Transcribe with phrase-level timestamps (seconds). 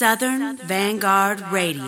[0.00, 1.84] Southern Vanguard Radio.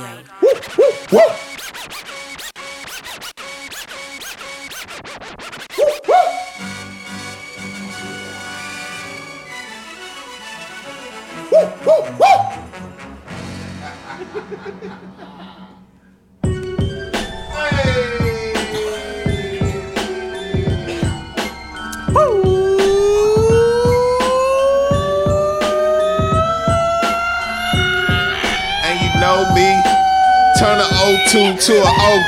[31.33, 31.85] 02 to a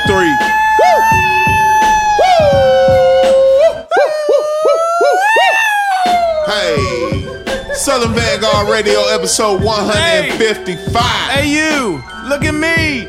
[0.07, 0.17] 03.
[0.17, 0.25] Woo!
[6.47, 7.23] Hey,
[7.75, 11.29] Southern Vanguard Radio episode 155.
[11.29, 12.01] Hey, you!
[12.27, 13.07] Look at me!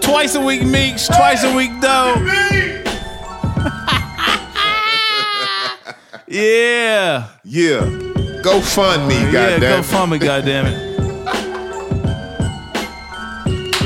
[0.00, 2.16] Twice a week Meeks, twice a week Doe.
[6.26, 7.28] yeah.
[7.44, 7.80] Yeah,
[8.42, 9.60] go fund me, yeah, goddamn.
[9.60, 10.83] go fund me, goddammit.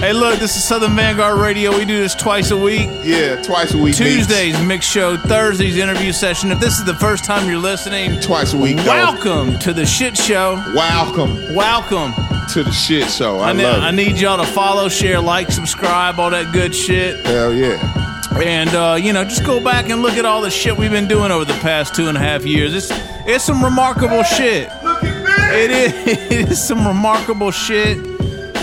[0.00, 1.77] Hey, look, this is Southern Vanguard Radio.
[1.77, 2.88] We do this twice a week.
[3.02, 3.96] Yeah, twice a week.
[3.96, 5.16] Tuesdays, mix show.
[5.16, 6.52] Thursdays, interview session.
[6.52, 8.77] If this is the first time you're listening, Twice a week.
[8.77, 8.84] though.
[8.84, 10.55] welcome to the shit show.
[10.72, 12.12] Welcome Welcome.
[12.52, 13.38] to the shit show.
[13.38, 16.72] I, I, ne- love I need y'all to follow, share, like, subscribe, all that good
[16.77, 17.27] shit.
[17.27, 18.30] Hell yeah.
[18.40, 21.08] And uh, you know, just go back and look at all the shit we've been
[21.08, 22.72] doing over the past two and a half years.
[22.72, 22.88] It's
[23.27, 24.70] it's some remarkable shit.
[24.84, 25.92] It is
[26.30, 27.98] it is some remarkable shit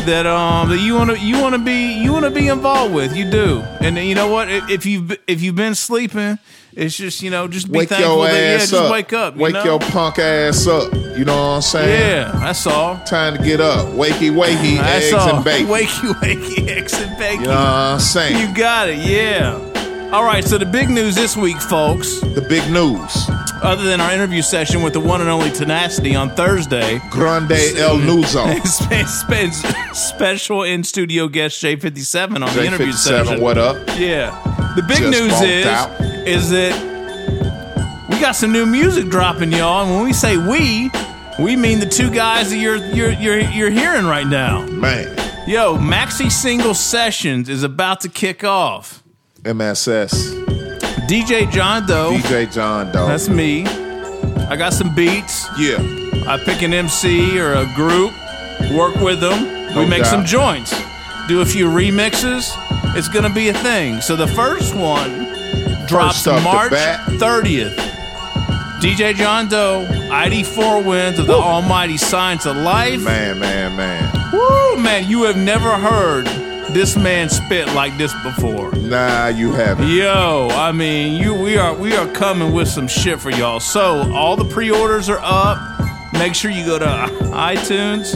[0.05, 2.93] that um that you want to you want to be you want to be involved
[2.93, 3.15] with.
[3.15, 3.59] You do.
[3.81, 4.49] And you know what?
[4.49, 6.39] If you've if you've been sleeping,
[6.73, 8.91] it's just you know just be Wake thankful your that yeah, ass just up.
[8.91, 9.35] wake up.
[9.35, 9.63] you Wake know?
[9.63, 10.93] your punk ass up.
[10.93, 11.99] You know what I'm saying?
[11.99, 12.31] yeah.
[12.39, 12.97] That's all.
[13.05, 13.87] Time to get up.
[13.93, 15.35] Wakey, wakey, That's eggs all.
[15.37, 15.67] and bacon.
[15.67, 17.41] Wakey, wakey, eggs and bacon.
[17.41, 18.49] You know what I'm saying?
[18.49, 20.09] You got it, yeah.
[20.11, 23.27] All right, so the big news this week, folks, the big news.
[23.63, 27.97] Other than our interview session with the one and only Tenacity on Thursday, Grande El
[27.97, 28.45] Nuzo.
[28.65, 33.41] spe- spe- special in studio guest J57 on the interview J57, session.
[33.41, 33.77] what up?
[33.97, 34.31] Yeah.
[34.75, 35.89] The big Just news is out.
[36.27, 36.73] is that
[38.09, 39.85] we got some new music dropping, y'all.
[39.85, 40.91] And when we say we,
[41.39, 44.65] we mean the two guys that you're you're you're you're hearing right now.
[44.67, 45.07] Man,
[45.47, 49.03] Yo, Maxi Single Sessions is about to kick off.
[49.45, 50.33] MSS.
[51.07, 53.05] DJ John Doe, DJ John Doe.
[53.07, 53.65] that's me.
[53.65, 55.47] I got some beats.
[55.59, 55.77] yeah.
[56.27, 58.11] I pick an MC or a group,
[58.75, 59.75] work with them.
[59.75, 60.09] we make doubt.
[60.09, 60.73] some joints,
[61.27, 62.51] do a few remixes.
[62.97, 64.01] It's gonna be a thing.
[64.01, 65.25] So the first one
[65.87, 67.75] drops First March 30th.
[68.79, 73.01] DJ John Doe, ID4Windz of the Almighty Science of Life.
[73.01, 74.31] Man, man, man.
[74.33, 76.25] Woo, man, you have never heard
[76.75, 78.69] this man spit like this before.
[78.73, 79.87] Nah, you haven't.
[79.87, 83.61] Yo, I mean, you we are we are coming with some shit for y'all.
[83.61, 85.57] So all the pre-orders are up.
[86.11, 86.85] Make sure you go to
[87.31, 88.15] iTunes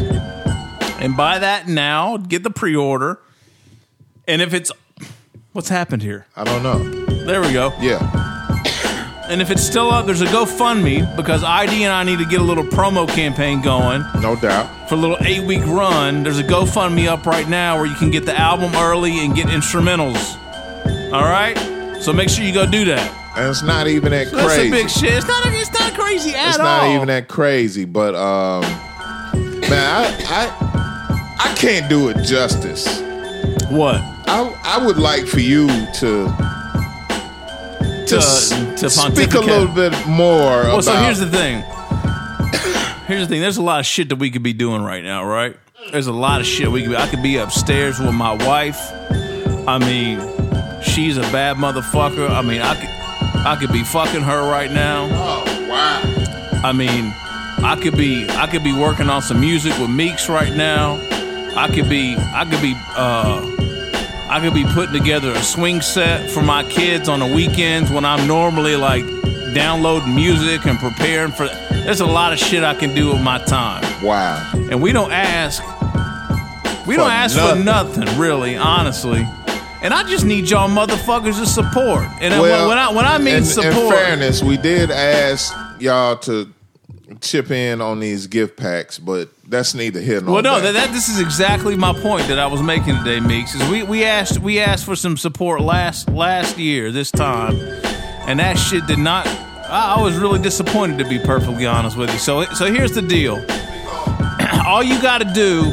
[1.00, 2.18] and buy that now.
[2.18, 3.22] Get the pre-order.
[4.28, 4.74] And if it's
[5.54, 6.28] what's happened here?
[6.36, 6.80] I don't know.
[7.24, 7.74] There we go.
[7.80, 8.19] Yeah.
[9.30, 12.42] And if it's still up, there's a GoFundMe because ID and I need to get
[12.42, 14.90] a little promo campaign going No doubt.
[14.90, 16.24] for a little eight week run.
[16.24, 19.46] There's a GoFundMe up right now where you can get the album early and get
[19.48, 20.18] instrumentals.
[21.14, 21.56] All right?
[22.02, 23.16] So make sure you go do that.
[23.38, 24.68] And it's not even that That's crazy.
[24.68, 25.14] a big shit.
[25.14, 25.46] It's not.
[25.46, 26.66] It's not crazy at it's all.
[26.66, 28.62] not even that crazy, but um
[29.62, 32.88] man, I I I can't do it justice.
[33.70, 33.98] What?
[34.28, 36.26] I I would like for you to
[38.10, 40.30] to, To- speak a little bit more
[40.64, 41.64] Well, about so here's the thing.
[43.08, 43.42] Here's the thing.
[43.42, 45.58] There's a lot of shit that we could be doing right now, right?
[45.92, 46.92] There's a lot of shit we could.
[46.92, 48.78] Be, I could be upstairs with my wife.
[49.68, 50.20] I mean,
[50.84, 52.30] she's a bad motherfucker.
[52.30, 52.90] I mean, I could.
[53.48, 55.08] I could be fucking her right now.
[55.12, 56.02] Oh wow.
[56.64, 57.12] I mean,
[57.66, 61.00] I could be I could be working on some music with Meeks right now.
[61.56, 63.42] I could be I could be uh
[64.30, 68.06] I could be putting together a swing set for my kids on the weekends when
[68.06, 69.04] I'm normally like
[69.54, 73.40] downloading music and preparing for there's a lot of shit I can do with my
[73.46, 73.82] time.
[74.04, 74.52] Wow.
[74.70, 75.64] And we don't ask
[76.88, 77.58] we For don't ask nothing.
[77.60, 79.28] for nothing, really, honestly.
[79.82, 82.04] And I just need y'all motherfuckers to support.
[82.22, 86.18] And I- when I when I mean in, support In fairness, we did ask y'all
[86.18, 86.52] to
[87.22, 90.92] chip in on these gift packs, but that's neither here nor Well, no, that, that
[90.92, 93.56] this is exactly my point that I was making today, Meeks.
[93.56, 97.56] Is we, we asked we asked for some support last last year this time,
[98.28, 99.28] and that shit did not.
[99.28, 102.20] I, I was really disappointed to be perfectly honest with you.
[102.20, 103.36] So so here's the deal.
[104.66, 105.64] All you got to do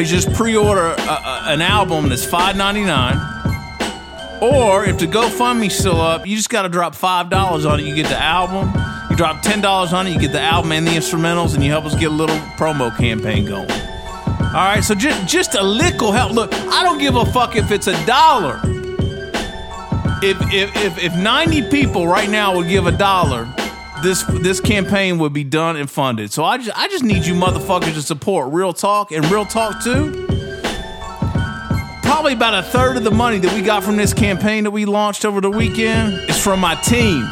[0.00, 3.16] is just pre-order a, a, an album that's five ninety nine.
[4.42, 7.84] Or if the GoFundMe's still up, you just got to drop five dollars on it.
[7.86, 8.68] You get the album,
[9.14, 11.70] You drop ten dollars on it, you get the album and the instrumentals, and you
[11.70, 13.70] help us get a little promo campaign going.
[13.70, 16.32] All right, so just just a little help.
[16.32, 18.60] Look, I don't give a fuck if it's a dollar.
[20.20, 23.48] If if if, if ninety people right now would give a dollar,
[24.02, 26.32] this this campaign would be done and funded.
[26.32, 29.80] So I just I just need you motherfuckers to support Real Talk and Real Talk
[29.80, 30.26] too.
[32.02, 34.86] Probably about a third of the money that we got from this campaign that we
[34.86, 37.24] launched over the weekend is from my team.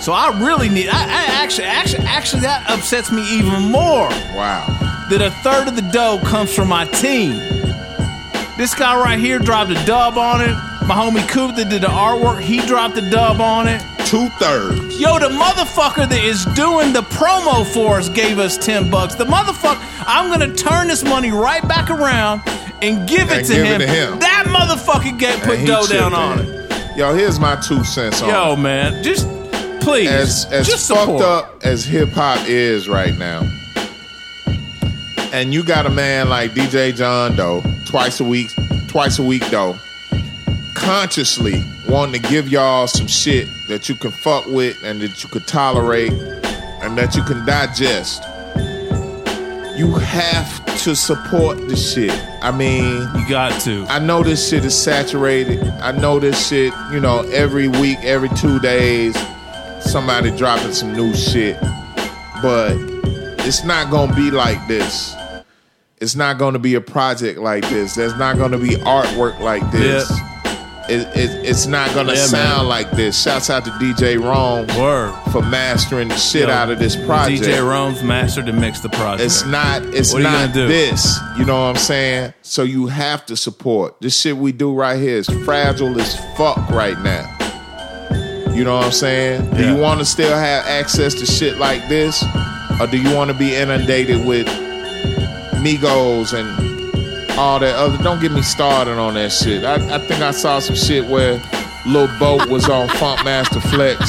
[0.00, 0.88] So I really need.
[0.88, 4.08] I, I actually, actually, actually, that upsets me even more.
[4.34, 4.66] Wow.
[5.10, 7.32] That a third of the dough comes from my team.
[8.56, 10.54] This guy right here dropped a dub on it.
[10.86, 13.80] My homie Coop that did the artwork, he dropped a dub on it.
[14.06, 14.98] Two thirds.
[15.00, 19.14] Yo, the motherfucker that is doing the promo for us gave us 10 bucks.
[19.14, 22.42] The motherfucker, I'm gonna turn this money right back around
[22.82, 23.80] and give it, And to, give it him.
[23.80, 24.18] to him.
[24.18, 26.96] That motherfucker get put dough down on it.
[26.96, 28.56] Yo, here's my two cents on Yo, it.
[28.58, 29.26] man, just
[29.90, 30.08] please.
[30.10, 31.22] as as just fucked support.
[31.22, 33.42] up as hip hop is right now,
[35.32, 38.48] and you got a man like DJ John Doe twice a week,
[38.88, 39.76] twice a week though,
[40.74, 45.28] consciously wanting to give y'all some shit that you can fuck with and that you
[45.28, 48.22] could tolerate and that you can digest.
[49.76, 52.12] You have to support the shit.
[52.42, 53.86] I mean, You got to.
[53.88, 55.62] I know this shit is saturated.
[55.80, 59.16] I know this shit, you know, every week, every two days,
[59.82, 61.58] somebody dropping some new shit.
[62.42, 62.72] But
[63.46, 65.14] it's not gonna be like this.
[66.00, 67.94] It's not gonna be a project like this.
[67.94, 70.10] There's not gonna be artwork like this.
[70.88, 72.68] It, it, it's not gonna Yeah, sound man.
[72.68, 73.22] like this.
[73.22, 75.12] Shouts out to DJ Rome Word.
[75.30, 77.42] for mastering the shit Yo, out of this project.
[77.42, 79.22] DJ Rome's mastered and mixed the project.
[79.22, 79.82] It's not.
[79.94, 81.16] It's What not this.
[81.38, 82.32] You know what I'm saying?
[82.42, 85.18] So you have to support this shit we do right here.
[85.18, 87.36] is fragile as fuck right now.
[88.52, 89.50] You know what I'm saying?
[89.50, 92.22] Do you want to still have access to shit like this,
[92.80, 94.46] or do you want to be inundated with
[95.62, 96.48] Migos and
[97.38, 97.96] all that other?
[98.02, 99.64] Don't get me started on that shit.
[99.64, 101.40] I, I think I saw some shit where
[101.86, 104.00] Lil Boat was on Funkmaster Flex.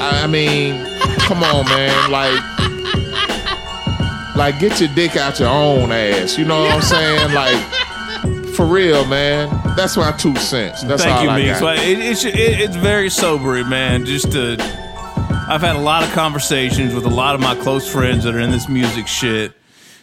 [0.00, 0.84] I, I mean,
[1.18, 2.10] come on, man.
[2.10, 2.40] Like,
[4.34, 6.38] like get your dick out your own ass.
[6.38, 7.34] You know what I'm saying?
[7.34, 7.79] Like,
[8.60, 9.48] for real, man.
[9.74, 10.82] That's my two cents.
[10.82, 11.60] That's Thank all you, I Meeks.
[11.60, 11.78] got.
[11.78, 14.04] It, it's it, it's very sobering, man.
[14.04, 14.56] Just to,
[15.48, 18.38] I've had a lot of conversations with a lot of my close friends that are
[18.38, 19.54] in this music shit,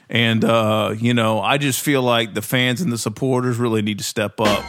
[0.10, 4.00] and uh, you know, I just feel like the fans and the supporters really need
[4.00, 4.66] to step up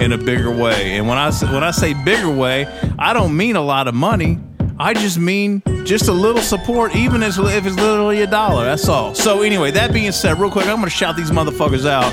[0.00, 0.96] in a bigger way.
[0.96, 2.66] And when I when I say bigger way,
[2.96, 4.38] I don't mean a lot of money.
[4.78, 8.66] I just mean just a little support, even as if it's literally a dollar.
[8.66, 9.16] That's all.
[9.16, 12.12] So anyway, that being said, real quick, I'm going to shout these motherfuckers out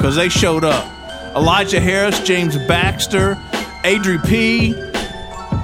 [0.00, 0.86] because they showed up.
[1.36, 3.34] Elijah Harris, James Baxter,
[3.84, 4.72] Adri P,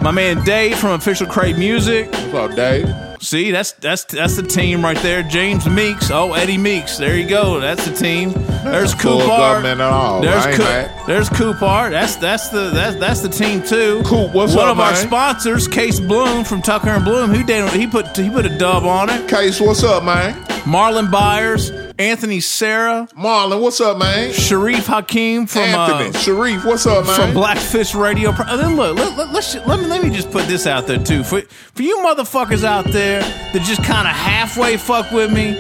[0.03, 2.11] my man Dave from Official Crate Music.
[2.11, 2.95] What's up, Dave?
[3.19, 5.23] See, that's that's that's the team right there.
[5.23, 6.11] James Meeks.
[6.11, 6.99] Oh, Eddie Meeks.
[6.99, 7.61] There you go.
[7.61, 8.33] That's the team.
[8.63, 9.27] There's Full Coopart.
[9.27, 10.21] government and all.
[10.21, 11.07] There's Coop.
[11.07, 11.93] There's Coopart.
[11.93, 14.03] That's that's the that's that's the team too.
[14.05, 14.59] Coop, what's up?
[14.59, 17.31] One up, of our sponsors, Case Bloom from Tucker and Bloom.
[17.31, 19.29] Who did he put he put a dub on it.
[19.31, 20.35] Case, what's up, man?
[20.67, 24.31] Marlon Byers, Anthony Sarah, Marlon, what's up, man?
[24.33, 27.15] Sharif Hakeem from Anthony, uh, Sharif, what's up, man?
[27.17, 28.33] from Blackfish Radio.
[28.33, 30.87] Pro- and then look, let, let, let's, let me let me just put this out
[30.87, 35.33] there too for for you motherfuckers out there that just kind of halfway fuck with
[35.33, 35.57] me,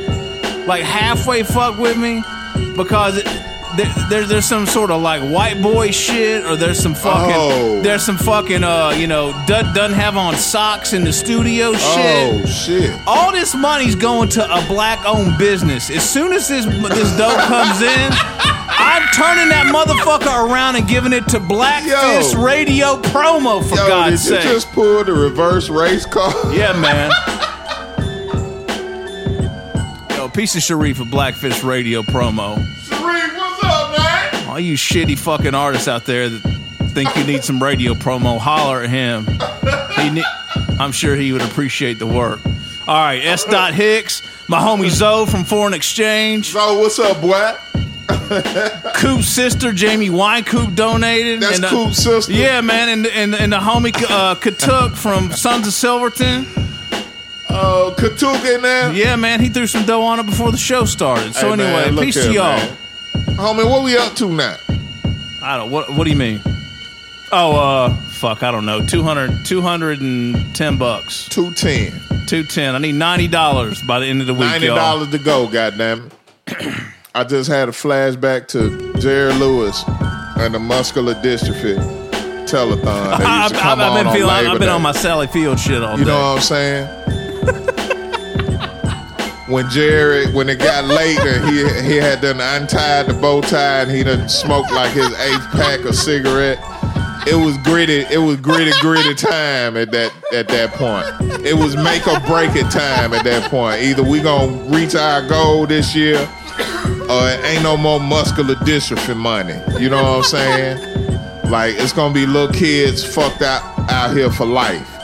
[0.66, 2.22] like halfway fuck with me,
[2.76, 3.18] because.
[3.18, 7.34] It, there, there, there's some sort of like white boy shit, or there's some fucking,
[7.36, 7.80] Oh.
[7.82, 11.80] there's some fucking, uh, you know, doesn't doesn't have on socks in the studio shit.
[11.82, 13.00] oh shit!
[13.06, 15.90] All this money's going to a black-owned business.
[15.90, 18.10] As soon as this this dough comes in,
[18.78, 22.42] I'm turning that motherfucker around and giving it to Blackfish Yo.
[22.42, 23.62] Radio promo.
[23.68, 26.32] For Yo, God's did you just pull the reverse race car?
[26.52, 27.10] yeah, man.
[30.16, 32.56] Yo, piece of Sharif of Blackfish Radio promo.
[34.56, 36.40] All you shitty fucking artists out there that
[36.94, 39.26] think you need some radio promo, holler at him.
[40.14, 40.24] Ne-
[40.80, 42.40] I'm sure he would appreciate the work.
[42.88, 43.44] All right, S.
[43.44, 47.54] Dot Hicks, my homie Zoe from Foreign Exchange, So what's up, boy?
[48.94, 51.40] Coop's sister Jamie Winecoop donated.
[51.42, 52.32] That's and the- Coop's sister?
[52.32, 56.46] Yeah, man, and and, and the homie uh, Katuk from Sons of Silverton.
[57.50, 58.90] Oh, Katuk in there?
[58.94, 61.34] Yeah, man, he threw some dough on it before the show started.
[61.34, 62.56] So Hey, anyway, look peace here, to y'all.
[62.56, 62.76] man.
[63.34, 64.56] Homie, what we up to now?
[65.42, 65.70] I don't.
[65.70, 66.40] What What do you mean?
[67.32, 68.84] Oh, uh, fuck, I don't know.
[68.86, 71.28] 200, 210 bucks.
[71.28, 71.90] 210.
[72.26, 72.74] 210.
[72.74, 74.76] I need $90 by the end of the week, Ninety y'all.
[74.76, 76.08] dollars to go, goddamn
[76.46, 76.74] it.
[77.16, 79.82] I just had a flashback to Jerry Lewis
[80.38, 81.76] and the muscular dystrophy.
[82.46, 82.86] telethon.
[82.86, 84.74] I've, used to I've, come I've on been on feeling, I've been Day.
[84.74, 86.10] on my Sally Field shit all You day.
[86.12, 86.86] You know what I'm saying?
[89.48, 93.82] when Jared, when it got late and he he had done untied the bow tie
[93.82, 96.58] and he done smoked like his eighth pack of cigarette.
[97.28, 98.00] It was gritty.
[98.10, 101.06] It was gritty, gritty time at that at that point.
[101.44, 103.82] It was make or break it time at that point.
[103.82, 109.16] Either we gonna reach our goal this year, or it ain't no more muscular dystrophy
[109.16, 109.60] money.
[109.80, 111.50] You know what I'm saying?
[111.50, 114.95] Like it's gonna be little kids fucked out out here for life.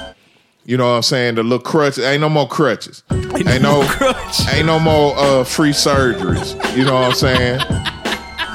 [0.65, 1.35] You know what I'm saying?
[1.35, 2.05] The little crutches.
[2.05, 3.03] Ain't no more crutches.
[3.11, 4.49] Ain't, Ain't no no crutch.
[4.53, 6.55] Ain't no more uh, free surgeries.
[6.77, 7.61] You know what I'm saying?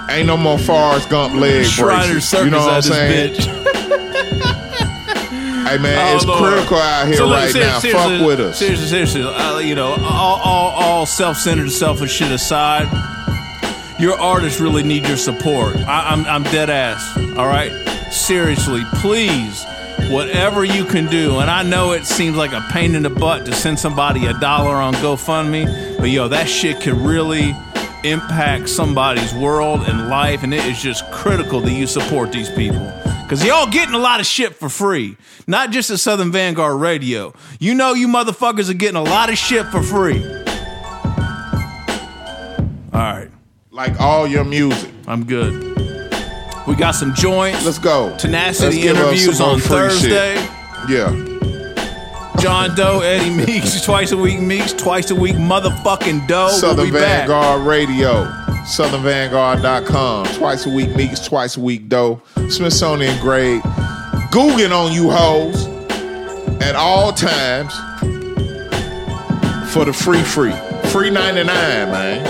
[0.09, 2.33] Ain't no more Forrest Gump leg Shriner braces.
[2.45, 3.35] You know what I'm saying?
[5.67, 6.53] Hey man, Oh, it's Lord.
[6.53, 7.79] critical out here So, right ser- now.
[7.81, 8.57] Fuck with us.
[8.59, 9.21] Seriously, seriously.
[9.23, 12.87] Uh, you know, all, all, all self-centered, selfish shit aside,
[13.99, 15.75] your artists really need your support.
[15.75, 17.17] I, I'm, I'm dead ass.
[17.37, 17.73] All right,
[18.11, 19.65] seriously, please,
[20.09, 21.39] whatever you can do.
[21.39, 24.33] And I know it seems like a pain in the butt to send somebody a
[24.39, 27.55] dollar on GoFundMe, but yo, that shit could really
[28.03, 32.91] impact somebody's world and life, and it is just critical that you support these people.
[33.27, 35.17] Cause y'all getting a lot of shit for free.
[35.47, 37.33] Not just at Southern Vanguard Radio.
[37.59, 40.23] You know you motherfuckers are getting a lot of shit for free.
[42.93, 43.29] Alright,
[43.69, 44.91] Like all your music.
[45.07, 45.76] I'm good.
[46.67, 47.65] We got some joints.
[47.65, 48.15] Let's go.
[48.17, 50.35] Tenacity Let's interviews on Thursday.
[50.35, 50.49] shit.
[50.89, 51.23] Yeah.
[52.39, 56.49] John Doe, Eddie Meeks, twice a week Meeks, twice a week motherfucking Doe.
[56.49, 57.27] Southern we'll be back.
[57.27, 58.25] Vanguard Radio.
[58.67, 60.25] SouthernVanguard.com.
[60.35, 62.21] Twice a week Meeks, twice a week Doe.
[62.49, 63.61] Smithsonian grade.
[64.29, 65.65] Googling on you hoes
[66.61, 67.73] at all times
[69.71, 70.53] for the free free.
[70.91, 72.23] Free 99, man.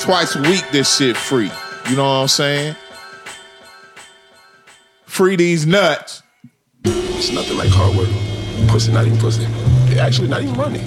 [0.00, 1.50] Twice a week this shit free.
[1.88, 2.76] You know what I'm saying?
[5.04, 6.22] Free these nuts.
[6.84, 8.08] It's nothing like hard work.
[8.68, 9.44] Pussy, not even pussy.
[9.92, 10.82] They actually not even money.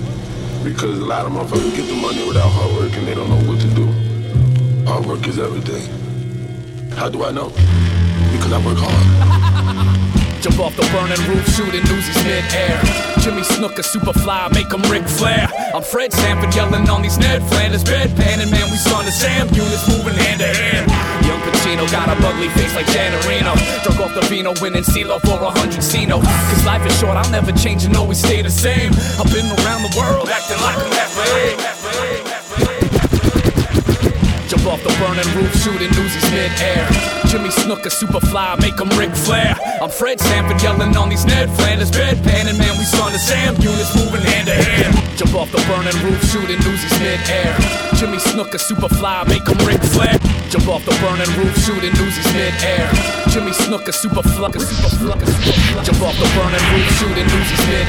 [0.63, 3.51] Because a lot of motherfuckers get the money without hard work and they don't know
[3.51, 3.86] what to do.
[4.88, 5.84] Hard work is everything.
[6.94, 7.50] How do I know?
[8.32, 9.76] Because I work hard.
[10.48, 12.80] Jump off the burning roof, shooting Newsies mid-air.
[13.20, 15.51] Jimmy Snuka, super fly, make 'em Ric Flair.
[15.75, 19.50] I'm Fred Sanford yelling on these Ned Flanders bedpan, and man, we son of Sam.
[19.51, 20.88] Units moving hand to hand.
[21.27, 23.56] Young Pacino got a ugly face like Jan Marino.
[23.84, 26.22] Drunk off the vino, winning CeeLo for a hundred Cino.
[26.22, 28.94] Cause life is short, I'll never change and always stay the same.
[29.20, 30.88] I've been around the world, acting like I'm
[34.48, 37.26] Jump off the burning roof, shooting Newsies mid-air.
[37.29, 39.55] Jimmy Snuka, super fly, make 'em Ric Flair.
[39.81, 43.55] I'm Fred Sanford yelling on these Ned Flanders bedpan, and man, we son of Sam.
[43.60, 44.96] Units moving hand to hand.
[45.17, 47.53] Jump off the burning roof, shooting Newsies mid-air.
[47.96, 50.17] Jimmy Snuka, super fly, make 'em Ric Flair.
[50.50, 52.89] Jump off the burning roof, shooting Newsies mid-air.
[53.27, 54.89] Jimmy Snuka, super flucker, super.
[55.84, 57.88] Jump off the burning roof, shooting Newsies mid.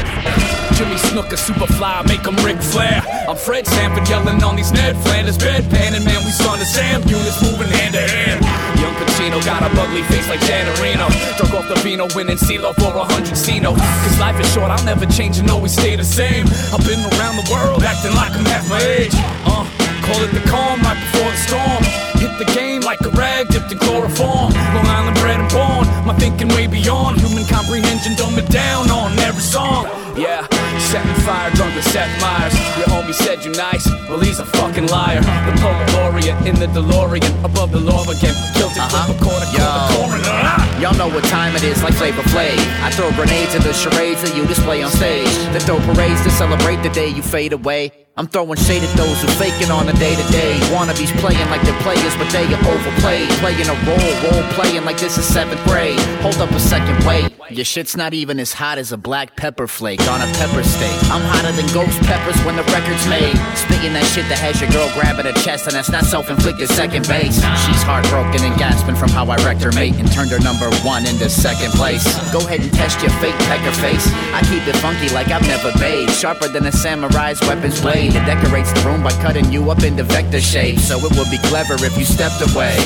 [0.77, 3.03] Jimmy Snuka, super fly, make 'em Ric Flair.
[3.29, 7.03] I'm Fred Sanford yelling on these Ned Flanders bedpan, and man, we son of Sam.
[7.07, 8.41] Units moving hand to hand.
[8.81, 11.09] Young Pacino got a ugly face like Jan Marino.
[11.37, 13.75] Drunk off the vino, winning CeeLo for a hundred Cino.
[13.75, 16.47] Cause life is short, I'll never change and always stay the same.
[16.73, 19.13] I've been around the world, acting like I'm half my age.
[19.45, 19.78] Uh,
[20.09, 21.83] call it the calm right before the storm.
[22.19, 24.51] Hit the game like a rag dipped in chloroform.
[24.75, 28.17] Long Island bred and born, my thinking way beyond human comprehension.
[28.17, 29.87] Dumb it down on every song.
[30.19, 30.43] Yeah,
[30.91, 32.55] setting fire, drunk with Seth Meyers.
[32.79, 35.21] Your homie said you nice, well he's a fucking liar.
[35.21, 38.35] The poet laureate in the DeLorean, above the law again.
[38.59, 39.13] Guilty Uh-huh.
[39.15, 39.59] a quarter, the.
[39.61, 40.81] Ah!
[40.81, 42.59] Y'all know what time it is, like Flavor Flav.
[42.83, 45.31] I throw grenades at the charades that you display on stage.
[45.53, 48.08] Then throw parades to celebrate the day you fade away.
[48.19, 50.59] I'm throwing shade at those who faking on a day to day.
[50.75, 53.31] Wannabes playing like they're players, but they are overplayed.
[53.39, 56.01] Playing a role, role playing like this is seventh grade.
[56.27, 57.31] Hold up a second, wait.
[57.49, 60.99] Your shit's not even as hot as a black pepper flake on a pepper steak.
[61.15, 63.39] I'm hotter than ghost peppers when the record's made.
[63.55, 67.07] Spitting that shit that has your girl grabbing her chest, and that's not self-inflicted second
[67.07, 67.39] base.
[67.65, 71.07] She's heartbroken and gasping from how I wrecked her mate and turned her number one
[71.07, 72.03] into second place.
[72.35, 74.11] Go ahead and test your fake pecker face.
[74.35, 76.13] I keep it funky like I've never bathed.
[76.13, 78.08] Sharper than a samurai's weapon's blade.
[78.09, 81.39] It decorates the room by cutting you up into vector shapes So it would be
[81.49, 82.77] clever if you stepped away.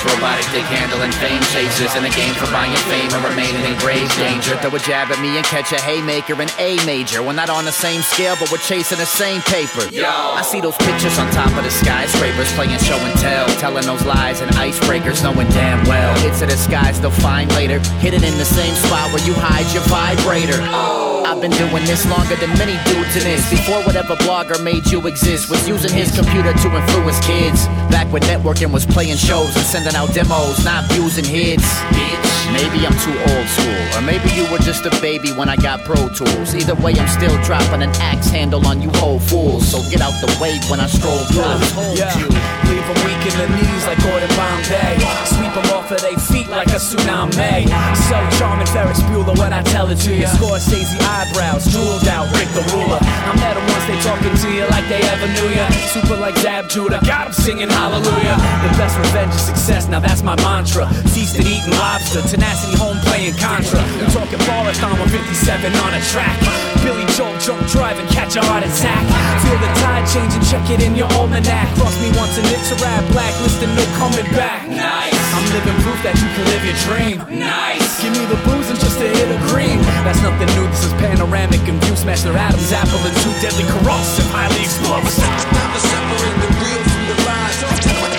[0.00, 3.78] Age robotic dick handling fame chasers in a game for buying fame and remaining in
[3.78, 4.56] grave danger.
[4.58, 7.22] Throw a jab at me and catch a haymaker, in A major.
[7.22, 9.88] We're not on the same scale, but we're chasing the same paper.
[9.90, 10.08] Yo.
[10.08, 14.04] I see those pictures on top of the skyscrapers playing show and tell, telling those
[14.04, 18.44] lies and icebreakers, knowing damn well it's a disguise they'll find later, hidden in the
[18.44, 20.58] same spot where you hide your vibrator.
[20.72, 21.09] Oh.
[21.26, 23.48] I've been doing this longer than many dudes in this.
[23.50, 27.66] Before whatever blogger made you exist was using his computer to influence kids.
[27.90, 31.64] Back when networking was playing shows and sending out demos, not views and hits.
[31.94, 32.26] Bitch.
[32.52, 35.84] Maybe I'm too old school, or maybe you were just a baby when I got
[35.84, 36.52] Pro Tools.
[36.54, 39.68] Either way, I'm still dropping an axe handle on you old fools.
[39.70, 41.46] So get out the way when I stroll through.
[41.46, 42.26] I told Yeah, you.
[42.26, 44.98] leave them weak in the knees like Gordon Bombay.
[45.30, 47.70] Sweep them off of their feet like a tsunami.
[48.10, 50.26] So charming Ferris Bueller when I tell it to you.
[50.26, 53.00] Scorsese eyebrows, drooled out, Rick the ruler.
[53.02, 55.66] I met them once, they talking to you like they ever knew ya.
[55.94, 58.36] Super like Zab Judah, got got 'em singing hallelujah.
[58.64, 60.88] The best revenge is success, now that's my mantra.
[61.12, 63.82] Feasted eating lobster, tenacity home playing Contra.
[64.00, 66.36] We talking marathon with 57 on a track.
[66.82, 69.04] Billy Joel drunk driving, catch a heart attack.
[69.44, 71.68] Feel the tide change and check it in your almanac.
[71.76, 74.66] Cross me once and it's a rap, blacklist and no coming back.
[74.68, 75.20] Nice.
[75.36, 77.16] I'm living proof that you can live your dream.
[77.38, 78.00] Nice.
[78.00, 79.78] Give me the booze and just a hit of green.
[80.04, 83.64] That's nothing new, this is panoramic and view smash their atoms, apple and two deadly
[83.64, 85.24] corrosive, highly explosive.
[85.24, 88.09] To separate the real from the lies.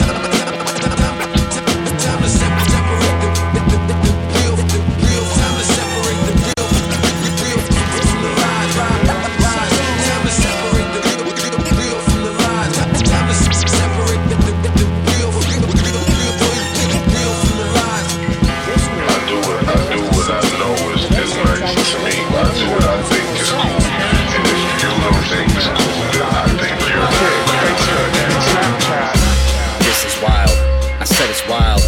[31.22, 31.82] Said it's wild.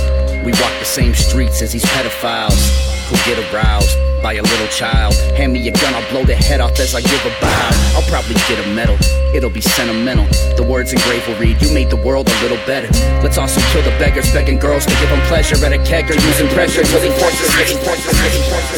[0.45, 2.61] We walk the same streets as these pedophiles
[3.09, 5.15] who get aroused by a little child.
[5.33, 7.69] Hand me a gun, I'll blow their head off as I give a bow.
[7.97, 8.97] I'll probably get a medal.
[9.33, 10.27] It'll be sentimental.
[10.55, 12.89] The words engraved will read, You made the world a little better.
[13.25, 16.47] Let's also kill the beggars, begging girls to give them pleasure at a kegger, using
[16.53, 17.49] pressure till he forces.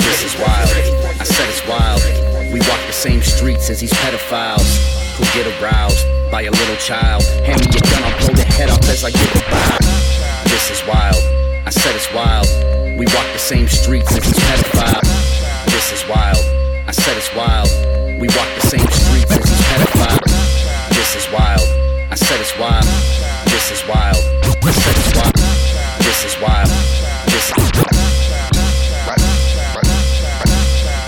[0.08, 0.72] This is wild.
[1.20, 2.00] I said it's wild.
[2.54, 4.72] We walk the same streets as these pedophiles
[5.20, 7.24] who get aroused by a little child.
[7.44, 9.95] Hand me a gun, I'll blow their head off as I give a bow.
[10.56, 11.22] This is wild.
[11.68, 12.48] I said it's wild.
[12.98, 15.04] We walk the same streets as these pedophiles.
[15.66, 16.40] This is wild.
[16.88, 17.68] I said it's wild.
[18.22, 20.32] We walk the same streets as these pedophiles.
[20.96, 21.68] This is wild.
[22.10, 22.88] I said it's wild.
[23.52, 24.16] This is wild.
[24.64, 25.36] I said it's wild.
[26.08, 26.72] This is wild.
[27.28, 27.52] This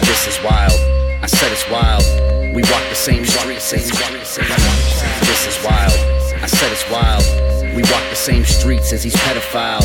[0.04, 0.80] This is wild.
[1.24, 2.04] I said it's wild.
[2.54, 3.72] We walk the same streets.
[3.72, 6.17] This is wild.
[6.48, 7.76] I said it's wild.
[7.76, 9.84] We walk the same streets as these pedophiles.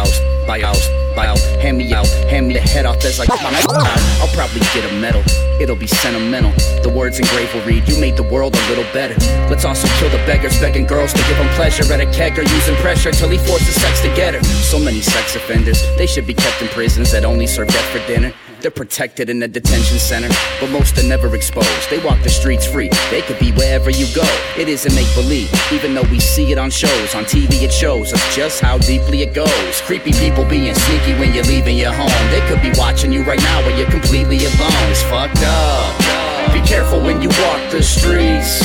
[0.00, 1.40] House, by house, by out.
[1.60, 4.00] Hand me out, hand me the head off I come out.
[4.20, 5.22] I'll probably get a medal.
[5.60, 6.52] It'll be sentimental.
[6.82, 9.16] The words engraved will read, You made the world a little better.
[9.50, 12.76] Let's also kill the beggars, begging girls to give them pleasure at a kegger, using
[12.76, 14.42] pressure till he forces sex to get her.
[14.42, 18.06] So many sex offenders, they should be kept in prisons that only serve death for
[18.06, 18.32] dinner.
[18.60, 20.28] They're protected in a detention center,
[20.60, 21.88] but most are never exposed.
[21.88, 22.90] They walk the streets free.
[23.10, 24.24] They could be wherever you go.
[24.58, 27.14] It isn't make believe, even though we see it on shows.
[27.14, 29.80] On TV, it shows us just how deeply it goes.
[29.90, 32.06] Creepy people being sneaky when you're leaving your home.
[32.30, 34.86] They could be watching you right now when you're completely alone.
[34.86, 36.52] It's fucked up.
[36.52, 38.62] Be careful when you walk the streets.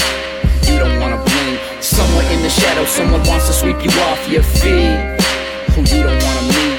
[0.70, 1.60] You don't wanna blink.
[1.82, 5.02] Somewhere in the shadow, someone wants to sweep you off your feet.
[5.74, 6.75] Who you don't wanna meet.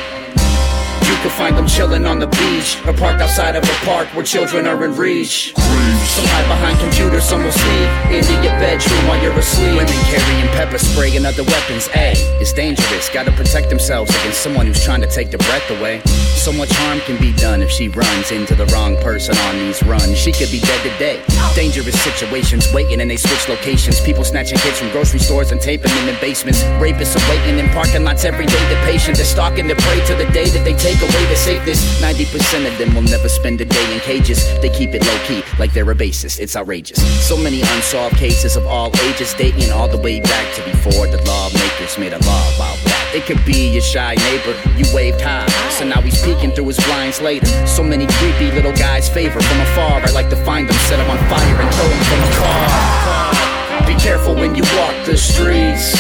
[1.27, 4.25] You can find them chilling on the beach or parked outside of a park where
[4.25, 5.53] children are in reach.
[5.57, 9.75] Some hide behind computers, some will sneak into your bedroom while you're asleep.
[9.75, 11.89] Women carrying pepper spray and other weapons.
[11.89, 13.11] Hey, it's dangerous.
[13.11, 16.01] Gotta protect themselves against someone who's trying to take their breath away.
[16.39, 19.83] So much harm can be done if she runs into the wrong person on these
[19.83, 20.17] runs.
[20.17, 21.25] She could be dead today.
[21.57, 24.01] Dangerous situations waiting and they switch locations.
[24.01, 26.63] People snatching kids from grocery stores and taping them in basements.
[26.79, 28.63] Rapists are waiting in parking lots every day.
[28.71, 32.03] The patient is stalking the prey to the day that they take away the safest.
[32.03, 34.45] 90% of them will never spend a day in cages.
[34.61, 36.39] They keep it low key, like they're a basis.
[36.39, 36.99] It's outrageous.
[37.27, 41.23] So many unsolved cases of all ages, dating all the way back to before the
[41.25, 43.13] lawmakers made a law about that.
[43.15, 45.49] It could be your shy neighbor, you waved high.
[45.71, 47.47] So now he's peeking through his blinds later.
[47.67, 50.01] So many creepy little guys favor from afar.
[50.01, 53.87] I like to find them, set them on fire, and throw them from a car.
[53.87, 55.95] Be careful when you walk the streets.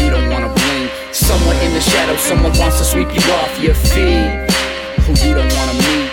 [0.00, 0.47] You don't wanna.
[1.12, 4.28] Someone in the shadow, someone wants to sweep you off your feet.
[5.08, 6.10] Who you don't wanna meet.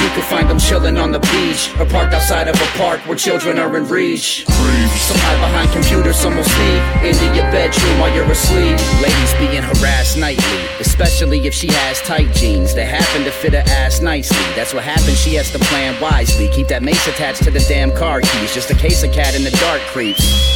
[0.00, 3.16] You can find them chilling on the beach or parked outside of a park where
[3.16, 4.46] children are in reach.
[4.46, 8.78] Some hide behind computers, some will sneak into your bedroom while you're asleep.
[9.02, 13.64] Ladies being harassed nightly, especially if she has tight jeans that happen to fit her
[13.66, 14.38] ass nicely.
[14.54, 16.48] That's what happens, she has to plan wisely.
[16.48, 19.42] Keep that mace attached to the damn car keys, just in case a cat in
[19.42, 20.49] the dark creeps.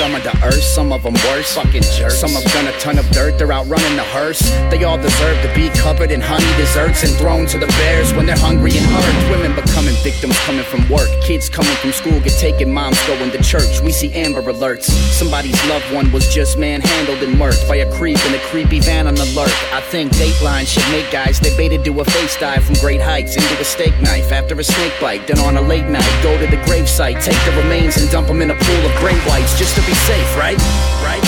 [0.00, 1.54] Scum of the earth, some of them worse.
[1.54, 2.20] Fucking jerks.
[2.20, 4.40] Some have done a ton of dirt, they're out running the hearse.
[4.72, 8.24] They all deserve to be covered in honey desserts and thrown to the bears when
[8.24, 9.30] they're hungry and hurt.
[9.30, 11.10] Women becoming victims coming from work.
[11.20, 13.82] Kids coming from school get taken, moms going to church.
[13.82, 14.88] We see Amber alerts.
[15.12, 19.06] Somebody's loved one was just manhandled and murked by a creep in a creepy van
[19.06, 19.52] on the lurk.
[19.70, 23.36] I think Dateline should make guys they baited do a face dive from great heights
[23.36, 25.26] into a steak knife after a snake bite.
[25.26, 28.40] Then on a late night, go to the gravesite, take the remains and dump them
[28.40, 30.58] in a pool of gray whites just to be safe, right?
[31.02, 31.22] Right?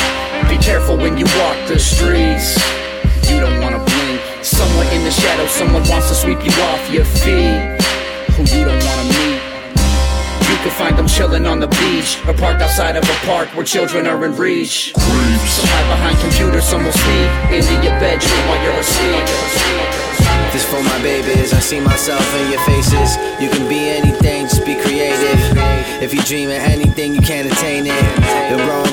[0.48, 2.56] Be careful when you walk the streets.
[3.30, 4.20] You don't wanna blink.
[4.42, 7.80] Someone in the shadow, someone wants to sweep you off your feet.
[8.36, 9.40] Who you don't wanna meet.
[10.50, 13.64] You can find them chilling on the beach or parked outside of a park where
[13.64, 14.92] children are in reach.
[14.92, 15.50] Creeps.
[15.56, 20.02] Some hide behind computers, some will sneak into your bedroom while you're asleep.
[20.52, 23.16] This for my babies, I see myself in your faces.
[23.40, 25.40] You can be anything, just be creative.
[26.02, 28.11] If you dream of anything, you can't attain it.
[28.52, 28.91] You'll grow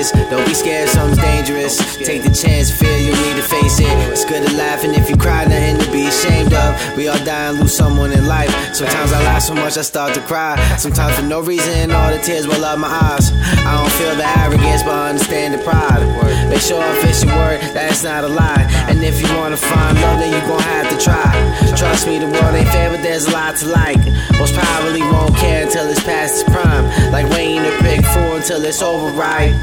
[0.00, 0.30] and go through changes.
[0.30, 1.76] Don't be scared, something's dangerous.
[1.96, 3.90] Take the chance, fear you need to face it.
[4.10, 6.96] It's good to laugh, and if you cry, nothing to be ashamed of.
[6.96, 8.50] We all die and lose someone in life.
[8.74, 10.56] Sometimes I laugh so much I start to cry.
[10.76, 13.32] Sometimes for no reason, all the tears well up my eyes.
[13.66, 16.00] I don't feel the arrogance, but I understand the pride.
[16.48, 18.66] Make sure if it's your word, that's not a lie.
[18.88, 21.30] And if you wanna find love, then you gon' have to try.
[21.76, 24.02] Trust me, the world ain't fair, but there's a lot to like.
[24.38, 26.84] Most probably won't care until it's past its prime.
[27.12, 29.54] Like waiting to pick four until it's over, right?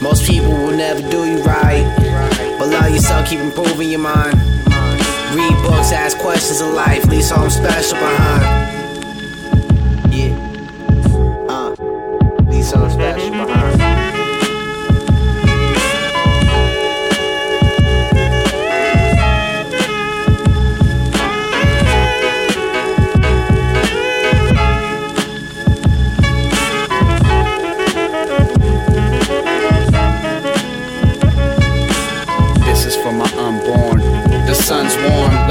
[0.00, 1.84] Most people will never do you right.
[2.58, 4.34] But love yourself, keep improving your mind.
[5.34, 8.61] Read books, ask questions in life, leave something special behind.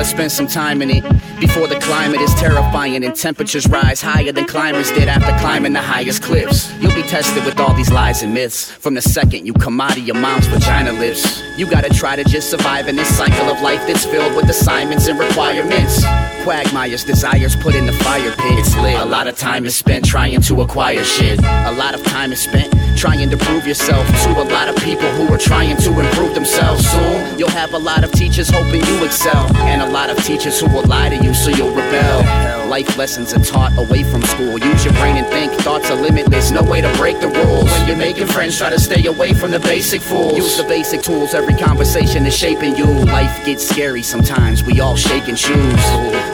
[0.04, 1.31] Spend some time in it.
[1.42, 5.82] Before the climate is terrifying and temperatures rise higher than climbers did after climbing the
[5.82, 6.72] highest cliffs.
[6.80, 8.70] You'll be tested with all these lies and myths.
[8.70, 11.42] From the second you come out of your mom's vagina lips.
[11.58, 15.08] You gotta try to just survive in this cycle of life that's filled with assignments
[15.08, 16.04] and requirements.
[16.44, 18.60] Quagmire's desires put in the fire pit.
[18.60, 19.00] It's lit.
[19.00, 21.40] A lot of time is spent trying to acquire shit.
[21.40, 25.10] A lot of time is spent trying to prove yourself to a lot of people
[25.14, 26.88] who are trying to improve themselves.
[26.88, 30.60] Soon, you'll have a lot of teachers hoping you excel, and a lot of teachers
[30.60, 32.68] who will lie to you so you'll rebel.
[32.68, 34.58] Life lessons are taught away from school.
[34.58, 35.52] Use your brain and think.
[35.62, 36.52] Thoughts are limitless.
[36.52, 37.70] No way to break the rules.
[37.72, 40.38] When you're making friends, try to stay away from the basic fools.
[40.38, 41.34] Use the basic tools.
[41.34, 42.86] Every conversation is shaping you.
[42.86, 44.64] Life gets scary sometimes.
[44.64, 45.84] We all shake and choose.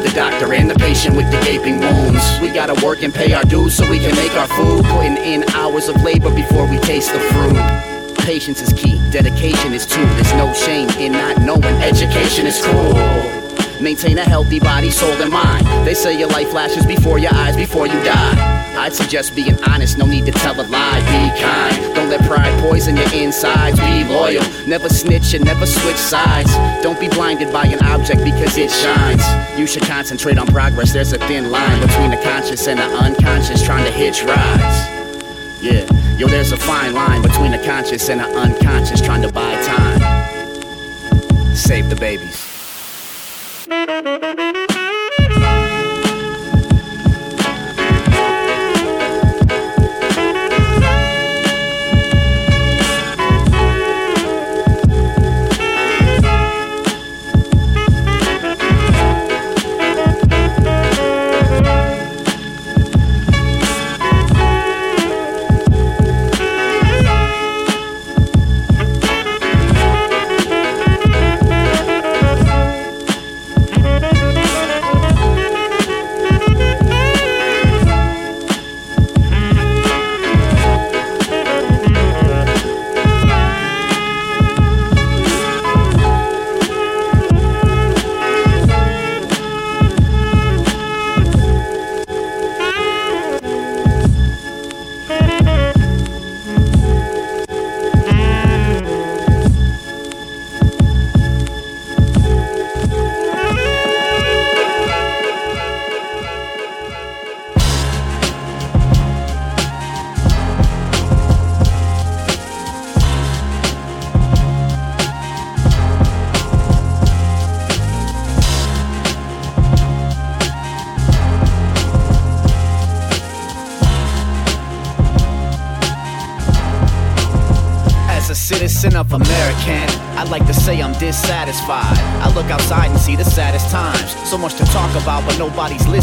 [0.03, 2.39] The doctor and the patient with the gaping wounds.
[2.39, 4.85] We gotta work and pay our dues so we can make our food.
[4.85, 7.57] Putting in hours of labor before we taste the fruit.
[8.25, 10.03] Patience is key, dedication is too.
[10.03, 13.36] There's no shame in not knowing education is cool.
[13.79, 15.65] Maintain a healthy body, soul, and mind.
[15.85, 18.75] They say your life flashes before your eyes before you die.
[18.75, 20.99] I'd suggest being honest, no need to tell a lie.
[21.01, 23.79] Be kind, don't let pride poison your insides.
[23.79, 26.51] Be loyal, never snitch and never switch sides.
[26.81, 29.23] Don't be blinded by an object because it shines.
[29.59, 30.91] You should concentrate on progress.
[30.93, 34.97] There's a thin line between the conscious and the unconscious trying to hitch rides.
[35.61, 35.85] Yeah,
[36.17, 41.55] yo, there's a fine line between the conscious and the unconscious trying to buy time.
[41.55, 42.46] Save the babies.
[43.67, 44.66] ねえねえねえねえねえ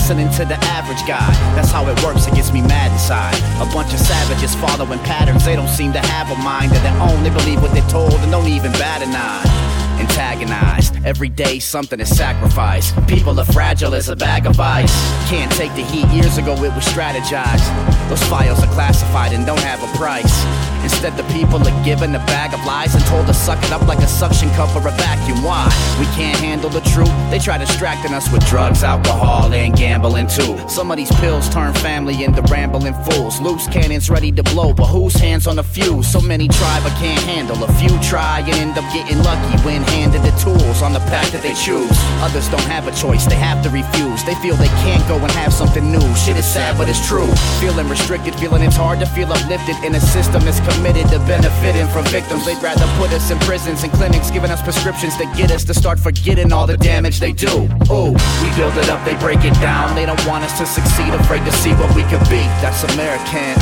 [0.05, 1.31] listening to the average guy.
[1.57, 3.40] That's how it works, it gets me mad inside.
[3.57, 7.01] A bunch of savages following patterns, they don't seem to have a mind of their
[7.01, 7.23] own.
[7.23, 9.64] They believe what they're told and don't even bat an eye
[9.99, 10.97] antagonized.
[11.07, 12.95] Every day something is sacrificed.
[13.07, 14.93] People are fragile as a bag of ice.
[15.31, 16.07] Can't take the heat.
[16.09, 17.64] Years ago it was strategized.
[18.11, 20.45] Those files are classified and don't have a price.
[20.95, 23.83] Instead, the people are given a bag of lies and told to suck it up
[23.89, 25.43] like a suction cup or a vacuum.
[25.43, 25.67] Why?
[25.99, 27.11] We can't handle the truth.
[27.31, 30.57] They try distracting us with drugs, alcohol, and gambling too.
[30.69, 33.41] Some of these pills turn family into rambling fools.
[33.41, 36.07] Loose cannons ready to blow, but whose hands on the fuse?
[36.07, 37.63] So many try but can't handle.
[37.65, 41.33] A few try and end up getting lucky when handed the tools on the path
[41.33, 41.99] that they choose.
[42.23, 44.23] Others don't have a choice, they have to refuse.
[44.23, 46.15] They feel they can't go and have something new.
[46.15, 47.31] Shit is sad, but it's true.
[47.61, 51.88] Feeling restricted, feeling it's hard to feel uplifted in a system that's committed to benefiting
[51.88, 52.44] from victims.
[52.44, 55.73] They'd rather put us in prisons and clinics, giving us prescriptions that get us to
[55.73, 57.64] start forgetting all the damage they do.
[57.88, 59.97] Ooh, we build it up, they break it down.
[59.97, 62.44] They don't want us to succeed, afraid to see what we could be.
[62.61, 63.57] That's American.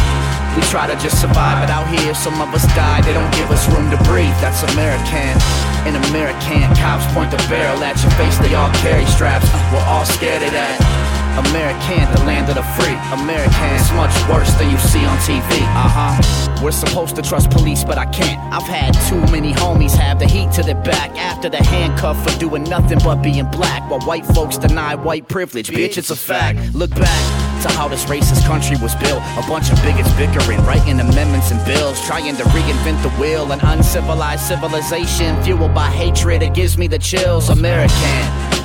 [0.58, 3.00] We try to just survive, but out here some of us die.
[3.02, 4.35] They don't give us room to breathe.
[4.42, 5.38] That's American.
[5.87, 8.37] In American, cops point the barrel at your face.
[8.42, 9.46] They all carry straps.
[9.70, 11.01] We're all scared of that.
[11.38, 12.97] American, the land of the free.
[13.12, 15.62] American, it's much worse than you see on TV.
[15.73, 16.62] Uh huh.
[16.62, 18.38] We're supposed to trust police, but I can't.
[18.53, 22.38] I've had too many homies have the heat to their back after the handcuff for
[22.38, 23.88] doing nothing but being black.
[23.90, 26.59] While white folks deny white privilege, bitch, it's a fact.
[26.75, 29.23] Look back to how this racist country was built.
[29.38, 33.51] A bunch of bigots bickering, writing amendments and bills, trying to reinvent the wheel.
[33.53, 36.42] An uncivilized civilization fueled by hatred.
[36.42, 37.49] It gives me the chills.
[37.49, 38.62] American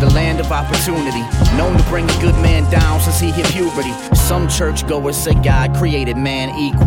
[0.00, 1.22] the land of opportunity.
[1.56, 3.92] Known to bring a good man down since he hit puberty.
[4.14, 6.86] Some churchgoers say God created man equal,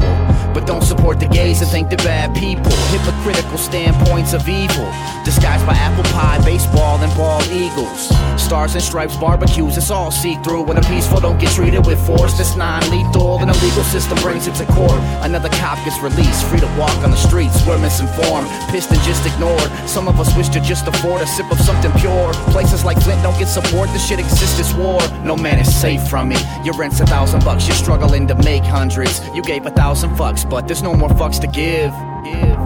[0.54, 2.72] but don't support the gays and think they're bad people.
[2.92, 4.90] Hypocritical standpoints of evil,
[5.24, 8.10] disguised by apple pie, baseball, and bald eagles.
[8.42, 10.64] Stars and stripes, barbecues, it's all see through.
[10.64, 13.40] When a peaceful don't get treated with force, that's non lethal.
[13.40, 15.00] And a legal system brings it to court.
[15.22, 17.66] Another cop gets released, free to walk on the streets.
[17.66, 19.70] We're misinformed, pissed and just ignored.
[19.88, 22.34] Some of us wish to just afford a sip of something pure.
[22.52, 25.00] Places like Flint don't get support, this shit exists, it's war.
[25.24, 26.44] No man is safe from it.
[26.66, 29.22] Your rent's a thousand bucks, you're struggling to make hundreds.
[29.34, 31.92] You gave a thousand fucks, but there's no more fucks to give.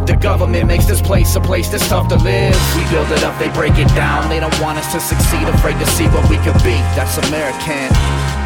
[0.05, 2.53] The government makes this place a place that's tough to live.
[2.77, 4.29] We build it up, they break it down.
[4.29, 6.77] They don't want us to succeed, afraid to see what we could be.
[6.93, 7.89] That's American.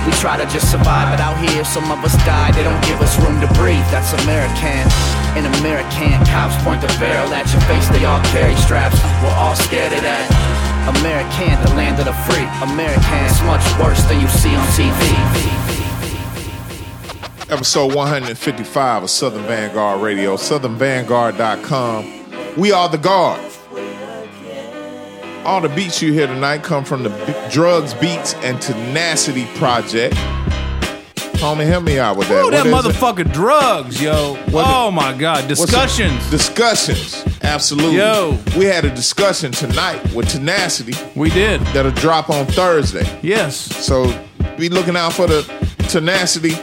[0.08, 2.52] We try to just survive, but out here some of us die.
[2.56, 3.84] They don't give us room to breathe.
[3.92, 4.88] That's American.
[5.36, 7.90] In American, cops point the barrel at your face.
[7.90, 8.98] They all carry straps.
[9.22, 10.26] We're all scared of that.
[11.00, 12.48] American, the land of the free.
[12.64, 15.79] American, it's much worse than you see on TV.
[17.50, 22.56] Episode 155 of Southern Vanguard Radio, southernvanguard.com.
[22.58, 23.42] We are the guard.
[25.46, 30.14] All the beats you hear tonight come from the B- Drugs, Beats, and Tenacity Project.
[31.40, 32.44] Homie, help me out with that.
[32.44, 33.00] Oh, that What is it?
[33.00, 34.36] motherfucker drugs, yo.
[34.52, 36.30] What oh the- my god, discussions.
[36.30, 37.24] Discussions.
[37.42, 37.96] Absolutely.
[37.98, 38.38] Yo.
[38.58, 41.62] We had a discussion tonight with Tenacity We did.
[41.74, 43.08] that'll drop on Thursday.
[43.24, 43.56] Yes.
[43.56, 44.14] So
[44.58, 45.42] be looking out for the
[45.88, 46.56] Tenacity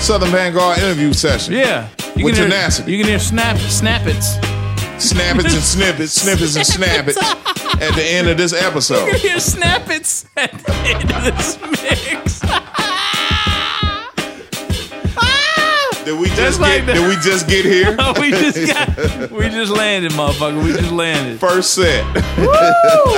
[0.00, 1.54] Southern Vanguard interview session.
[1.54, 1.88] Yeah.
[2.16, 2.92] You With can hear, tenacity.
[2.92, 4.38] You can hear snap snappets.
[4.96, 7.16] Snappets and snippets, snippets and snappets
[7.80, 9.06] at the end of this episode.
[9.06, 12.40] You can hear snappets at the end of this mix.
[16.04, 16.86] Did we just like get?
[16.86, 17.90] the- Did we just get here?
[18.20, 20.62] we just got, we just landed, motherfucker.
[20.64, 21.38] We just landed.
[21.38, 22.04] First set.
[22.38, 22.48] Woo!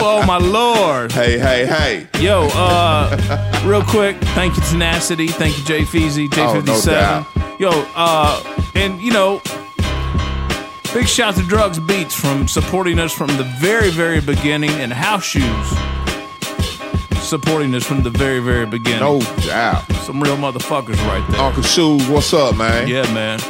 [0.04, 1.12] Oh my lord.
[1.12, 2.06] hey, hey, hey.
[2.20, 6.86] Yo, uh, real quick, thank you Tenacity, thank you Jay Feezy, Oh, J57.
[6.86, 7.26] doubt.
[7.60, 9.40] Yo, uh, and you know,
[10.94, 15.24] big shout to Drugs Beats from supporting us from the very, very beginning, and House
[15.24, 15.44] Shoes
[17.32, 19.00] supporting us from the very, very beginning.
[19.00, 19.90] No doubt.
[20.04, 21.40] Some real motherfuckers right there.
[21.40, 22.86] Uncle Shoes, what's up, man?
[22.86, 23.40] Yeah, man.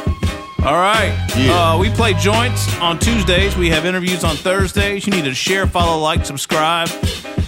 [0.65, 1.13] All right.
[1.35, 1.73] Yeah.
[1.73, 3.57] Uh, we play joints on Tuesdays.
[3.57, 5.05] We have interviews on Thursdays.
[5.05, 6.87] You need to share, follow, like, subscribe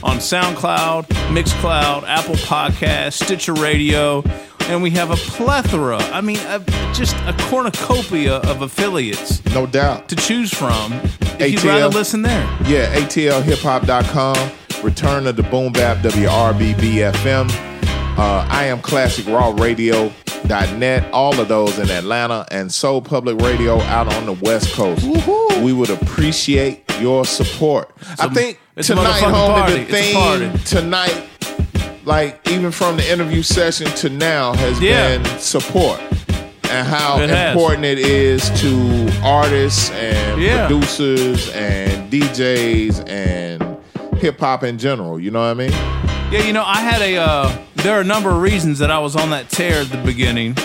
[0.03, 4.21] on SoundCloud, Mixcloud, Apple Podcasts, Stitcher Radio.
[4.67, 6.59] And we have a plethora, I mean, a,
[6.93, 10.09] just a cornucopia of affiliates No doubt.
[10.09, 10.91] to choose from
[11.39, 11.65] if you'd ATL.
[11.81, 12.43] rather listen there.
[12.65, 14.51] Yeah, ATLHipHop.com.
[14.85, 17.49] Return of the Boom Bap WRBB FM.
[18.17, 21.11] Uh, I am Classic Raw Radio.net.
[21.11, 25.03] All of those in Atlanta and Soul Public Radio out on the West Coast.
[25.63, 27.89] We would appreciate your support.
[28.19, 31.27] I think a tonight, homie, the theme tonight,
[32.05, 35.17] like even from the interview session to now, has Yeah.
[35.17, 35.99] been support.
[36.69, 37.51] And how It has.
[37.55, 40.67] important it is to artists and Yeah.
[40.67, 43.74] producers and DJs and
[44.17, 45.19] hip hop in general.
[45.19, 45.71] You know what I mean?
[46.31, 47.17] Yeah, you know, I had a.
[47.17, 50.01] Uh, there are a number of reasons that I was on that tear at the
[50.03, 50.55] beginning,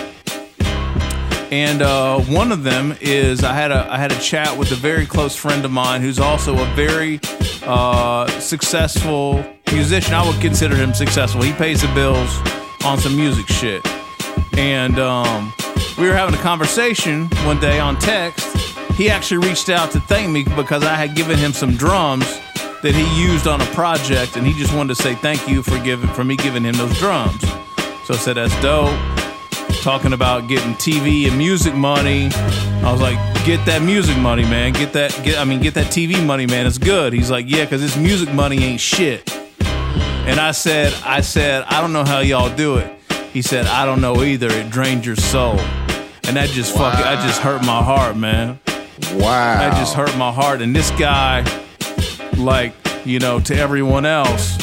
[1.53, 4.77] and uh, one of them is I had a I had a chat with a
[4.77, 7.21] very close friend of mine who's also a very
[7.63, 10.15] uh, successful musician.
[10.15, 11.43] I would consider him successful.
[11.43, 12.31] He pays the bills
[12.85, 13.87] on some music shit,
[14.57, 15.53] and um,
[15.99, 18.57] we were having a conversation one day on text.
[18.95, 22.41] He actually reached out to thank me because I had given him some drums
[22.83, 25.79] that he used on a project, and he just wanted to say thank you for
[25.81, 27.41] giving for me giving him those drums.
[28.07, 28.99] So I said that's dope.
[29.83, 32.29] Talking about getting TV and music money,
[32.83, 33.17] I was like,
[33.47, 34.73] get that music money, man.
[34.73, 36.67] Get that, get I mean, get that TV money, man.
[36.67, 37.13] It's good.
[37.13, 39.31] He's like, yeah, because this music money ain't shit.
[39.61, 42.93] And I said, I said, I don't know how y'all do it.
[43.33, 44.49] He said, I don't know either.
[44.51, 45.59] It drained your soul,
[46.25, 48.59] and that just fucking, I just hurt my heart, man.
[49.15, 49.59] Wow.
[49.59, 50.61] That just hurt my heart.
[50.61, 51.43] And this guy,
[52.41, 52.73] like,
[53.05, 54.57] you know, to everyone else,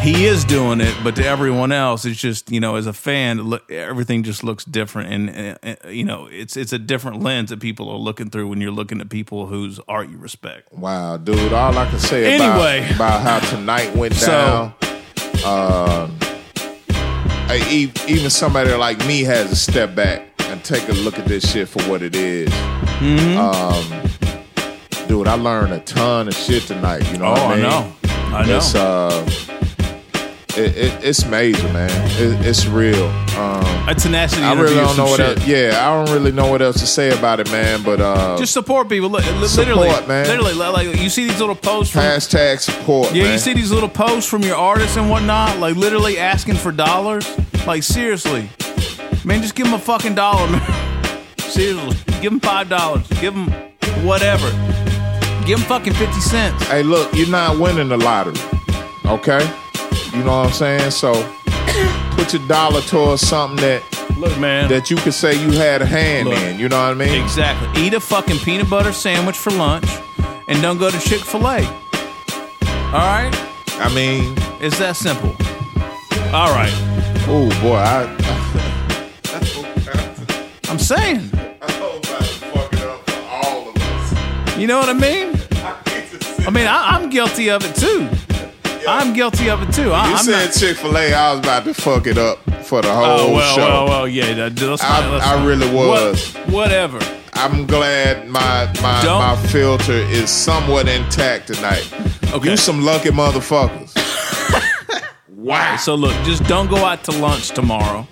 [0.00, 3.42] he is doing it, but to everyone else, it's just, you know, as a fan,
[3.42, 5.12] look, everything just looks different.
[5.12, 8.48] And, uh, uh, you know, it's it's a different lens that people are looking through
[8.48, 10.72] when you're looking at people whose art you respect.
[10.72, 11.52] Wow, dude.
[11.52, 12.86] All I can say Anyway.
[12.94, 14.74] about, about how tonight went So- down.
[15.44, 16.18] Um,
[17.70, 21.50] e- even somebody like me has to step back and take a look at this
[21.50, 22.48] shit for what it is.
[22.50, 23.38] Mm-hmm.
[23.38, 23.84] Um,
[25.10, 27.02] dude, I learned a ton of shit tonight.
[27.10, 27.64] You know Oh, what I mean?
[27.64, 28.36] Oh, I know.
[28.36, 28.56] I know.
[28.58, 29.26] It's uh,
[30.56, 31.90] it, it, it's major, man.
[32.20, 33.06] It, it's real.
[33.36, 34.42] Um, A tenacity.
[34.44, 35.18] I really don't know what.
[35.18, 37.82] Else, yeah, I don't really know what else to say about it, man.
[37.82, 39.10] But uh, Just support people.
[39.20, 40.28] Support, literally, man.
[40.28, 43.12] literally, like you see these little posts from hashtag support.
[43.12, 43.32] Yeah, man.
[43.32, 47.28] you see these little posts from your artists and whatnot, like literally asking for dollars.
[47.66, 48.48] Like seriously,
[49.24, 51.08] man, just give them a fucking dollar, man.
[51.38, 53.08] seriously, give them five dollars.
[53.20, 53.50] Give them
[54.06, 54.48] whatever.
[55.50, 56.62] Give them fucking fifty cents.
[56.68, 58.36] hey, look, you're not winning the lottery,
[59.04, 59.40] okay?
[60.12, 60.92] You know what I'm saying?
[60.92, 61.12] So
[62.12, 63.82] put your dollar towards something that
[64.16, 64.68] Look, man.
[64.68, 66.38] that you could say you had a hand Look.
[66.38, 66.60] in.
[66.60, 67.20] You know what I mean?
[67.20, 67.82] exactly.
[67.82, 69.88] Eat a fucking peanut butter sandwich for lunch,
[70.46, 71.58] and don't go to Chick Fil A.
[71.64, 73.32] All right,
[73.80, 75.30] I mean, it's that simple.
[76.32, 76.72] All right,
[77.26, 78.06] oh boy, I.
[80.70, 81.28] I'm saying.
[81.60, 84.56] All about fucking up for all of us.
[84.56, 85.29] You know what I mean?
[86.46, 88.08] I mean, I, I'm guilty of it too.
[88.88, 89.92] I'm guilty of it too.
[89.92, 91.12] I, You I'm said not, Chick Fil A.
[91.12, 93.62] I was about to fuck it up for the whole Oh well, show.
[93.62, 94.32] well, well, yeah.
[94.34, 96.32] that- Let's I- let's I really was.
[96.34, 96.98] What- whatever.
[97.34, 101.88] I'm glad my my Don't- my filter is somewhat intact tonight.
[102.32, 102.50] Okay.
[102.50, 103.94] You some lucky motherfuckers.
[105.28, 105.76] wow.
[105.76, 108.06] So look, just don't go out to lunch tomorrow.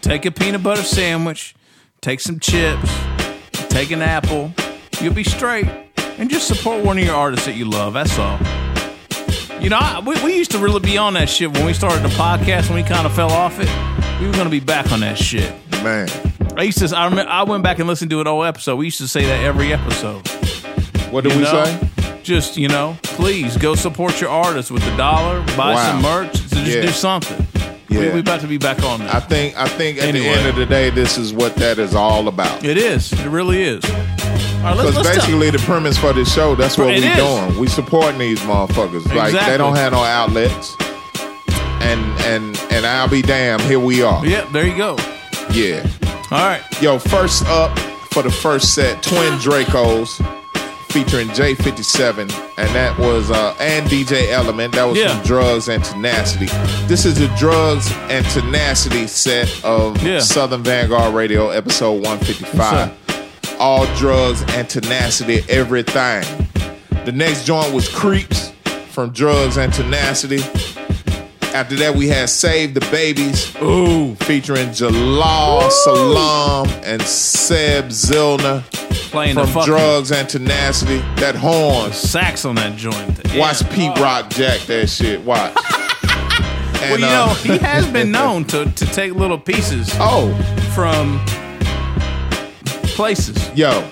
[0.00, 1.54] Take a peanut butter sandwich,
[2.00, 2.88] take some chips,
[3.68, 4.52] take an apple.
[5.00, 5.66] You'll be straight,
[6.18, 7.92] and just support one of your artists that you love.
[7.94, 8.38] That's all.
[9.60, 12.02] You know, I, we, we used to really be on that shit when we started
[12.02, 12.68] the podcast.
[12.68, 13.68] When we kind of fell off it,
[14.20, 15.52] we were gonna be back on that shit.
[15.82, 16.08] Man.
[16.56, 16.96] I used to.
[16.96, 17.30] I remember.
[17.30, 18.76] I went back and listened to an old episode.
[18.76, 20.26] We used to say that every episode.
[21.12, 21.64] What did You we know?
[21.64, 21.88] say?
[22.22, 25.40] Just you know, please go support your artist with the dollar.
[25.56, 25.92] Buy Wow.
[25.92, 26.36] some merch.
[26.36, 26.82] So just Yeah.
[26.82, 27.46] do something.
[27.88, 28.14] We, Yeah.
[28.14, 29.14] we about to be back on that.
[29.14, 31.94] I think I think at the end of the day, this is what that is
[31.94, 32.64] all about.
[32.64, 33.12] It is.
[33.12, 33.84] It really is.
[34.62, 37.16] Right, let's, Because let's basically the premise for this show, that's what It we is.
[37.16, 37.58] doing.
[37.58, 39.06] We supporting these motherfuckers.
[39.14, 40.76] Like they don't have no outlets.
[41.82, 44.26] And and and I'll be damned, here we are.
[44.26, 44.48] Yep.
[44.52, 44.96] There you go.
[45.52, 45.86] Yeah.
[46.32, 46.62] All right.
[46.82, 47.78] Yo, first up
[48.10, 50.16] for the first set, Twin Dracos
[50.90, 52.18] featuring J57,
[52.58, 54.74] and that was uh and DJ Element.
[54.74, 55.14] That was Yeah.
[55.16, 56.46] from Drugs and Tenacity.
[56.86, 60.18] This is the Drugs and Tenacity set of Yeah.
[60.18, 62.90] Southern Vanguard Radio, episode 155.
[63.58, 66.24] All drugs and tenacity, everything.
[67.04, 68.52] The next joint was Creeps
[68.90, 70.40] from Drugs and Tenacity.
[71.54, 73.54] After that, we had Save the Babies.
[73.62, 74.14] Ooh.
[74.16, 78.62] Featuring Jalal Salam and Seb Zilner
[79.10, 80.98] Playing the from fucking Drugs and Tenacity.
[81.16, 81.96] That horns.
[81.96, 83.20] sax on that joint.
[83.32, 83.38] Yeah.
[83.40, 83.96] Watch Pete.
[83.98, 85.20] Rock Jack that shit.
[85.22, 85.56] Watch.
[86.76, 90.30] Well, And, you uh, know, he has been known to, to take little pieces oh,
[90.74, 91.18] from
[92.96, 93.36] places.
[93.54, 93.88] yo,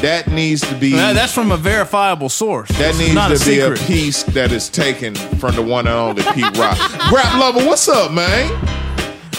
[0.00, 0.92] that needs to be.
[0.92, 2.68] That- that's from a verifiable source.
[2.70, 6.22] that This needs to be a piece that is taken from the one and only
[6.32, 6.76] Pete Rock.
[7.10, 8.48] Grap Luva, what's up, man?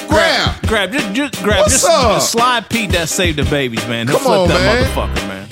[0.07, 0.61] Grab.
[0.67, 2.13] Grab, just, just grab, What's just, up?
[2.17, 4.07] just slide Pete that saved the babies, man.
[4.07, 4.85] He'll Come flip on, that man.
[4.85, 5.47] motherfucker, man.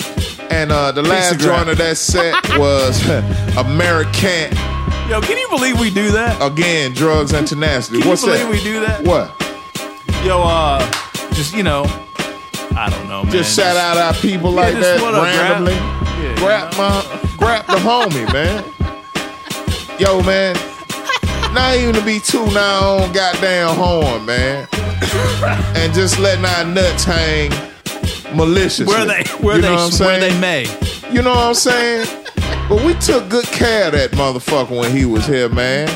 [0.50, 3.00] And uh, the last of joint of that set was
[3.56, 4.50] American.
[5.08, 6.36] Yo, can you believe we do that?
[6.42, 8.00] Again, drugs and tenacity.
[8.00, 8.50] Can What's you believe that?
[8.50, 9.02] we do that?
[9.04, 10.24] What?
[10.26, 10.80] Yo, uh,
[11.34, 11.84] just you know,
[12.78, 13.32] I don't know, man.
[13.32, 15.50] Just shout out our people Yeah, like that what up, Grab?
[15.50, 15.74] randomly.
[16.22, 18.62] Yeah, grab my, grab the homie, man.
[19.98, 20.54] Yo, man.
[21.52, 24.68] Not even to be too now on goddamn horn, man.
[25.76, 27.50] and just letting our nuts hang
[28.36, 28.94] maliciously.
[28.94, 30.62] Where they, where you they, know what I'm where they may.
[31.10, 32.06] You know what I'm saying?
[32.68, 35.88] But we took good care of that motherfucker when he was here, man.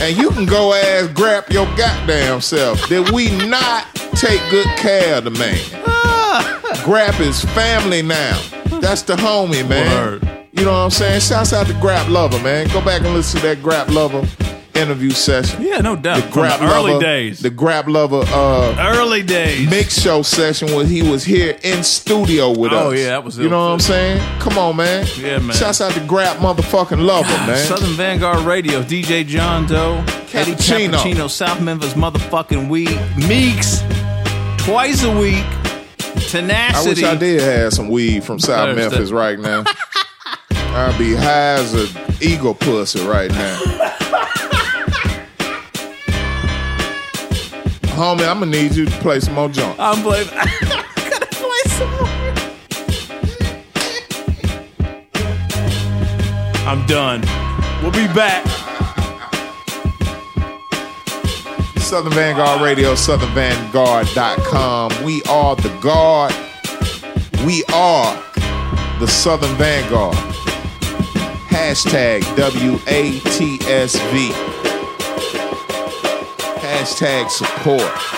[0.00, 2.88] And you can go ass grab your goddamn self.
[2.88, 5.83] Did we not take good care of the man?
[6.84, 8.40] Grab his family now.
[8.80, 9.90] That's the homie, man.
[9.90, 10.28] Word.
[10.52, 11.20] You know what I'm saying?
[11.20, 12.68] Shouts out to Grap Luva, man.
[12.68, 14.22] Go back and listen to that Grap Luva
[14.76, 15.62] interview session.
[15.62, 16.22] Yeah, no doubt.
[16.24, 17.40] The Grab the early Lover, days.
[17.40, 19.68] The Grap Luva uh early days.
[19.70, 22.84] mix show session when he was here in studio with us.
[22.86, 23.44] Oh, yeah, that was it.
[23.44, 24.20] You know what I'm saying?
[24.40, 25.06] Come on, man.
[25.16, 25.56] Yeah, man.
[25.56, 27.56] Shouts out to Grab motherfucking Lover, man.
[27.56, 30.52] Southern Vanguard Radio, DJ John Doe, Eddie.
[30.54, 33.82] Cappuccino, South Memphis motherfucking weed, Meeks,
[34.64, 35.44] twice a week,
[36.36, 38.92] I wish I did have some weed from South Understood.
[38.92, 39.64] Memphis right now.
[40.50, 41.88] I'd be high as an
[42.20, 43.60] eagle pussy right now.
[47.94, 49.78] Homie, I'm gonna need you to play some more junk.
[49.78, 50.34] I'm blaming.
[50.34, 52.08] Gotta play some more.
[56.66, 57.20] I'm done.
[57.82, 58.44] We'll be back.
[61.94, 65.04] Southern Vanguard Radio, southernvanguard.com.
[65.04, 66.34] We are the guard.
[67.46, 68.20] We are
[68.98, 70.16] the Southern Vanguard.
[71.46, 74.00] Hashtag WATSV.
[76.58, 78.13] Hashtag support.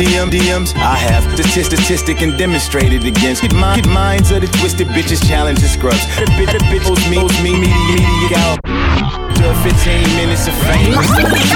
[0.00, 0.74] DM, DMs?
[0.76, 3.42] I have statistic, statistic and demonstrated against.
[3.42, 6.00] Get mind, minds of the twisted bitches, challenges scrubs.
[6.16, 9.20] The bitch, the bitch owes me, owes me, media, media out.
[9.60, 10.92] 15 minutes of fame,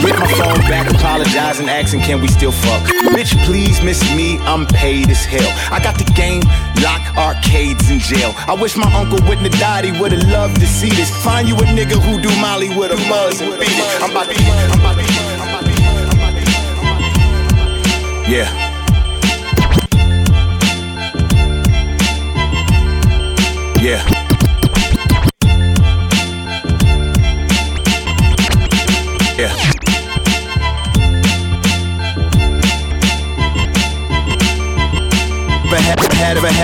[0.05, 2.83] hit my phone back, apologizing, asking, can we still fuck?
[3.17, 5.49] Bitch, please miss me, I'm paid as hell.
[5.73, 6.43] I got the game,
[6.83, 8.35] lock arcades in jail.
[8.47, 11.11] I wish my uncle wouldn't have died, he would've loved to see this.
[11.25, 14.03] Find you a nigga who do Molly with a buzz and beat it.
[14.03, 15.34] I'm about to, I'm about to,
[18.35, 18.51] Yeah.
[23.81, 24.14] Yeah.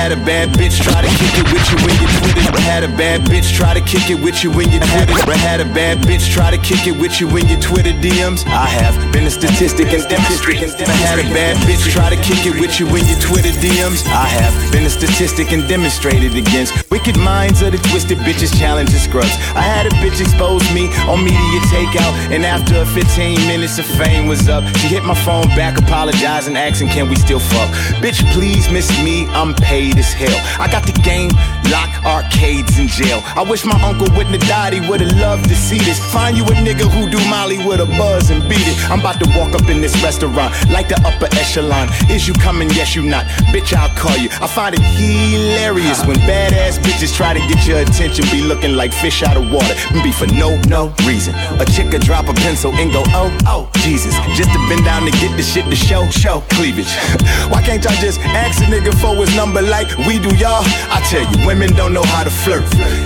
[0.00, 2.60] Had, had a bad bitch try to kick it with you when you Twitter?
[2.64, 5.12] Had a bad bitch try to kick it with you when you Twitter?
[5.12, 8.46] Ever had a bad bitch try to kick it with you when you Twitter DMs?
[8.46, 10.72] I have been a statistic and demonstrated.
[10.80, 14.06] Ever had a bad bitch try to kick it with you when you Twitter DMs?
[14.08, 18.98] I have been a statistic and demonstrated against wicked minds of the twisted bitches challenging
[18.98, 19.36] scrubs.
[19.52, 24.26] I had a bitch expose me on media takeout, and after 15 minutes of fame
[24.26, 27.68] was up, she hit my phone back, apologizing, asking, can we still fuck?
[28.00, 30.36] Bitch, please miss me, I'm paid as hell.
[30.60, 31.30] I got the game,
[31.70, 33.22] lock arcades in jail.
[33.36, 35.98] I wish my uncle wouldn't have died, he would've loved to see this.
[36.12, 38.76] Find you a nigga who do Molly with a buzz and beat it.
[38.90, 41.88] I'm about to walk up in this restaurant, like the upper echelon.
[42.10, 42.68] Is you coming?
[42.70, 43.24] Yes, you not.
[43.52, 44.28] Bitch, I'll call you.
[44.40, 48.92] I find it hilarious when badass bitches try to get your attention, be looking like
[48.92, 51.34] fish out of water, and be for no, no reason.
[51.60, 54.14] A chick could drop a pencil and go, oh, oh, Jesus.
[54.36, 56.92] Just to bend down to get the shit to show, show cleavage.
[57.50, 60.64] Why can't y'all just ask a nigga for his number like we do y'all?
[60.90, 62.64] I tell you, women don't know how to flirt.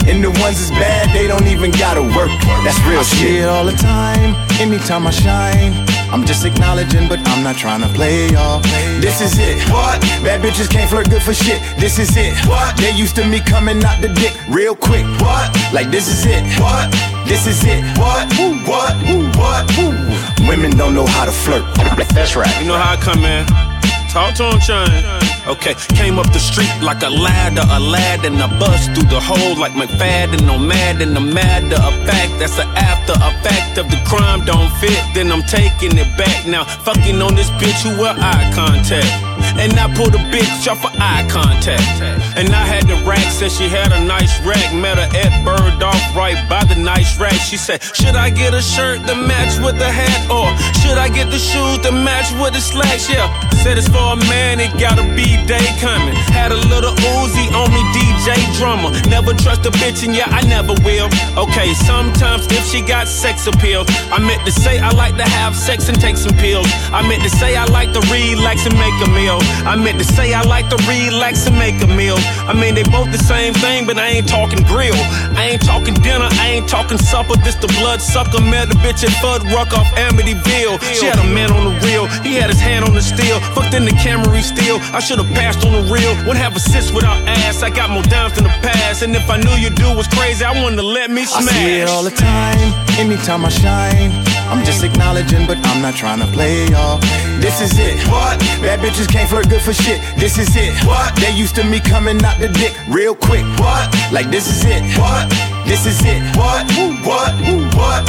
[0.09, 2.31] And the ones that's bad, they don't even gotta work.
[2.65, 3.19] That's real shit.
[3.19, 5.73] I see it all the time, anytime I shine.
[6.13, 8.61] I'm just acknowledging, but I'm not trying to play y'all.
[9.01, 9.59] This is it.
[9.71, 10.01] What?
[10.23, 11.61] Bad bitches can't flirt good for shit.
[11.79, 12.35] This is it.
[12.47, 12.77] What?
[12.77, 15.05] They used to me coming out the dick real quick.
[15.21, 15.51] What?
[15.73, 16.43] Like this is it.
[16.61, 16.91] What?
[17.27, 17.83] This is it.
[17.99, 18.31] What?
[18.39, 18.95] Woo, what?
[19.09, 19.67] Woo, what?
[19.77, 20.49] Woo.
[20.49, 21.65] Women don't know how to flirt.
[22.15, 22.61] That's right.
[22.61, 23.74] You know how I come in?
[24.15, 25.51] Talk to him.
[25.51, 29.19] Okay, came up the street like a ladder, a lad, and I bust through the
[29.19, 30.49] hole like McFadden.
[30.49, 31.65] I'm mad and I'm mad
[32.07, 32.39] fact.
[32.39, 35.01] That's the after effect of the crime don't fit.
[35.15, 36.65] Then I'm taking it back now.
[36.65, 39.34] Fucking on this bitch who wear eye contact.
[39.59, 41.83] And I pulled a bitch off for eye contact.
[42.37, 44.75] And I had the rack, said she had a nice rack.
[44.75, 47.35] Met her at Bird off right by the nice rack.
[47.35, 50.31] She said, Should I get a shirt to match with the hat?
[50.31, 50.51] Or
[50.83, 53.09] should I get the shoes to match with the slacks?
[53.09, 53.29] Yeah.
[53.65, 56.15] Said it's for a man, it gotta be day coming.
[56.37, 58.91] Had a little Uzi on me, DJ drummer.
[59.09, 61.09] Never trust a bitch, and yeah, I never will.
[61.39, 65.57] Okay, sometimes if she got sex appeal, I meant to say I like to have
[65.57, 66.69] sex and take some pills.
[66.93, 69.34] I meant to say I like to relax and make a meal.
[69.65, 72.17] I meant to say I like to relax and make a meal.
[72.49, 74.97] I mean, they both the same thing, but I ain't talking grill.
[75.37, 77.37] I ain't talking dinner, I ain't talking supper.
[77.45, 78.41] This the blood sucker.
[78.41, 80.81] Met a bitch at Fudd Ruck off Amityville.
[80.95, 83.41] She had a man on the reel, he had his hand on the steel.
[83.55, 84.79] Fucked in the Camry steel.
[84.93, 86.15] I should've passed on the reel.
[86.27, 87.63] Wouldn't have a sis without ass.
[87.63, 89.03] I got more dimes than the past.
[89.03, 91.49] And if I knew you do was crazy, I wanted to let me smash.
[91.49, 92.69] I see it all the time,
[92.99, 94.13] anytime I shine.
[94.51, 96.99] I'm just acknowledging, but I'm not trying to play y'all.
[97.41, 97.97] This is it.
[98.09, 98.39] What?
[98.61, 100.01] Bad bitches can't flirt good for shit.
[100.17, 100.75] This is it.
[100.85, 101.15] What?
[101.17, 103.45] They used to me coming out the dick real quick.
[103.59, 103.95] What?
[104.13, 104.83] Like this is it.
[104.99, 105.29] What?
[105.67, 106.21] This is it.
[106.37, 106.67] What?
[107.05, 107.33] What?
[107.75, 108.05] What?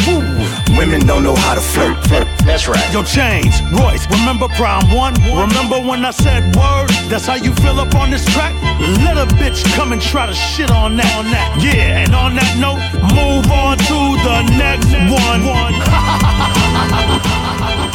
[0.77, 1.97] Women don't know how to flirt.
[2.07, 2.27] flirt.
[2.45, 2.93] That's right.
[2.93, 5.13] Yo, James, Royce, remember Prime One?
[5.23, 6.89] Remember when I said word?
[7.09, 8.53] That's how you feel up on this track?
[9.05, 11.15] Let a bitch come and try to shit on that.
[11.15, 11.57] On that.
[11.61, 12.81] Yeah, and on that note,
[13.15, 15.45] move on to the next one.
[15.45, 15.75] one.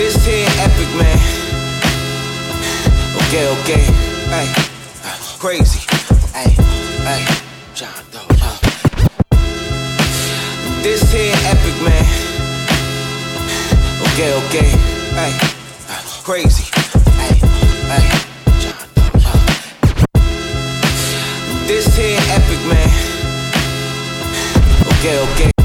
[0.00, 1.18] This here epic, man.
[3.20, 3.84] Okay, okay.
[4.32, 4.48] Hey,
[5.38, 5.84] crazy.
[6.32, 6.56] Hey,
[7.04, 7.20] hey.
[7.74, 8.24] John Doe.
[8.40, 8.56] uh.
[10.80, 12.06] This here epic, man.
[14.08, 14.70] Okay, okay.
[15.12, 15.32] Hey,
[16.24, 16.64] crazy.
[17.20, 17.36] Hey,
[17.92, 18.04] hey.
[18.56, 19.20] John Doe.
[19.20, 19.36] uh.
[21.66, 22.88] This here epic, man.
[24.96, 25.59] Okay, okay.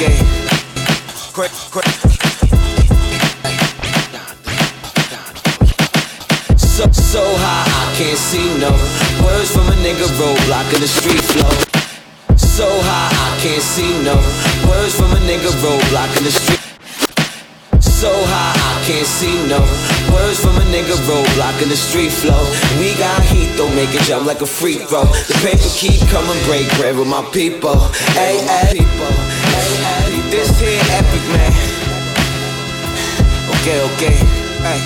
[0.00, 0.30] Okay, okay.
[1.32, 1.82] Cra- cra-
[6.56, 8.70] So, so high, I can't see no
[9.24, 11.52] words from a nigga roadblock in the street flow.
[12.36, 14.16] So high, I can't see no
[14.68, 16.60] words from a nigga roadblock in the street.
[17.82, 19.60] So high, I can't see no
[20.16, 22.40] words from a nigga roadblock in the street flow.
[22.80, 25.04] We got heat, don't make it jump like a free throw.
[25.28, 27.76] The paper keep coming, break bread with my people.
[28.16, 28.80] Hey, hey,
[30.30, 31.52] this here epic, man.
[33.50, 34.16] Okay, okay,
[34.62, 34.80] hey,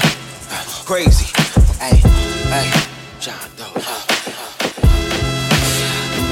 [0.85, 1.29] crazy,
[1.79, 2.01] hey,
[2.49, 2.69] hey,
[3.21, 3.69] John Doe.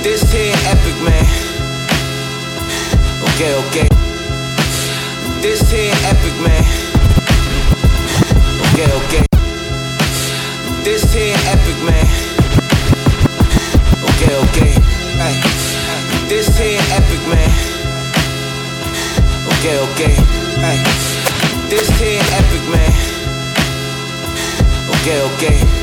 [0.03, 1.27] This here epic, man.
[3.35, 3.89] Okay, okay.
[5.43, 6.65] This here epic, man.
[8.73, 9.25] Okay, okay.
[10.85, 11.42] This here
[21.69, 22.93] This here epic, man.
[24.91, 25.82] Okay, okay.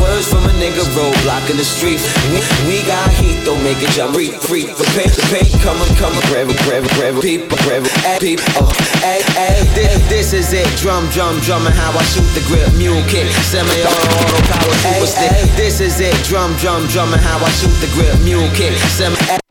[0.00, 2.00] Words from a nigga roadblock in the street.
[2.30, 4.14] We, we got heat, don't make it jump.
[4.14, 7.58] Free, free, the paint, the paint, coming, coming, gravel, gravel, gravel, people,
[8.04, 8.70] ay, people, oh,
[9.00, 10.68] hey, hey, this, this is it.
[10.78, 15.32] Drum, drum, drumming, how I shoot the grip, mule kick, semi-auto, auto, power, super stick.
[15.56, 16.14] This is it.
[16.24, 19.41] Drum, drum, drumming, how I shoot the grip, mule kick, semi.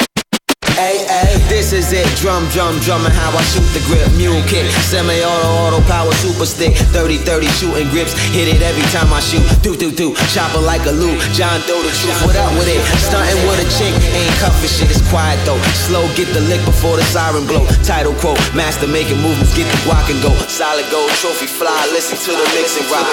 [1.45, 2.09] This is it.
[2.17, 4.01] Drum, drum, drumming, how I shoot the grip.
[4.17, 6.73] Mule kick, semi auto, auto power, super stick.
[6.89, 8.17] 30 30 shooting grips.
[8.33, 9.45] Hit it every time I shoot.
[9.61, 10.17] Do, do, do.
[10.33, 11.21] Chopper like a loop.
[11.37, 12.17] John Doe the truth.
[12.25, 12.81] What up with it?
[12.97, 13.93] Stunting with a chick.
[14.17, 14.89] Ain't cuffing shit.
[14.89, 15.61] It's quiet though.
[15.77, 17.61] Slow, get the lick before the siren blow.
[17.85, 18.41] Title quote.
[18.57, 19.53] Master making movements.
[19.53, 20.33] Get the guac and go.
[20.49, 21.77] Solid gold trophy fly.
[21.93, 23.05] Listen to the mix and rock.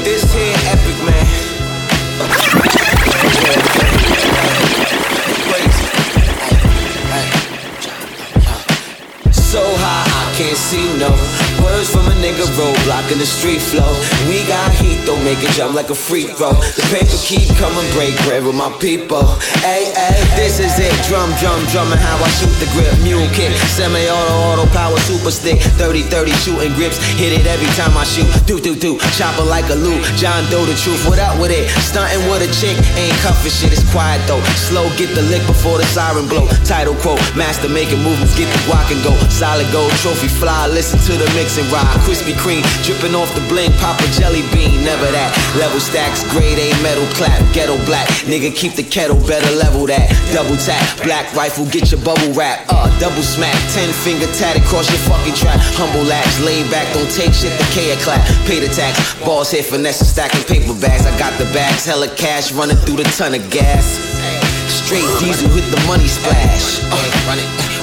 [0.00, 1.46] This here epic, man.
[9.56, 10.05] So high,
[10.36, 11.08] can't see no
[11.64, 13.88] words from a nigga roadblock in the street flow.
[14.28, 16.52] We got heat, don't make it jump like a free throw.
[16.76, 19.24] The paper keep coming, break bread with my people.
[19.64, 20.92] Hey, hey, this is it.
[21.08, 22.92] Drum, drum, drumming how I shoot the grip.
[23.00, 25.56] Mule kick, semi-auto, auto power, super stick.
[25.80, 28.28] 30-30 shooting grips, hit it every time I shoot.
[28.44, 30.04] Do, do, do, chopper like a loop.
[30.20, 31.64] John Doe, the truth, what up with it?
[31.80, 34.42] Stunting with a chick, ain't cuffing shit, it's quiet though.
[34.68, 36.44] Slow, get the lick before the siren blow.
[36.68, 39.16] Title quote, master making movements, get the guac and go.
[39.32, 41.86] Solid gold trophy fly, listen to the mix and ride.
[42.06, 45.30] Krispy Kreme, dripping off the blink, pop a jelly bean, never that.
[45.58, 48.06] Level stacks, grade A metal clap, ghetto black.
[48.26, 50.10] Nigga, keep the kettle, better level that.
[50.32, 52.64] Double tap, black rifle, get your bubble wrap.
[52.68, 55.58] Uh, double smack, ten finger tat across your fucking trap.
[55.76, 58.22] Humble laps, lay back, don't take shit, the K a clap.
[58.46, 61.06] Pay the tax, boss hit finesse, stacking paper bags.
[61.06, 64.15] I got the bags, hella cash, running through the ton of gas.
[64.86, 66.78] Straight diesel with the money splash.
[66.94, 67.16] Uh,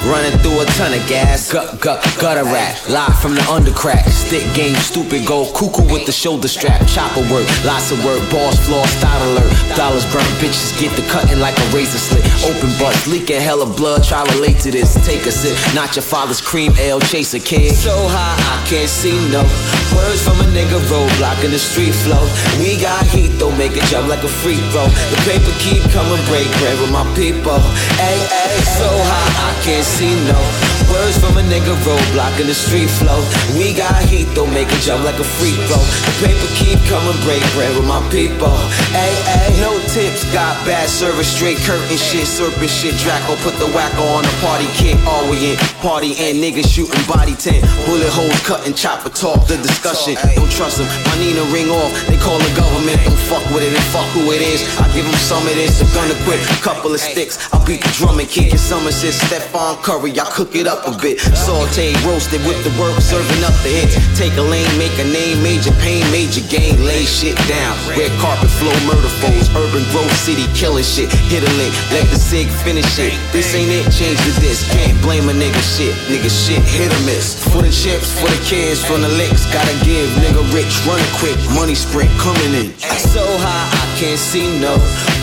[0.08, 1.52] running, through a ton of gas.
[1.52, 2.80] Gut, gut, gutter rat.
[2.88, 4.08] Live from the undercrack.
[4.08, 6.80] Stick game, stupid go cuckoo with the shoulder strap.
[6.88, 8.24] Chopper work, lots of work.
[8.32, 9.52] Boss floor, style alert.
[9.76, 12.24] Dollars burnt, bitches get the cutting like a razor slit.
[12.48, 14.02] Open bust, leaking hella blood.
[14.02, 14.96] Try relate to this.
[15.04, 15.60] Take a sip.
[15.74, 17.74] Not your father's cream ale Chase a kid.
[17.74, 19.44] So high, I can't see no
[19.92, 22.22] words from a nigga roadblock in the street flow.
[22.56, 24.88] We got heat, don't make it jump like a free throw.
[25.12, 27.58] The paper keep coming, break bread with my people.
[27.98, 32.54] Ay, ay, so high, I can't see no words from a nigga roadblock in the
[32.54, 33.20] street flow.
[33.56, 35.80] We got heat, don't make it jump like a free throw.
[35.80, 38.52] The paper keep coming, break bread with my people.
[38.96, 42.96] Ay, ay, no tips, got bad service, straight curtain shit, serpent shit.
[43.00, 44.96] Draco put the whacker on the party kit.
[45.06, 47.62] All we in, party and niggas shooting body tent.
[47.86, 50.16] Bullet holes cutting, chopper talk, the discussion.
[50.34, 52.98] Don't trust them, my Nina ring off, they call the government.
[53.04, 54.64] Don't fuck with it and fuck who it is.
[54.80, 57.36] I give them some of this, a gun equip, couple of sticks.
[57.52, 58.58] I beat the drum and kick it.
[58.58, 61.20] Somerset, Stephon Curry, I cook it up a bit.
[61.20, 63.94] Saute, roasted with the work, serving up the hits.
[64.18, 67.74] Take a lane, make a name, major pain, major gain, lay shit down.
[67.94, 71.10] Red carpet flow, murder foes, urban growth city, killing shit.
[71.30, 73.14] Hit a link, let the sig finish it.
[73.30, 74.66] This ain't it, change to this.
[74.72, 77.38] Can't blame a nigga shit, nigga shit, hit or miss.
[77.52, 80.08] For the chips, for the kids, for the licks, gotta give.
[80.18, 82.74] Nigga rich, running quick, money sprint coming in.
[83.14, 84.74] So high, I can't see no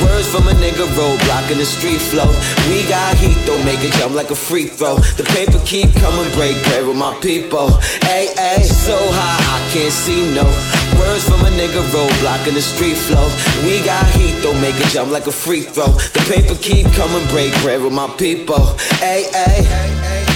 [0.04, 2.30] words from a nigga roadblock in the street flow.
[2.70, 4.96] We got heat, don't make it jump like a free throw.
[5.18, 7.70] The paper keep coming, break bread with my people.
[8.04, 10.44] Ay, ay, so high, I can't see no
[11.00, 13.28] words from a nigga roadblock in the street flow.
[13.66, 15.88] We got heat, don't make it jump like a free throw.
[15.88, 18.78] The paper keep coming, break bread with my people.
[19.02, 19.52] Ay, ay.
[19.72, 20.31] John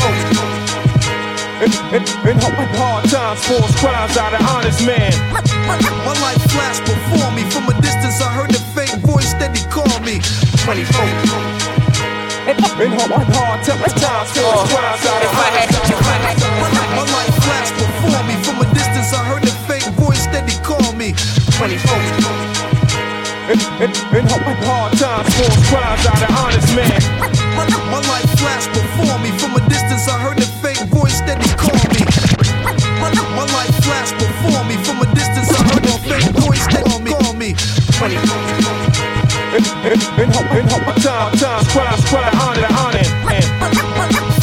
[0.00, 0.62] 24.
[1.62, 2.36] In, in, in
[2.74, 5.12] hard times, force crimes out of honest man.
[5.30, 7.46] My, my life flashed before me.
[7.54, 10.18] From a distance, I heard the faint voice steady called me.
[10.66, 10.82] 24.
[12.50, 12.58] In,
[12.98, 15.62] hard, hard times, force crimes out of honest
[16.02, 16.26] man.
[16.98, 18.34] My, life flashed before me.
[18.42, 21.14] From a distance, I heard the faint voice steady called me.
[21.62, 22.42] 24.
[23.52, 26.98] In, in, in hard times, force crimes out of honest man.
[27.92, 28.31] My life
[30.12, 32.04] I heard the faint voice steady call me.
[33.00, 34.76] My, life flashed before me.
[34.84, 37.16] From a distance, I heard the faint voice that call me.
[37.16, 37.56] Call me.
[39.56, 43.40] In, in, in, in hard times, times, crimes, crimes, honest, honest man.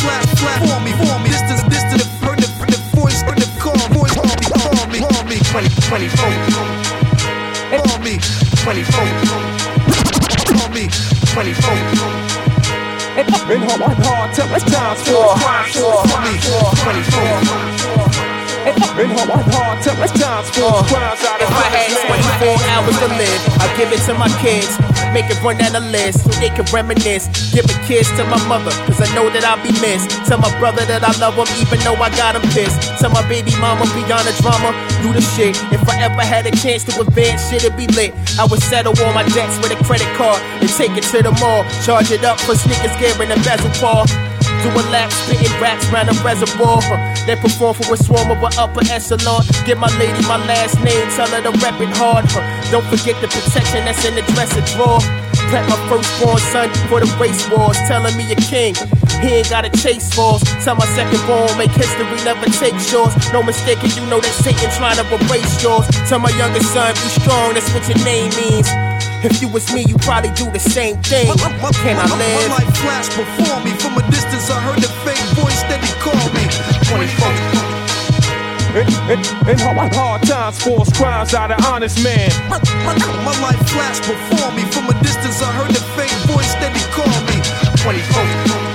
[0.01, 1.29] Flash, flash for me, for me.
[1.29, 2.09] Distance, distance.
[2.17, 4.17] Heard the, the voice, heard the call, voice.
[4.17, 5.37] Call me, call me, call me.
[5.37, 6.33] 20, 24.
[7.77, 8.17] Call me.
[8.65, 9.05] 24.
[10.49, 10.89] Call me.
[11.29, 12.28] 24.
[13.19, 16.39] In hard, hard times, times, force crimes, Call me.
[16.39, 17.59] 24.
[18.63, 22.95] In hard, hard times, times, force crimes out of If I had honest 24 hours
[23.03, 24.71] to live, I'd give it to my kids.
[25.11, 27.27] Make it run down the list so they can reminisce.
[27.51, 30.15] Give a kiss to my mother, cause I know that I'll be missed.
[30.29, 32.77] Tell my brother that I love him, even though I got him pissed.
[33.01, 35.57] Tell my baby mama beyond the drama, do the shit.
[35.73, 38.13] If I ever had a chance to advance, shit, it'd be lit.
[38.37, 41.33] I would settle all my debts with a credit card and take it to the
[41.41, 41.65] mall.
[41.81, 43.73] Charge it up for sneakers, gear, and a bezel
[44.69, 46.77] a lap, spitting raps round a reservoir.
[47.25, 49.41] They perform for a swarm of a upper echelon.
[49.65, 52.29] Give my lady my last name, tell her to rep it hard.
[52.71, 55.01] Don't forget the protection that's in the dresser drawer.
[55.49, 58.75] Prep my firstborn son for the race wars, telling me a king.
[59.21, 60.41] He ain't gotta chase falls.
[60.63, 63.11] Tell my second born, make history, never take yours.
[63.33, 65.85] No mistaking, you know that Satan trying to erase yours.
[66.07, 68.67] Tell my youngest son, be strong, that's what your name means.
[69.21, 71.27] If you was me, you'd probably do the same thing.
[71.35, 72.49] Can I My live?
[72.55, 73.71] life flashed before me.
[73.83, 76.47] From a distance, I heard the fake voice that he called me.
[76.87, 77.27] 24.
[78.79, 82.31] In, in, in hard, hard times, force crimes out of honest man.
[82.47, 82.95] My, my,
[83.27, 84.63] my life flashed before me.
[84.71, 87.43] From a distance, I heard the fake voice that he called me.
[87.83, 88.68] 24.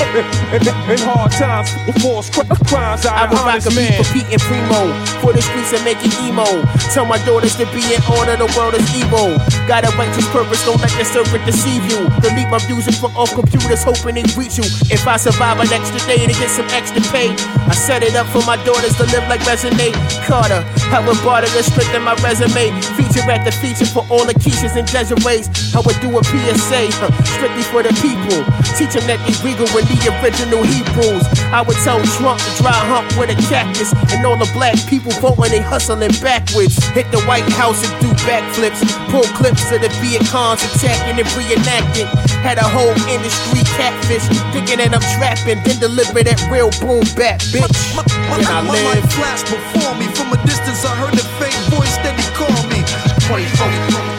[0.00, 0.24] In,
[0.56, 1.70] in, in hard times,
[2.02, 4.00] force cri- crimes I of would rock a beat man.
[4.00, 4.82] for Pete and Primo.
[5.22, 6.46] For the streets and make it emo.
[6.92, 9.36] Tell my daughters to be in order, the world is evil.
[9.68, 12.08] Got a righteous purpose, don't let the serpent deceive you.
[12.24, 14.66] Delete my music from off computers, hoping they reach you.
[14.90, 17.32] If I survive an extra day to get some extra pay.
[17.70, 19.92] I set it up for my daughters to live like Reginae
[20.26, 22.72] Carter, I would barter to strengthen my resume.
[22.98, 26.90] Feature at the feature for all the Keishas and Desirees I would do a PSA,
[26.98, 28.42] huh, strictly for the people.
[28.76, 32.74] Teach them that they regal when the original Hebrews I would tell Trump to dry
[32.86, 37.20] hump with a cactus And all the black people voting, they hustling backwards Hit the
[37.26, 38.80] White House and do backflips
[39.10, 42.06] Pull clips of the Viet Cong attacking and reenacting
[42.46, 44.24] Had a whole industry catfish
[44.54, 47.66] Thinking that I'm trapping Then deliver that real boom back, bitch
[47.96, 49.02] My, Can I my live?
[49.02, 50.06] life flashed before me.
[50.14, 52.80] From a distance, I heard the fake voice that he called me.
[53.26, 54.09] 24.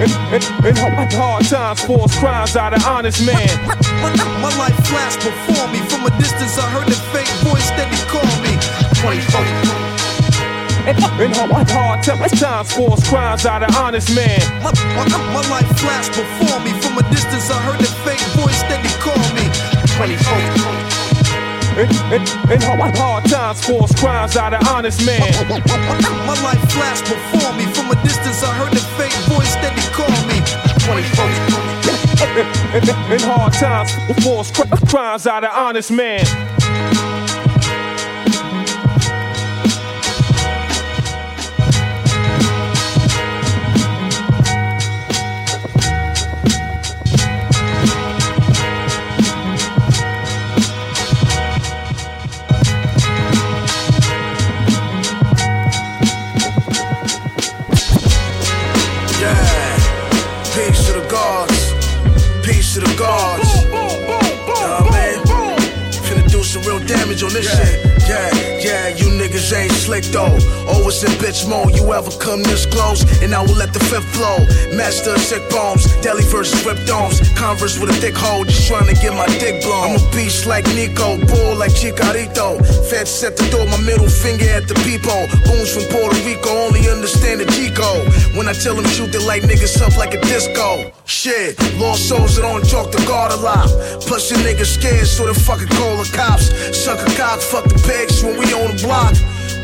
[0.00, 3.48] In, in, in hard, hard times, force crimes out of honest man.
[4.02, 4.10] My,
[4.42, 5.78] my life flashed before me.
[5.86, 8.58] From a distance, I heard the fake voice that he called me.
[8.98, 9.82] 24.
[10.90, 14.40] In, in hard, hard times, force crimes out of honest man.
[14.62, 16.72] My, my, my life flashed before me.
[16.80, 19.46] From a distance, I heard the fake voice that he called me.
[19.94, 21.01] 24.
[21.72, 22.20] In, in,
[22.52, 25.24] in hard, hard times, force crimes out of honest man.
[26.26, 27.64] My life flashed before me.
[27.72, 30.36] From a distance, I heard the fake voice that he called me.
[30.84, 31.72] 24.
[32.36, 32.46] In,
[32.76, 33.90] in, in hard times,
[34.22, 36.26] force cri- crimes out of honest man.
[62.84, 63.64] The gods.
[64.60, 65.22] Nah, man.
[66.04, 67.91] Finna do some real damage on this shit.
[68.08, 70.34] Yeah, yeah, you niggas ain't slick though.
[70.66, 71.74] Always in bitch mode.
[71.74, 74.38] You ever come this close, and I will let the fifth flow.
[74.76, 75.86] Master sick bones.
[76.02, 77.20] Deli versus rip domes.
[77.38, 79.94] Converse with a thick hole, just trying to get my dick blown.
[79.94, 82.58] I'm a beast like Nico, bull like Chicharito.
[82.90, 85.26] Fed set the door, my middle finger at the peephole.
[85.46, 88.06] Goons from Puerto Rico only understand the code.
[88.36, 90.90] When I tell them shoot, they light niggas up like a disco.
[91.04, 93.68] Shit, lost souls that don't talk to God a lot.
[94.06, 96.50] Plus, your niggas scared, so they fucking call the cops.
[96.76, 97.78] Suck a cock, fuck the
[98.22, 99.12] when we on the block.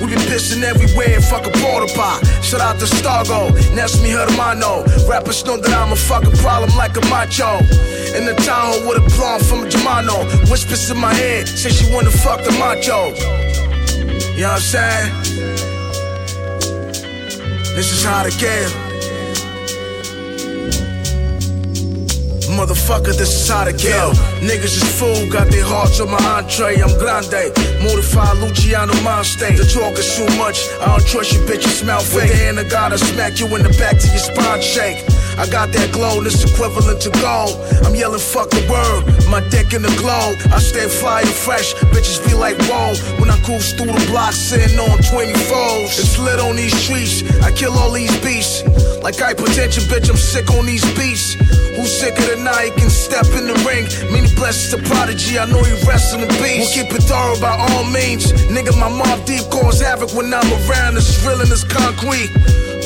[0.00, 2.24] We been pissing everywhere, fuck a porta pot.
[2.44, 4.84] Shout out to Stargo, that's me hermano.
[5.08, 7.58] Rappers know that I'm a fucking problem like a macho.
[8.16, 10.24] In the Tahoe with a blonde from a Germano.
[10.50, 13.14] Whispers in my head, say she wanna fuck the macho.
[14.36, 15.12] You know what I'm saying?
[17.74, 18.87] This is how to get.
[22.58, 24.10] Motherfucker, this is how to kill.
[24.42, 26.82] Niggas is fool, got their hearts on my entree.
[26.82, 29.56] I'm grande, modified Luciano Monste.
[29.56, 31.62] The talk is too much, I don't trust you, bitch.
[31.62, 32.22] You smell fake.
[32.22, 35.06] With the hand of God, I smack you in the back till your spine shake.
[35.38, 37.54] I got that glow, that's equivalent to gold.
[37.86, 40.34] I'm yelling, fuck the world, my dick in the globe.
[40.50, 42.98] I stay fly and fresh, bitches be like, whoa.
[43.22, 45.94] When I cruise through the block, sitting on 24s.
[45.94, 48.66] It's lit on these streets, I kill all these beasts.
[48.98, 51.38] Like hypertension, bitch, I'm sick on these beats.
[51.78, 53.86] Who's sicker than I can step in the ring?
[54.10, 56.74] Many blessings to Prodigy, I know he rests in the beast.
[56.74, 58.32] We'll keep it thorough by all means.
[58.50, 60.96] Nigga, my mob deep cause havoc when I'm around.
[60.98, 62.34] It's real and it's concrete.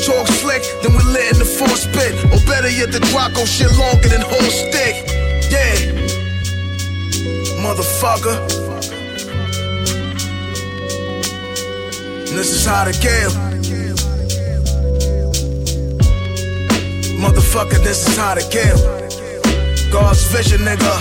[0.05, 2.13] Talk slick, then we lit in the full spit.
[2.25, 4.95] Or better yet, the Draco shit longer than whole stick.
[5.49, 5.75] Yeah.
[7.63, 8.35] Motherfucker.
[12.27, 13.31] And this is how to kill.
[17.23, 18.77] Motherfucker, this is how to kill.
[19.89, 20.93] God's vision, nigga.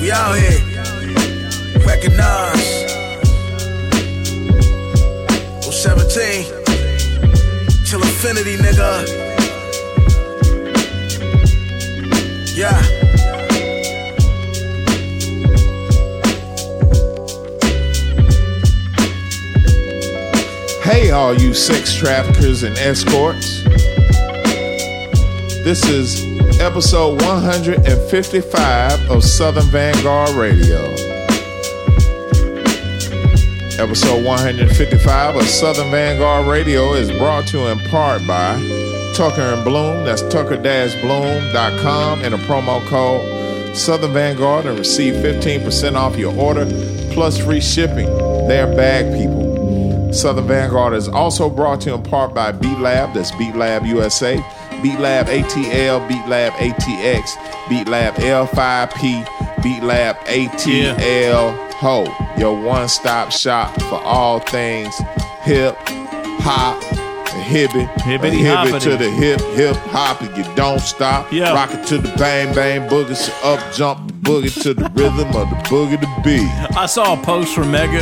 [0.00, 0.60] We out here.
[1.84, 2.89] Recognize.
[5.80, 6.44] 017.
[7.86, 9.06] Till infinity, nigga.
[12.54, 12.82] Yeah.
[20.82, 23.62] Hey, all you sex traffickers and escorts.
[25.64, 26.22] This is
[26.60, 31.09] episode 155 of Southern Vanguard Radio.
[33.80, 38.52] Episode 155 of Southern Vanguard Radio is brought to you in part by
[39.14, 40.04] Tucker and Bloom.
[40.04, 46.66] That's tucker-bloom.com and a promo code Southern Vanguard and receive 15% off your order
[47.10, 48.04] plus free shipping.
[48.46, 50.12] They're bag people.
[50.12, 53.14] Southern Vanguard is also brought to you in part by Beat Lab.
[53.14, 54.36] That's Beat Lab USA.
[54.82, 62.04] Beat Lab ATL, Beat Lab ATX, Beat Lab L5P, Beat Lab ATL Ho.
[62.38, 64.94] Your one stop shop for all things
[65.42, 65.74] hip,
[66.42, 66.82] hop,
[67.32, 67.86] and hibbit.
[68.02, 68.90] Hibbity Hibbit hoppity.
[68.90, 71.32] to the hip, hip hop, and you don't stop.
[71.32, 71.52] Yeah.
[71.54, 75.28] Rock it to the bang, bang, boogie, so up, jump, the boogie to the rhythm
[75.28, 76.48] of the boogie to beat.
[76.76, 78.00] I saw a post from Mega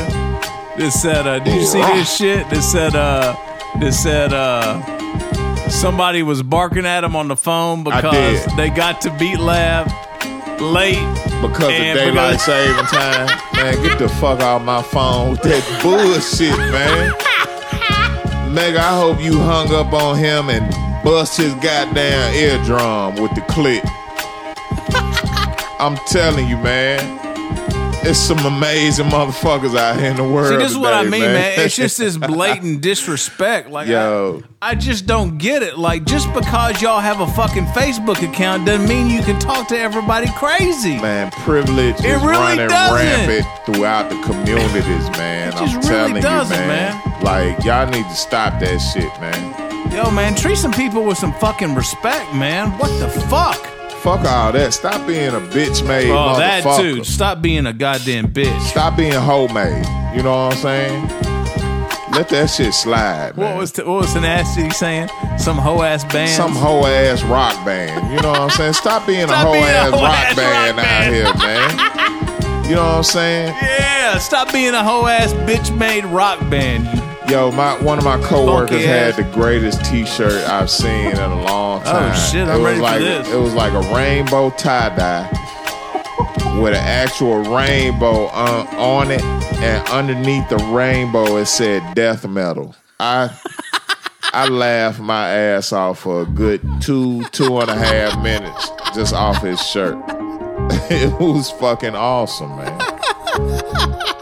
[0.76, 3.36] that said, uh, "Did you see this shit?" That said, uh,
[3.80, 8.56] "That said, uh, somebody was barking at him on the phone because did.
[8.56, 9.88] they got to Beat Lab
[10.60, 10.98] late
[11.40, 13.26] Because of daylight because- saving time.
[13.54, 17.12] Man, get the fuck off my phone with that bullshit, man.
[18.54, 20.68] Nigga, I hope you hung up on him and
[21.04, 23.84] bust his goddamn eardrum with the clip.
[25.80, 27.27] I'm telling you, man.
[28.02, 30.48] It's some amazing motherfuckers out here in the world.
[30.48, 31.58] See, this is what I mean, man.
[31.60, 33.68] It's just this blatant disrespect.
[33.70, 34.42] Like, Yo.
[34.62, 35.78] I, I just don't get it.
[35.78, 39.78] Like, just because y'all have a fucking Facebook account doesn't mean you can talk to
[39.78, 40.96] everybody crazy.
[41.00, 43.28] Man, privilege It is really running doesn't.
[43.28, 45.52] rampant throughout the communities, man.
[45.52, 47.22] just I'm really telling you, doesn't, man.
[47.22, 49.92] Like, y'all need to stop that shit, man.
[49.92, 52.70] Yo, man, treat some people with some fucking respect, man.
[52.78, 53.58] What the fuck?
[54.02, 54.72] Fuck all that.
[54.74, 57.02] Stop being a bitch made Oh, that too.
[57.04, 58.60] Stop being a goddamn bitch.
[58.62, 59.84] Stop being homemade.
[60.16, 61.02] You know what I'm saying?
[62.12, 63.50] Let that shit slide, man.
[63.52, 65.08] What was the, what was the nasty saying?
[65.38, 66.30] Some hoe ass band.
[66.30, 68.12] Some hoe ass rock band.
[68.12, 68.72] You know what I'm saying?
[68.72, 72.64] Stop being a Stop hoe ass rock band rock out here, man.
[72.68, 73.54] You know what I'm saying?
[74.08, 76.86] Yeah, stop being a hoe ass bitch made rock band.
[77.28, 81.82] Yo, my one of my coworkers had the greatest T-shirt I've seen in a long
[81.82, 82.12] oh, time.
[82.12, 83.28] Oh, shit, it I'm was ready for like this.
[83.30, 85.28] it was like a rainbow tie dye
[86.58, 92.74] with an actual rainbow on, on it, and underneath the rainbow it said death metal.
[92.98, 93.38] I
[94.32, 99.12] I laughed my ass off for a good two two and a half minutes just
[99.12, 99.98] off his shirt.
[100.90, 102.80] it was fucking awesome, man.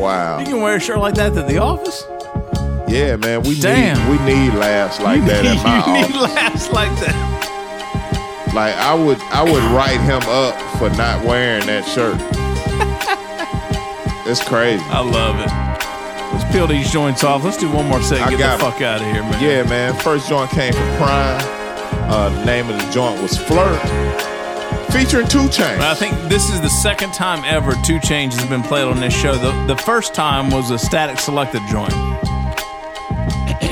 [0.00, 0.38] Wow.
[0.38, 2.04] You can wear a shirt like that to the office?
[2.90, 3.96] Yeah, man, we Damn.
[4.10, 6.14] need we need laughs like that at my you office.
[6.14, 7.14] need laughs like that.
[8.54, 12.16] Like I would I would write him up for not wearing that shirt.
[14.26, 14.82] it's crazy.
[14.88, 15.50] I love it.
[16.34, 17.44] Let's peel these joints off.
[17.44, 18.28] Let's do one more set.
[18.30, 19.40] Get the fuck out of here, man.
[19.42, 19.94] Yeah, man.
[19.94, 21.40] First joint came from Prime.
[22.10, 23.80] Uh, the name of the joint was Flirt,
[24.92, 25.78] featuring Two Chainz.
[25.78, 29.14] I think this is the second time ever Two Chainz has been played on this
[29.14, 29.36] show.
[29.36, 31.92] The, the first time was a static selected joint.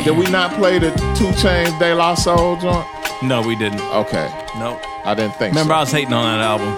[0.09, 0.88] Did we not play the
[1.18, 2.86] Two Chainz De La Soul joint?
[3.22, 3.82] No, we didn't.
[3.92, 4.26] Okay,
[4.59, 4.80] Nope.
[5.04, 5.52] I didn't think.
[5.52, 6.68] Remember, I was hating on that album.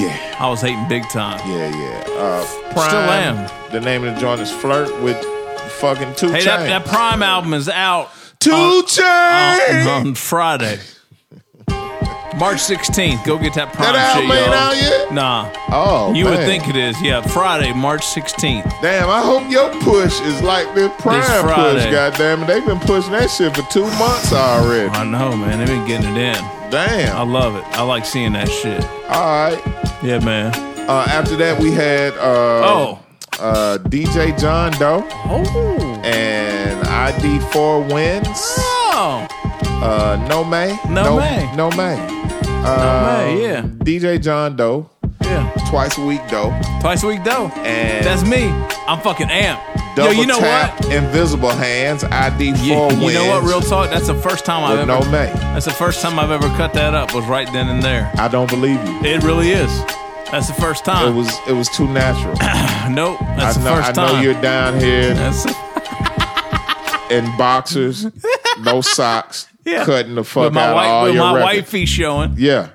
[0.00, 1.40] Yeah, I was hating big time.
[1.48, 2.04] yeah, yeah.
[2.16, 2.88] Uh, Prime.
[2.88, 3.72] Still am.
[3.72, 5.16] The name of the joint is Flirt with
[5.80, 6.44] fucking Two Hey, Chainz.
[6.44, 10.00] that, that Prime album is out Two on, Chainz.
[10.00, 10.78] on Friday.
[12.38, 13.24] March 16th.
[13.24, 14.54] Go get that Prime That shit, ain't y'all.
[14.54, 15.12] out yet?
[15.12, 15.50] Nah.
[15.70, 16.46] Oh, You would man.
[16.46, 17.00] think it is.
[17.02, 18.64] Yeah, Friday, March 16th.
[18.80, 21.40] Damn, I hope your push is like the prime push.
[21.52, 21.90] Friday.
[21.90, 24.88] Goddamn it, they've been pushing that shit for two months already.
[24.90, 25.58] I know, man.
[25.58, 26.44] They've been getting it in.
[26.70, 27.14] Damn.
[27.16, 27.32] I Damn.
[27.32, 27.64] love it.
[27.72, 28.82] I like seeing that shit.
[29.08, 29.60] All right.
[30.02, 30.52] Yeah, man.
[30.88, 32.20] Uh, after that, we had uh,
[32.64, 32.98] Oh.
[33.40, 36.00] uh, DJ John Doe Oh.
[36.04, 38.28] and ID4 Wins.
[39.00, 39.26] Oh.
[39.82, 40.76] Uh, no May.
[40.88, 41.50] No May.
[41.56, 41.96] No May.
[42.64, 43.62] Uh, May, yeah.
[43.62, 44.90] DJ John Doe.
[45.22, 45.50] Yeah.
[45.68, 46.50] Twice a week Doe.
[46.80, 47.48] Twice a week, though.
[47.56, 48.44] And That's me.
[48.86, 49.64] I'm fucking amped.
[49.96, 50.92] Double Yo, you know tap, what?
[50.92, 52.02] Invisible Hands.
[52.04, 53.02] ID4 You, Wins.
[53.02, 53.42] you know what?
[53.44, 53.90] Real talk.
[53.90, 54.86] That's the first time I've ever.
[54.86, 55.26] No May.
[55.34, 57.14] That's the first time I've ever cut that up.
[57.14, 58.10] Was right then and there.
[58.16, 59.00] I don't believe you.
[59.04, 59.70] It really is.
[60.30, 61.08] That's the first time.
[61.12, 62.34] It was it was too natural.
[62.90, 63.18] nope.
[63.36, 64.12] That's I the know, first I time.
[64.14, 65.46] know you're down here That's
[67.10, 68.04] in boxers,
[68.62, 69.84] no socks, Yeah.
[69.84, 71.56] cutting the fuck out wife, of all with your my records.
[71.62, 72.34] wifey showing.
[72.36, 72.68] Yeah.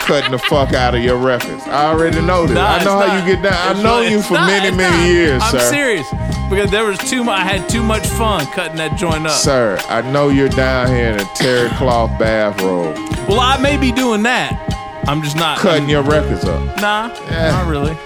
[0.00, 1.62] Cutting the fuck out of your records.
[1.66, 2.54] I already know this.
[2.54, 3.26] Nah, I know how not.
[3.26, 3.70] you get down.
[3.70, 5.70] It's I know you for not, many, many years, I'm sir.
[5.70, 6.06] serious
[6.50, 7.40] because there was too much.
[7.40, 9.32] I had too much fun cutting that joint up.
[9.32, 12.96] Sir, I know you're down here in a terry cloth bathrobe,
[13.26, 14.60] Well, I may be doing that.
[15.08, 16.60] I'm just not cutting your records up.
[16.82, 17.50] Nah, Yeah.
[17.52, 17.96] not really.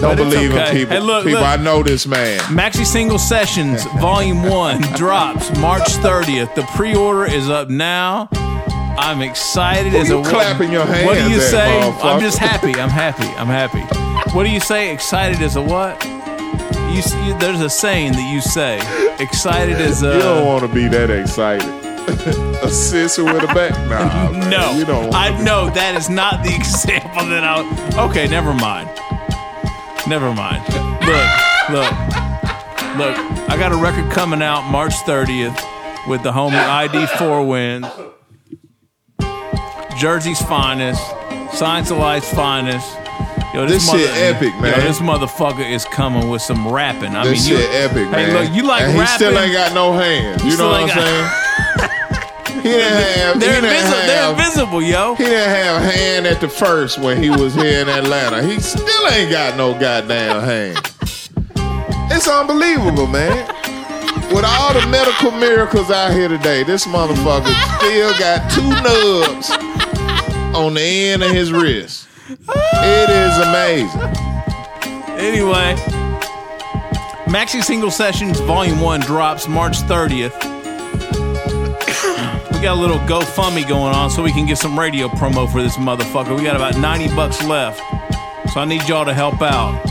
[0.00, 0.70] Don't believe okay.
[0.70, 0.96] in people.
[0.96, 1.48] Hey, look, people, look.
[1.48, 2.38] I know this man.
[2.40, 6.54] Maxi Single Sessions Volume 1 drops March 30th.
[6.54, 8.28] The pre order is up now.
[8.32, 11.06] I'm excited as you a clapping your hands.
[11.06, 11.80] What do you say?
[12.02, 12.74] I'm just happy.
[12.74, 13.28] I'm happy.
[13.38, 13.80] I'm happy.
[14.34, 14.92] What do you say?
[14.92, 16.02] Excited as a what?
[16.04, 18.78] You, you there's a saying that you say.
[19.22, 20.14] Excited as a.
[20.14, 21.68] you don't want to be that excited.
[22.62, 23.70] a sister with a back?
[23.90, 25.14] Nah, man, no, you don't.
[25.14, 28.08] I know that is not the example that I.
[28.08, 28.88] Okay, never mind.
[30.10, 30.64] Never mind.
[31.06, 31.30] Look,
[31.70, 31.92] look,
[32.98, 33.16] look.
[33.48, 35.56] I got a record coming out March 30th
[36.08, 37.86] with the homie ID Four Wins,
[39.96, 41.00] Jersey's finest,
[41.52, 42.92] Science of Life's finest.
[43.54, 44.80] Yo, This shit epic, man.
[44.80, 47.14] Yo, this motherfucker is coming with some rapping.
[47.14, 48.44] I this mean, shit you, epic, hey, man.
[48.46, 49.06] look, you like and rapping?
[49.06, 50.42] he still ain't got no hands.
[50.44, 51.30] You know what I'm saying?
[52.62, 53.40] He didn't have.
[53.40, 54.06] They're he didn't invisible.
[54.06, 55.14] They're invisible, yo.
[55.14, 58.42] He didn't have a hand at the first when he was here in Atlanta.
[58.42, 60.78] He still ain't got no goddamn hand.
[62.12, 63.46] It's unbelievable, man.
[64.34, 69.50] With all the medical miracles out here today, this motherfucker still got two nubs
[70.54, 72.06] on the end of his wrist.
[72.28, 74.00] It is amazing.
[75.18, 75.74] Anyway,
[77.26, 80.59] Maxi Single Sessions Volume 1 drops March 30th.
[82.60, 85.62] We got a little GoFundMe going on so we can get some radio promo for
[85.62, 86.36] this motherfucker.
[86.36, 87.78] We got about 90 bucks left.
[88.52, 89.82] So I need y'all to help out.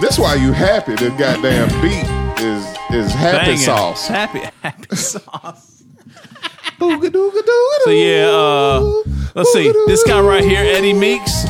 [0.00, 0.94] This why you happy.
[0.94, 2.06] This goddamn beat
[2.40, 3.56] is is happy Banging.
[3.56, 4.06] sauce.
[4.06, 5.82] Happy, happy sauce.
[6.78, 9.02] Booga dooga dooga So yeah, uh,
[9.34, 9.72] let's see.
[9.88, 11.46] This guy right here, Eddie Meeks,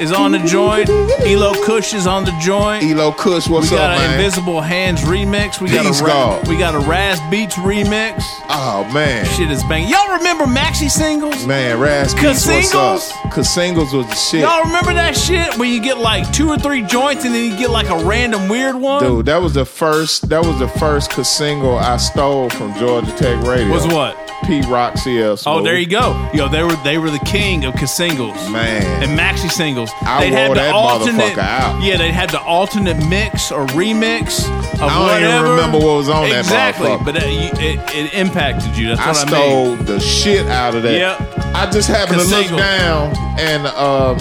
[0.00, 0.88] is on the joint.
[0.88, 2.84] Elo Kush is on the joint.
[2.84, 3.78] Elo Kush, what's up?
[3.78, 3.90] man?
[3.90, 4.20] we got an?
[4.20, 5.60] Invisible Hands remix.
[5.60, 8.22] We got Peace a Ra- we got a Raz Beats remix.
[8.48, 9.88] Oh man, Shit is banging.
[9.90, 11.46] Y'all remember Maxi singles?
[11.46, 13.30] man, Raz Beats, what's up?
[13.32, 14.40] Cause singles was the shit.
[14.40, 17.56] Y'all remember that shit where you get like two or three joints and then you
[17.58, 19.02] get like a random weird one?
[19.02, 20.28] Dude, that was the first.
[20.28, 23.68] That was the first cause single I stole from Georgia Tech Radio.
[23.72, 24.27] Was what?
[24.44, 25.38] Pete Rock CL.
[25.46, 26.30] Oh, there you go.
[26.32, 28.36] Yo, they were they were the king of singles.
[28.50, 29.02] Man.
[29.02, 29.90] And maxi singles.
[30.02, 31.82] I they'd wore that alternate motherfucker out.
[31.82, 36.08] Yeah, they'd have the alternate mix or remix of I don't even remember what was
[36.08, 37.04] on that exactly, motherfucker.
[37.04, 37.24] but it,
[37.60, 38.88] it, it impacted you.
[38.88, 39.84] That's I what I, stole mean.
[39.84, 40.92] the shit out of that.
[40.92, 41.38] Yep.
[41.54, 42.58] I just happened to look Single.
[42.58, 44.14] down and uh,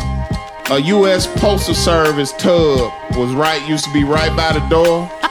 [0.70, 1.28] a U.S.
[1.40, 3.66] Postal Service tub was right.
[3.68, 5.10] Used to be right by the door.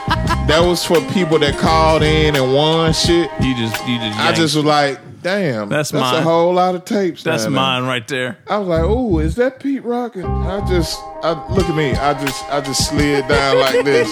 [0.47, 3.29] that was for people that called in and won shit.
[3.41, 4.19] You just you just.
[4.19, 6.15] I just was like, damn, That's that's, mine.
[6.15, 7.21] a whole lot of tapes.
[7.23, 7.61] That's down there.
[7.61, 8.37] mine right there.
[8.47, 11.91] I was like, "Oh, is that Pete Rock?" And I just, I look at me.
[11.91, 14.07] I just, I just slid down like this.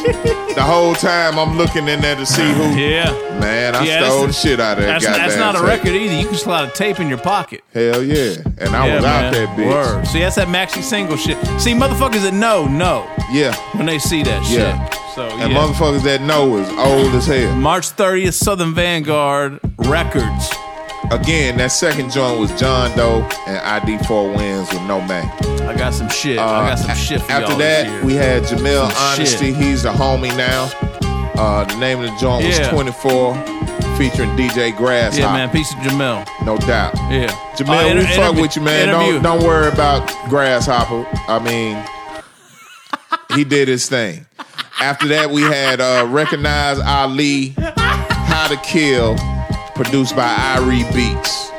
[0.56, 2.64] The whole time I'm looking in there to see who.
[2.76, 3.12] Yeah.
[3.40, 5.68] Man, I Yeah, stole the shit out of that That's, goddamn that's not a tape.
[5.68, 6.16] record either.
[6.16, 7.62] You can slide a tape in your pocket.
[7.74, 9.26] Hell yeah, and I Yeah, was man.
[9.26, 9.70] out that bitch.
[9.70, 10.08] Word.
[10.08, 11.38] See, that's that maxi single shit.
[11.62, 14.60] See, motherfuckers that know, know Yeah, when they see that shit.
[14.60, 14.90] Yeah.
[15.16, 15.58] So and yeah.
[15.58, 17.56] motherfuckers that know is old as hell.
[17.56, 20.52] March 30th, Southern Vanguard Records.
[21.12, 25.26] Again, that second joint was John Doe and ID4Windz with No Man.
[25.68, 26.38] I got some shit.
[26.40, 29.48] I got some shit for Uh, After y'all that, we had Jamel Some Honesty.
[29.54, 29.56] shit.
[29.56, 30.70] He's a homie now.
[31.38, 32.60] Uh, the name of the joint Yeah.
[32.60, 33.36] was 24,
[33.98, 35.22] featuring DJ Grasshopper.
[35.22, 35.50] yeah, man.
[35.50, 36.26] Piece of Jamel.
[36.46, 36.96] No doubt.
[37.12, 37.28] Yeah.
[37.56, 38.90] Jamel, Oh, inter- we fuck interview- with you, man.
[38.90, 39.14] interview.
[39.22, 41.06] Don't don't worry about Grasshopper.
[41.28, 41.78] I mean,
[43.36, 44.26] he did his thing.
[44.82, 49.16] After that, we had uh, Recognize Ali, How to Kill,
[49.76, 51.52] produced by Irie Beats.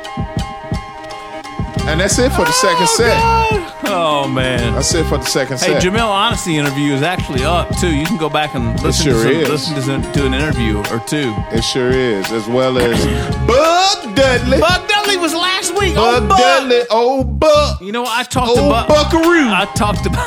[1.87, 3.89] And that's it for the second oh, set.
[3.89, 4.73] Oh man.
[4.73, 5.83] That's it for the second Hey, set.
[5.83, 7.95] Hey, Jamel Honesty interview is actually up too.
[7.95, 10.79] You can go back and listen sure to some, listen to, some, to an interview
[10.79, 11.33] or two.
[11.51, 13.05] It sure is, as well as
[13.47, 14.59] Buck Dudley.
[14.59, 15.93] Buck Dudley was last week.
[15.95, 16.37] Oh, Buck.
[16.37, 17.79] Dudley, old Buck.
[17.79, 18.87] You know, I talked to oh, Buck.
[18.89, 19.47] Buckaroo.
[19.47, 20.09] I talked to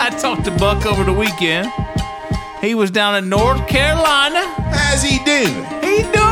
[0.00, 1.72] I talked to Buck over the weekend.
[2.60, 4.46] He was down in North Carolina.
[4.70, 5.64] How's he doing?
[5.82, 6.29] He doing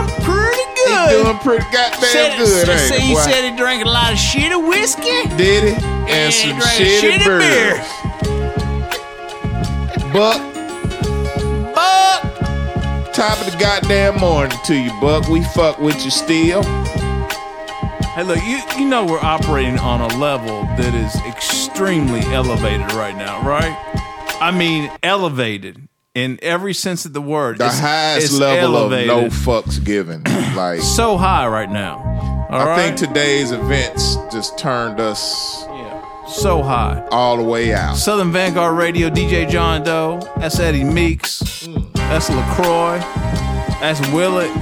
[0.88, 3.06] pretty He doing pretty goddamn said, good, said- ain't said- he?
[3.08, 3.20] he boy?
[3.20, 5.22] said he drank a lot of shitty whiskey.
[5.36, 5.84] Did he?
[5.84, 7.38] And And some drank shitty, shitty beer.
[7.74, 7.84] beer.
[10.12, 10.40] Buck,
[11.74, 13.12] Buck.
[13.12, 15.28] top of the goddamn morning to you, Buck.
[15.28, 16.62] We fuck with you still.
[18.14, 23.16] Hey, look, you you know we're operating on a level that is extremely elevated right
[23.16, 23.76] now, right?
[24.40, 27.58] I mean, elevated in every sense of the word.
[27.58, 29.10] The It's- highest it's level elevated.
[29.10, 30.22] of no fucks given.
[30.56, 32.46] Like so high right now.
[32.50, 32.76] All I right?
[32.76, 35.64] think today's events just turned us
[36.26, 37.06] so high.
[37.12, 37.96] all the way out.
[37.96, 40.18] Southern Vanguard Radio, DJ John Doe.
[40.38, 41.68] That's Eddie Meeks.
[41.94, 42.98] That's LaCroix.
[43.80, 44.52] That's Willett.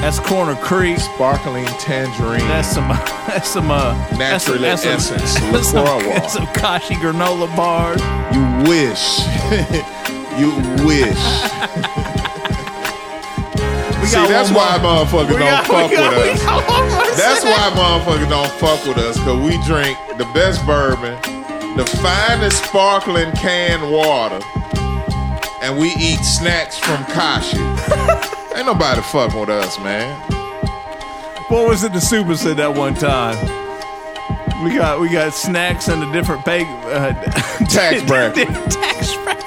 [0.00, 0.98] That's Corner Creek.
[0.98, 2.46] Sparkling tangerine.
[2.48, 2.88] That's some.
[3.26, 3.70] That's some.
[3.70, 8.00] Uh, that's some, Naturally that's some, essence that's some, that's some Kashi granola bars.
[8.34, 9.20] You wish.
[10.38, 10.50] you
[10.86, 11.18] wish.
[14.12, 16.42] See, that's why motherfuckers don't fuck with us.
[16.44, 20.64] got one more That's why motherfuckers don't fuck with us, because we drink the best
[20.66, 21.14] bourbon,
[21.76, 24.40] the finest sparkling canned water,
[25.62, 27.56] and we eat snacks from Kashi.
[28.56, 30.14] Ain't nobody fucking with us, man.
[31.48, 33.36] What was it the super said that one time?
[34.64, 37.14] We got we got snacks and a different pay uh,
[37.68, 38.48] Tax bracket.
[38.70, 39.44] tax bracket.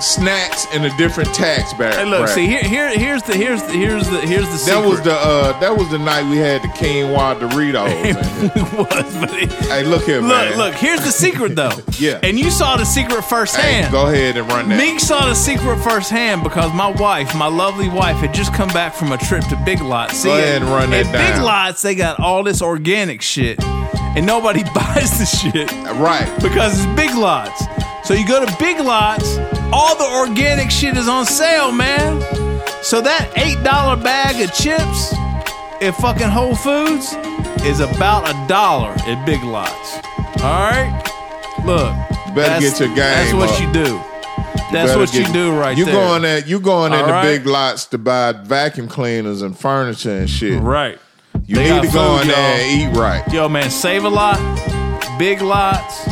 [0.00, 2.34] Snacks in a different tax bar- Hey, look, bracket.
[2.34, 4.80] see here here here's the here's the here's the here's the Secret.
[4.82, 7.88] That was the uh, that was the night we had the quinoa Doritos.
[9.68, 10.56] hey, look here, look man.
[10.58, 11.70] look here's the secret though.
[11.98, 12.20] Yeah.
[12.22, 13.86] and you saw the secret firsthand.
[13.86, 14.78] Hey, go ahead and run that.
[14.78, 18.94] Meek saw the secret firsthand because my wife, my lovely wife, had just come back
[18.94, 20.14] from a trip to Big Lots.
[20.18, 21.42] See, Go ahead and run that at Big.
[21.42, 25.72] Lots, they got all this organic shit, and nobody buys the shit.
[25.98, 26.32] Right.
[26.40, 27.64] Because it's Big Lots.
[28.06, 29.36] So you go to Big Lots,
[29.72, 32.20] all the organic shit is on sale, man.
[32.82, 35.12] So that $8 bag of chips
[35.82, 37.12] at fucking Whole Foods
[37.64, 39.96] is about a dollar at Big Lots.
[40.42, 41.02] All right?
[41.64, 41.92] Look.
[42.34, 43.60] better get your game That's what up.
[43.60, 44.00] you do.
[44.70, 45.94] That's better what you do right you there.
[45.94, 47.22] going at you going into right?
[47.22, 50.60] big lots to buy vacuum cleaners and furniture and shit.
[50.62, 50.98] Right.
[51.46, 53.26] You They need to go in there and eat right.
[53.32, 54.38] Yo, man, save a lot,
[55.18, 56.06] big lots,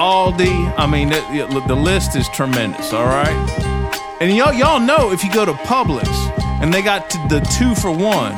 [0.00, 0.74] Aldi.
[0.78, 2.92] I mean, the, the list is tremendous.
[2.92, 6.08] All right, and y'all y'all know if you go to Publix
[6.62, 8.34] and they got the two for one,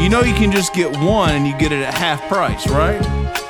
[0.00, 3.02] you know you can just get one and you get it at half price, right?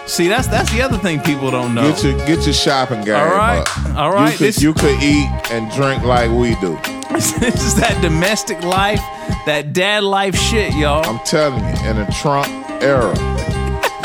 [0.06, 1.90] See, that's that's the other thing people don't know.
[1.92, 3.60] Get your get your shopping game All right.
[3.60, 3.94] up.
[3.96, 4.32] All right.
[4.32, 6.78] You could, you could eat and drink like we do.
[7.14, 9.00] this is that domestic life,
[9.46, 11.08] that dad life shit, y'all.
[11.08, 12.48] I'm telling you, in a Trump
[12.82, 13.14] era,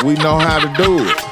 [0.06, 1.29] we know how to do it.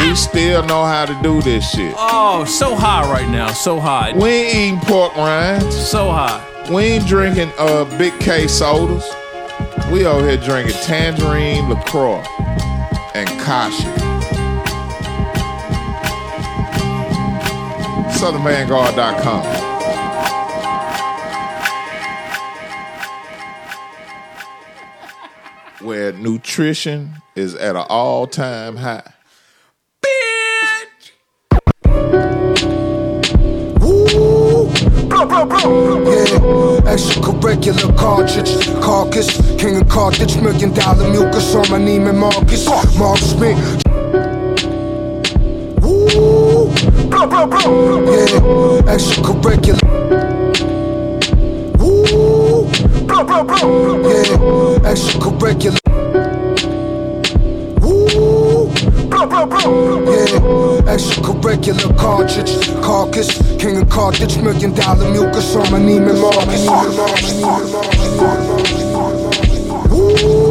[0.00, 1.94] We still know how to do this shit.
[1.96, 4.12] Oh, so high right now, so high.
[4.16, 5.76] We ain't eating pork rinds.
[5.76, 6.42] So high.
[6.72, 9.04] We ain't drinking uh, Big K sodas.
[9.92, 12.24] We over here drinking Tangerine LaCroix
[13.14, 13.84] and Kashi.
[18.18, 19.44] SouthernVanguard.com.
[25.86, 29.02] Where nutrition is at an all time high.
[36.10, 39.28] Yeah, extracurricular cartridge, carcass,
[39.60, 42.66] king of Carthage, million dollar mucus on my Neiman Marcus,
[42.98, 43.58] Mark Smith.
[45.82, 46.70] Woo,
[47.08, 48.00] bro, bro, bro.
[48.10, 49.80] Yeah, extracurricular.
[51.78, 52.68] Woo,
[53.06, 54.00] bro, bro, bro.
[54.08, 55.80] Yeah, extracurricular.
[59.20, 66.66] Yeah, extracurricular cartridge, carcass, king of Carthage, million dollar mucus on my Neiman Marcus.
[69.90, 70.49] Woo, bro, bro, bro.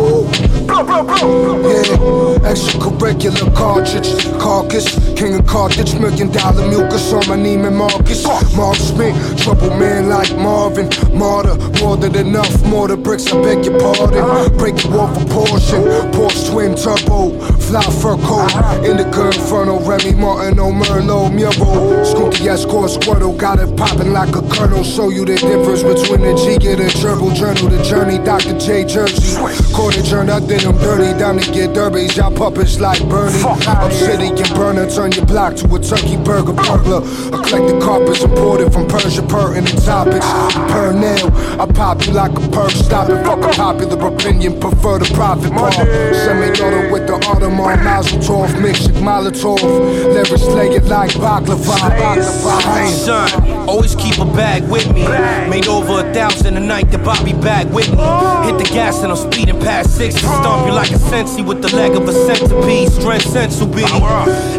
[0.80, 8.24] Yeah, extracurricular cartridge, carcass, king of Carthage, million dollar mucus on my Neiman Marcus.
[8.56, 9.14] Mark Smith,
[9.44, 14.58] trouble man like Marvin, martyr, more than enough, more the bricks, I beg your pardon.
[14.58, 15.84] Break you off a portion,
[16.16, 18.50] Porsche twin turbo, fly fur coat,
[18.86, 24.84] Indica Inferno, Remy Martin, O'Merlo, Muro, Scooty Escort, Squirtle, got it popping like a kernel.
[24.86, 28.58] Show you the difference between the G and the Gerbil Journal, the journey, Dr.
[28.58, 29.36] J Jersey.
[29.74, 33.42] Quarter turned, I did them dirty, down to get derbies, y'all puppets like Bernie.
[33.44, 37.02] Obsidian burner, turn your block to a turkey burger burglar.
[37.34, 40.26] I collect the carpets imported from Persia, pertinent topics.
[40.72, 41.28] Per nail,
[41.60, 45.52] I pop you like a perk, stop it, fuck a popular opinion, prefer the profit
[45.52, 45.72] bar.
[45.72, 49.62] Send me auto with the Audemars, Mazel Tov, mix it, Molotov.
[49.62, 52.88] Lyrics lay it like baklava, baklava.
[52.88, 55.04] Son, always keep a bag with me.
[55.50, 57.98] Made over a thousand a night, the Bobby bag with me.
[58.00, 58.44] Oh.
[58.44, 60.20] Hit the gas and I'm speeding past 60.
[60.20, 62.92] Stomp you like a sensi with the leg of a centipede.
[62.92, 63.84] Strength sense will be.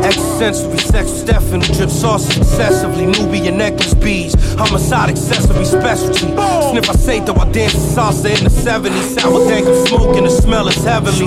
[0.05, 3.07] Extrasensory sex who drip sauce excessively.
[3.07, 4.35] Nubian necklace beads.
[4.55, 6.29] Homicide accessory specialty.
[6.71, 9.21] Sniff I say though I dance salsa in the 70s.
[9.21, 11.27] Sour dank of smoke and the smell is heavenly.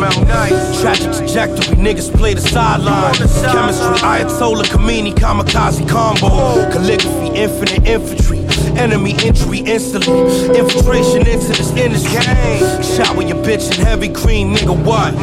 [0.82, 3.14] Tragic trajectory, niggas play the sideline.
[3.16, 6.30] Chemistry, Ayatollah, Khomeini, kamikaze combo.
[6.72, 8.43] Calligraphy, infinite infantry.
[8.78, 10.22] Enemy entry instantly.
[10.58, 12.22] Infiltration into this industry.
[12.84, 14.76] Shower your bitch in heavy cream, nigga.
[14.84, 15.14] What?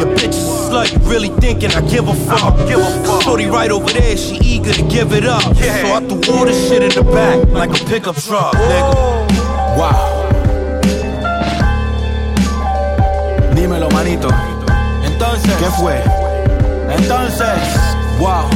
[0.00, 0.92] Your bitch is a slut.
[0.92, 2.56] You really thinking I give a fuck?
[2.68, 3.22] Give a fuck.
[3.22, 5.42] Shorty right over there, she eager to give it up.
[5.42, 8.94] So I threw all this shit in the back like a pickup truck, nigga.
[9.78, 10.20] Wow.
[13.54, 14.28] Dímelo, manito.
[15.04, 16.02] Entonces, ¿qué fue?
[16.94, 17.58] Entonces,
[18.20, 18.48] wow.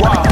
[0.00, 0.12] Wow.
[0.14, 0.27] Wow.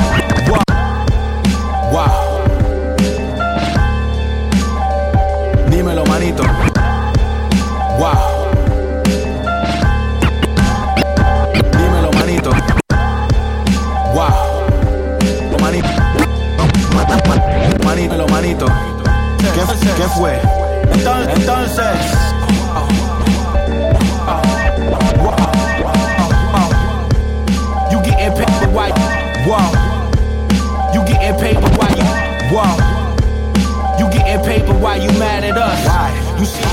[20.07, 20.41] quién fue.
[20.93, 21.97] Entonces, entonces.
[27.91, 29.05] You getting why you.
[30.95, 31.71] You getting paper?
[31.79, 32.05] why you.
[33.99, 34.75] You getting paper?
[34.75, 35.87] why you mad at us?
[35.87, 36.11] Why?
[36.39, 36.67] You see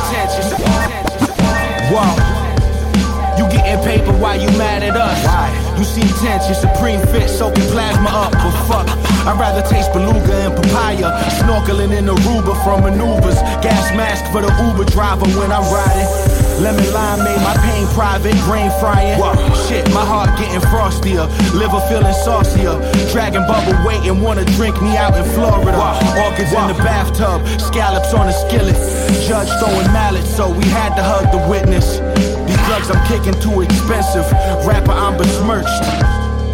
[3.82, 5.26] but why you mad at us?
[5.26, 5.50] Why?
[5.78, 8.88] You seem tense, your supreme fit soaking plasma up, but fuck.
[9.26, 11.10] I'd rather taste beluga and papaya,
[11.42, 13.40] snorkeling in Aruba from maneuvers.
[13.64, 16.33] Gas mask for the Uber driver when I'm riding.
[16.64, 19.20] Lemon lime made my pain private, brain frying.
[19.68, 22.80] Shit, my heart getting frostier, liver feeling saucier.
[23.12, 25.76] Dragon bubble waiting, wanna drink me out in Florida.
[26.24, 28.80] Orchids in the bathtub, scallops on the skillet.
[29.28, 32.00] Judge throwing mallets, so we had to hug the witness.
[32.48, 34.24] These drugs I'm kicking too expensive.
[34.64, 35.84] Rapper, I'm besmirched.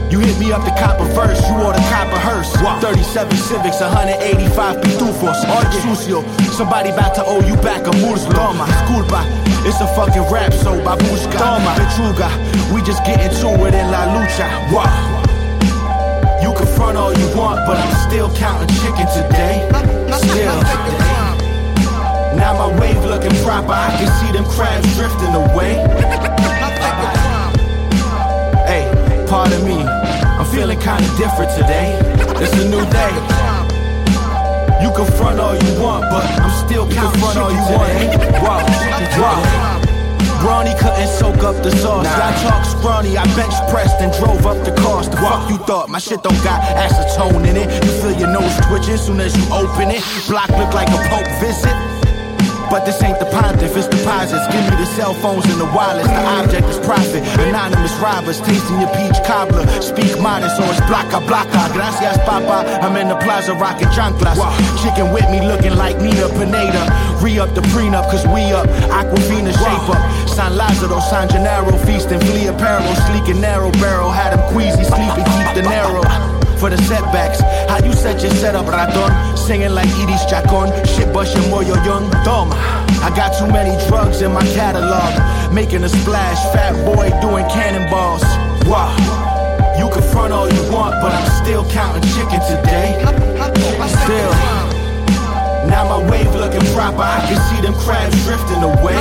[0.10, 2.50] You hit me up to cop a verse, you order cop a hearse.
[2.82, 5.38] 37 Civics, 185 pitufos.
[5.46, 8.34] Oye, sucio, somebody about to owe you back a muslo.
[8.34, 9.22] Toma, disculpa,
[9.66, 11.38] it's a fucking rap, so babushka.
[11.38, 12.30] Toma, pechuga,
[12.74, 14.48] we just getting to it in la lucha.
[14.72, 15.20] Wow.
[16.42, 19.68] You can front all you want, but I'm still counting chicken today.
[20.14, 20.60] Still.
[22.36, 25.76] Now my wave looking proper, I can see them crabs drifting away.
[28.66, 28.86] Hey,
[29.28, 31.98] pardon me, I'm feeling kinda different today.
[32.42, 33.49] It's a new day.
[34.82, 37.92] You can front all you want, but I'm still counting front all you want.
[38.42, 38.64] Wow,
[39.20, 39.80] wow.
[40.40, 42.08] Brawny couldn't soak up the sauce.
[42.08, 45.12] I talk scrawny, I bench pressed and drove up the cost.
[45.12, 45.90] The fuck you thought?
[45.90, 47.68] My shit don't got acetone in it.
[47.84, 50.02] You feel your nose twitching soon as you open it.
[50.30, 51.76] Block look like a pope visit.
[52.70, 54.46] But this ain't the pontiff, it's deposits.
[54.54, 56.08] Give me the cell phones and the wallets.
[56.08, 57.26] The object is profit.
[57.42, 59.66] Anonymous robbers tasting your peach cobbler.
[59.82, 61.58] Speak modest, so it's blanca ah, blanca.
[61.58, 61.70] Ah.
[61.74, 62.70] Gracias, papa.
[62.86, 64.38] I'm in the plaza rocking chanclas.
[64.82, 66.86] Chicken with me looking like Nina Pineda.
[67.22, 68.70] Re up the prenup, cause we up.
[68.94, 70.30] Aquafina shape up.
[70.30, 72.20] San Lazaro, San Gennaro feasting.
[72.20, 74.12] Flea apparel, sleek and narrow barrel.
[74.12, 77.40] Had him queasy, sleepy, keep the narrow for the setbacks.
[77.70, 79.38] How you set your setup, Raton?
[79.38, 80.70] Singing like Edie's Chacon.
[80.86, 82.12] Shit busting more yo young.
[82.26, 82.56] Toma.
[83.02, 85.54] I got too many drugs in my catalog.
[85.54, 86.38] Making a splash.
[86.54, 88.24] Fat boy doing cannonballs.
[88.68, 88.92] Wow.
[89.80, 93.00] You can front all you want, but I'm still counting chicken today.
[94.04, 94.32] Still.
[95.72, 97.02] Now my wave looking proper.
[97.02, 99.00] I can see them crabs drifting away.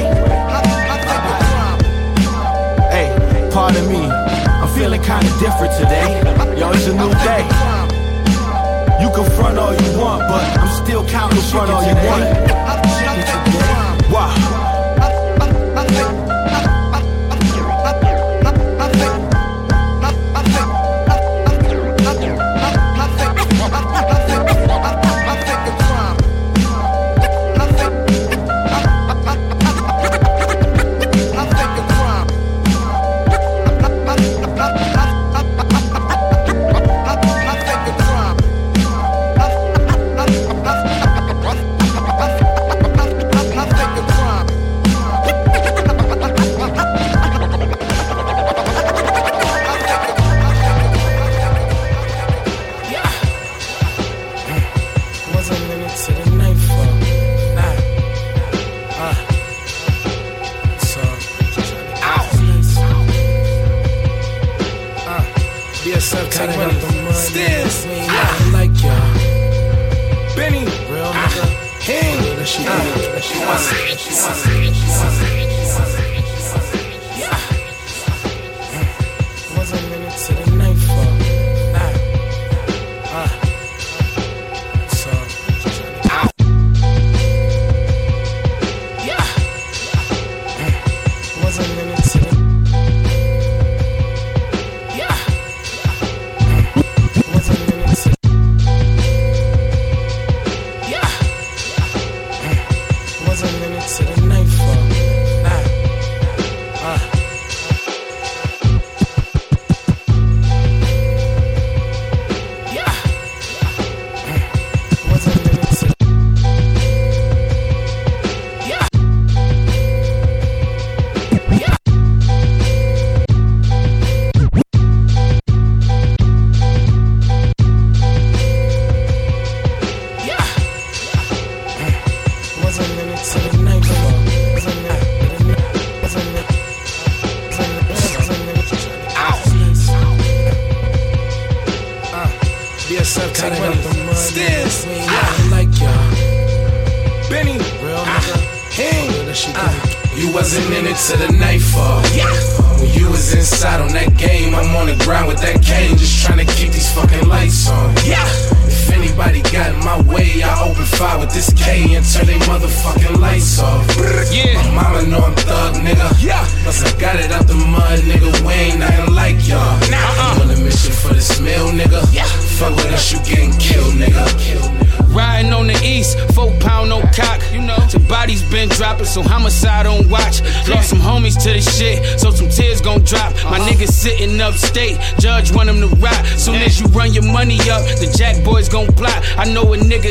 [2.94, 4.47] Hey, pardon me.
[4.78, 6.22] Feeling kinda different today.
[6.56, 7.42] Yo, it's a new day.
[9.02, 12.24] You can front all you want, but I'm still counting front all you want.
[14.08, 14.47] Wow.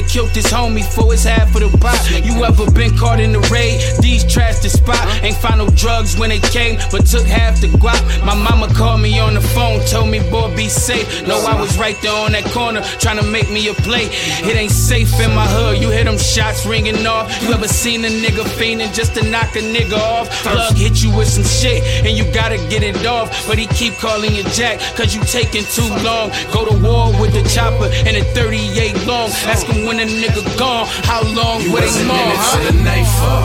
[0.08, 2.00] Killed his homie for his half of the pot.
[2.24, 3.82] You ever been caught in the raid?
[4.02, 5.06] These trash the spot.
[5.24, 8.02] Ain't find no drugs when they came, but took half the guap.
[8.26, 11.28] My mama called me on the phone, told me, boy, be safe.
[11.28, 14.08] No, I was right there on that corner, trying to make me a play.
[14.48, 17.28] It ain't safe in my hood, you hear them shots ringing off.
[17.42, 20.30] You ever seen a nigga fiending just to knock a nigga off?
[20.44, 23.48] Plug hit you with some shit, and you gotta get it off.
[23.48, 26.32] But he keep calling you Jack, cause you taking too long.
[26.54, 29.30] Go to war with the chopper and a 38 long.
[29.52, 32.58] Ask him when a nigga gone, how long You would wasn't in it huh?
[32.58, 33.44] till the night fall.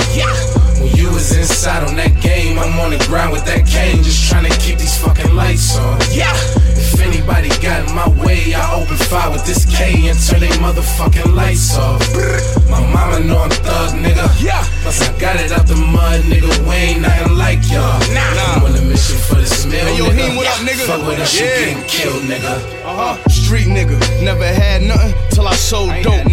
[0.83, 4.29] When you was inside on that game, I'm on the ground with that cane, just
[4.29, 5.99] trying to keep these fucking lights on.
[6.11, 6.35] Yeah.
[6.75, 10.51] If anybody got in my way, I open fire with this K and turn they
[10.59, 12.03] motherfucking lights off.
[12.69, 14.27] My mama know I'm thug, nigga.
[14.43, 14.63] Yeah.
[14.83, 16.51] Plus I got it out the mud, nigga.
[16.69, 18.01] We ain't nothing like y'all.
[18.13, 18.59] Nah.
[18.59, 20.29] I'm on a mission for this meal, Hey, yo, nigga.
[20.29, 20.85] Heem, what up, nigga?
[20.87, 21.47] Fuck with us, Yeah.
[21.47, 22.55] you getting killed, nigga.
[22.85, 23.17] Uh-huh.
[23.53, 26.25] Street nigga, never had nothing till I sold dope.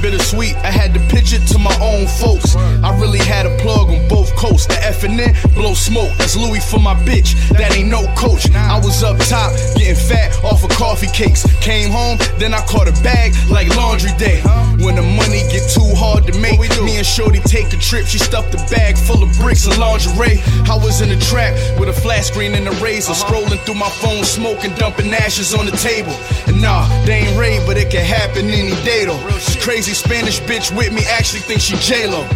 [0.00, 2.56] Bittersweet, I had to pitch it to my own folks.
[2.56, 4.66] I really had a plug on both coasts.
[4.66, 6.10] The F and N blow smoke.
[6.16, 7.36] That's Louis for my bitch.
[7.50, 8.50] That ain't no coach.
[8.54, 11.44] I was up top, getting fat off of coffee cakes.
[11.60, 14.40] Came home, then I caught a bag like laundry day.
[14.80, 18.06] When the money get too hard to make, me and Shorty take a trip.
[18.06, 20.40] She stuffed the bag full of bricks and lingerie.
[20.64, 23.90] I was in the trap with a flat screen and a razor, scrolling through my
[24.00, 26.16] phone, smoking, dumping ashes on the table.
[26.48, 29.20] And nah, they ain't raid, but it can happen any day though.
[29.36, 32.26] It's Crazy Spanish bitch with me actually think she J-Lo.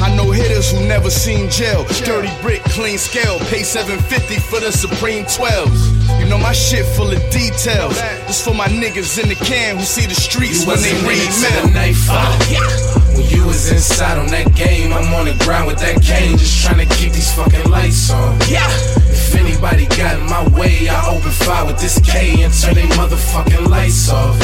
[0.00, 1.84] I know hitters who never seen jail.
[2.04, 5.97] Dirty brick, clean scale, pay 750 for the Supreme 12s.
[6.16, 7.94] You know my shit full of details.
[8.26, 11.68] This for my niggas in the can who see the streets when they read mail.
[11.72, 12.16] night fall.
[12.16, 16.38] Uh, when you was inside on that game, I'm on the ground with that cane,
[16.38, 18.38] just trying to keep these fucking lights on.
[18.48, 18.68] Yeah.
[19.12, 22.88] If anybody got in my way, I open fire with this K and turn they
[22.96, 24.38] motherfucking lights off.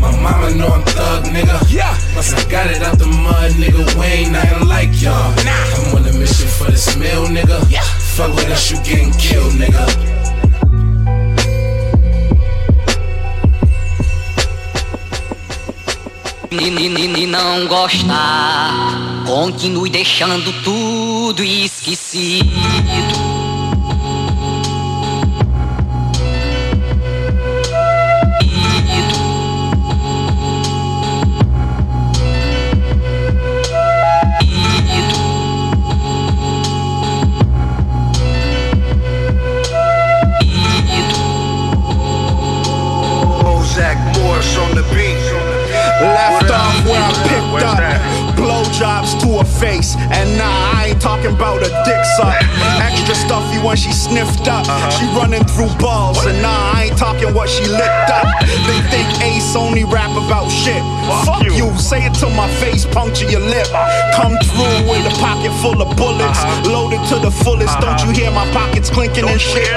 [0.00, 1.60] My mama know I'm thug, nigga.
[1.68, 1.96] Yeah.
[2.12, 3.82] Plus I got it out the mud, nigga.
[3.98, 5.34] We ain't nothing like y'all.
[5.36, 7.70] I'm on a mission for this meal, nigga.
[7.70, 7.82] Yeah.
[8.16, 10.13] Fuck with us, you getting killed, nigga.
[16.60, 18.72] E, não gostar,
[19.26, 23.33] continue deixando tudo esquecido.
[48.84, 49.96] Blowjobs to a face.
[49.96, 50.63] And ain't
[51.24, 52.34] talking about a dick suck.
[52.80, 54.64] Extra stuffy when she sniffed up.
[54.92, 56.24] She running through balls.
[56.26, 58.26] And nah, I ain't talking what she licked up.
[58.66, 60.82] They think Ace only rap about shit.
[61.24, 63.68] Fuck you, say it to my face, puncture your lip.
[64.16, 66.40] Come through with a pocket full of bullets.
[66.66, 67.78] Loaded to the fullest.
[67.80, 69.72] Don't you hear my pockets clinking and shit?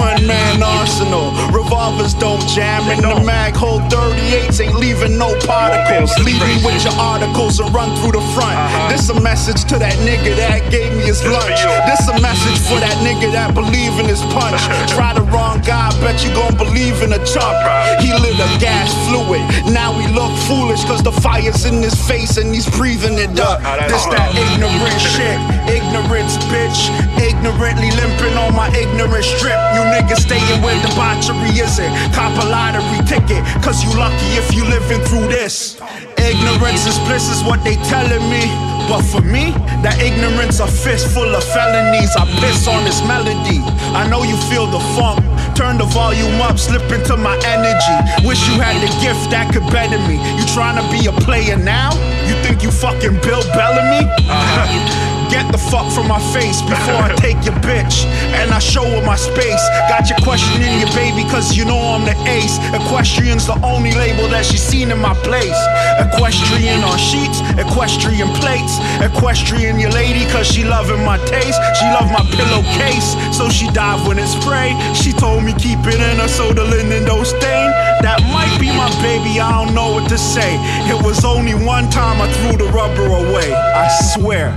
[0.00, 1.32] One man arsenal.
[1.52, 2.88] Revolvers don't jam.
[2.88, 4.60] And the mag hold 38s.
[4.60, 6.16] Ain't leaving no particles.
[6.18, 8.56] Leave me with your articles and run through the front.
[8.90, 11.60] This a message to that nigga that gave me his lunch.
[11.86, 14.60] This a message for that nigga that believe in his punch.
[14.94, 17.54] Try the wrong guy, bet you gon' believe in a chump.
[18.02, 19.42] He lit a gas fluid.
[19.70, 23.62] Now he look foolish cause the fire's in his face and he's breathing it up.
[23.88, 25.38] This that ignorant shit.
[25.70, 26.90] Ignorance, bitch.
[27.18, 29.58] Ignorantly limping on my ignorant strip.
[29.74, 31.92] You niggas staying where debauchery isn't.
[32.14, 35.80] Cop a lottery ticket, cause you lucky if you living through this.
[36.18, 38.69] Ignorance is bliss is what they telling me.
[38.88, 39.52] But for me,
[39.82, 42.14] that ignorance a fist full of felonies.
[42.16, 43.60] I piss on this melody.
[43.96, 45.24] I know you feel the funk.
[45.54, 47.96] Turn the volume up, slip into my energy.
[48.26, 50.16] Wish you had the gift that could better me.
[50.38, 51.92] You trying to be a player now?
[52.26, 54.08] You think you fucking Bill Bellamy?
[54.24, 55.19] Uh-huh.
[55.30, 58.04] Get the fuck from my face before I take your bitch.
[58.34, 59.62] And I show her my space.
[59.88, 62.58] Got you questioning your baby, cause you know I'm the ace.
[62.74, 65.56] Equestrian's the only label that she's seen in my place.
[66.02, 68.78] Equestrian on sheets, equestrian plates.
[69.00, 71.58] Equestrian your lady, cause she loving my taste.
[71.78, 74.74] She love my pillowcase, so she dive when it's spray.
[74.94, 77.70] She told me keep it in her so the linen don't stain.
[78.02, 80.56] That might be my baby, I don't know what to say.
[80.90, 83.52] It was only one time I threw the rubber away.
[83.52, 84.56] I swear,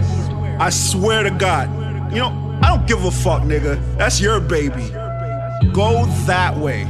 [0.60, 1.70] I swear to God.
[2.12, 3.80] You know, I don't give a fuck, nigga.
[3.98, 4.90] That's your baby.
[5.74, 6.84] Go that way.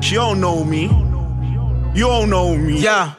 [0.00, 0.84] She don't know me.
[1.94, 2.80] You don't know me.
[2.80, 3.12] Hey,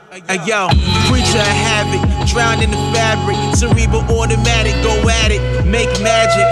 [0.45, 0.69] yo,
[1.09, 6.45] preacher of havoc, drowned in the fabric, cerebral automatic, go at it, make magic.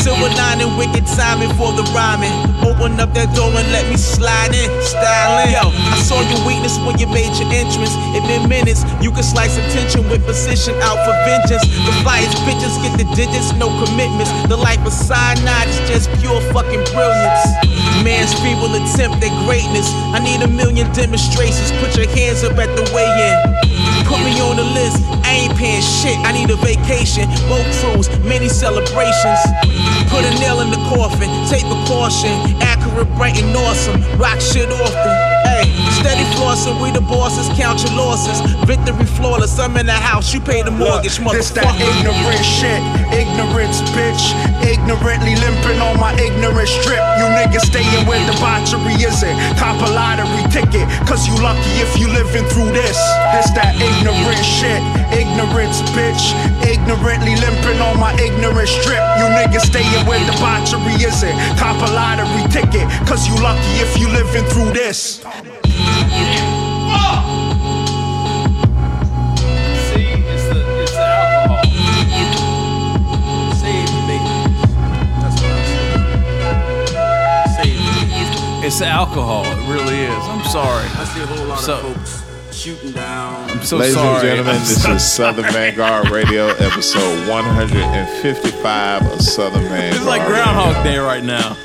[0.00, 2.32] Silver lining, wicked timing for the rhyming.
[2.64, 5.52] Open up that door and let me slide in, styling.
[5.52, 7.92] Yo, I saw your weakness when you made your entrance.
[8.16, 11.64] If in minutes, you can slice attention with position out for vengeance.
[11.64, 14.32] The flyest bitches get the digits, no commitments.
[14.48, 17.44] The life of cyanide is just pure fucking brilliance.
[18.04, 19.88] Man's feeble attempt at greatness.
[20.12, 21.72] I need a million demonstrations.
[21.80, 23.36] Put your hands up at the weigh-in.
[24.06, 25.02] Put me on the list.
[25.26, 26.16] I ain't paying shit.
[26.22, 27.28] I need a vacation.
[27.50, 29.40] Boat cruise, many celebrations.
[30.08, 31.28] Put a nail in the coffin.
[31.50, 32.32] Take precaution.
[32.62, 34.00] Accurate, bright, and awesome.
[34.18, 35.33] Rock shit often.
[35.44, 35.68] Hey,
[36.00, 36.80] steady flossing.
[36.82, 37.46] We the bosses.
[37.56, 38.40] Count your losses.
[38.64, 39.58] Victory flawless.
[39.58, 40.32] I'm in the house.
[40.32, 42.80] You pay the mortgage, Look, this that ignorant shit.
[43.12, 44.32] Ignorance, bitch.
[44.64, 47.02] Ignorantly limping on my ignorant strip.
[47.20, 49.36] You niggas staying where debauchery isn't.
[49.60, 50.88] Top a lottery ticket.
[51.06, 52.96] Cause you lucky if you living through this.
[53.36, 54.80] This that ignorant shit.
[55.12, 56.32] Ignorance, bitch.
[56.64, 59.02] Ignorantly limping on my ignorant strip.
[59.20, 61.36] You niggas staying where debauchery isn't.
[61.60, 62.88] Top a lottery ticket.
[63.06, 65.24] Cause you lucky if you living through this.
[69.88, 71.62] See, it's the alcohol.
[73.54, 74.18] Save me.
[75.20, 77.56] That's what I said.
[77.56, 78.66] Save me.
[78.66, 79.44] It's the alcohol.
[79.44, 80.24] It really is.
[80.28, 80.86] I'm sorry.
[80.86, 82.22] I see a whole lot So- of folks
[82.52, 83.50] shooting down.
[83.50, 84.14] I'm so Ladies sorry.
[84.14, 89.94] and gentlemen, I'm this so- is Southern Vanguard Radio, episode 155 of Southern Vanguard.
[89.96, 91.56] It's like Groundhog Day right now.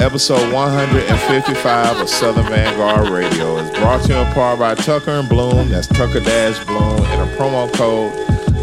[0.00, 5.28] Episode 155 of Southern Vanguard Radio is brought to you in part by Tucker and
[5.28, 5.70] Bloom.
[5.70, 8.12] That's Tucker Dash Bloom and a promo code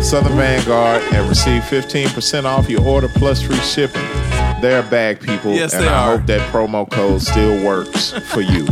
[0.03, 4.01] Southern Vanguard and receive 15% off your order plus free shipping.
[4.61, 6.17] They're bag people, Yes, and I are.
[6.17, 8.65] hope that promo code still works for you.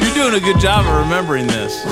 [0.00, 1.82] You're doing a good job of remembering this.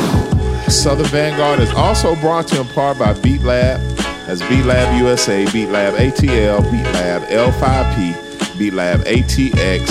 [0.75, 3.81] Southern Vanguard is also brought to you in part by Beat Lab.
[4.27, 8.28] That's Beat Lab USA, Beat Lab ATL, Beat Lab L5P,
[8.59, 9.87] Beat Lab ATX,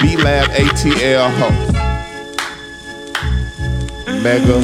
[0.00, 1.50] Beat Lab ATL Ho.
[4.22, 4.60] Mega.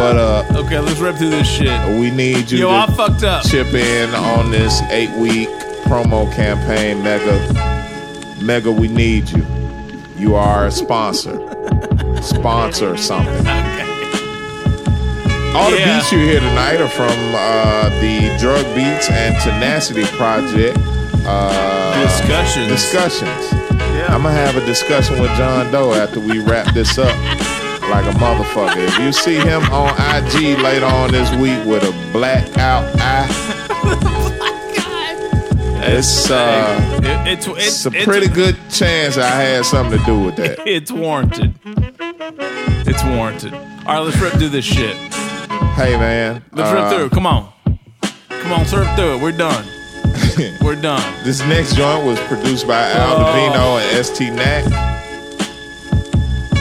[0.00, 0.50] What up?
[0.52, 1.78] Okay, let's rip through this shit.
[2.00, 3.44] We need you Yo, to I fucked up.
[3.44, 5.48] chip in on this eight week
[5.84, 7.38] promo campaign, Mega.
[8.42, 9.44] Mega, we need you.
[10.16, 11.36] You are a sponsor.
[12.22, 13.88] Sponsor something.
[15.54, 15.98] All the Yeah.
[15.98, 20.78] beats you hear tonight are from uh, the Drug Beats and Tenacity Project.
[21.26, 22.68] Uh, Discussions.
[22.68, 23.52] Discussions.
[24.08, 27.14] I'm going to have a discussion with John Doe after we wrap this up
[27.90, 28.76] like a motherfucker.
[28.88, 33.26] If you see him on IG later on this week with a blackout eye,
[33.84, 35.88] Oh my god.
[35.90, 40.18] it's, uh, It- it's it's, it's a pretty good chance I had something to do
[40.24, 40.60] with that.
[40.66, 41.54] It's warranted.
[41.64, 43.52] It's warranted.
[43.54, 44.96] All right, let's rip through this shit.
[45.74, 46.44] Hey, man.
[46.52, 47.08] Let's uh, rip through.
[47.10, 47.52] Come on.
[48.28, 49.22] Come on, let's through it.
[49.22, 49.66] We're done.
[50.62, 51.24] We're done.
[51.24, 53.26] This next joint was produced by Al Oh.
[53.26, 54.64] Divino and ST Nack.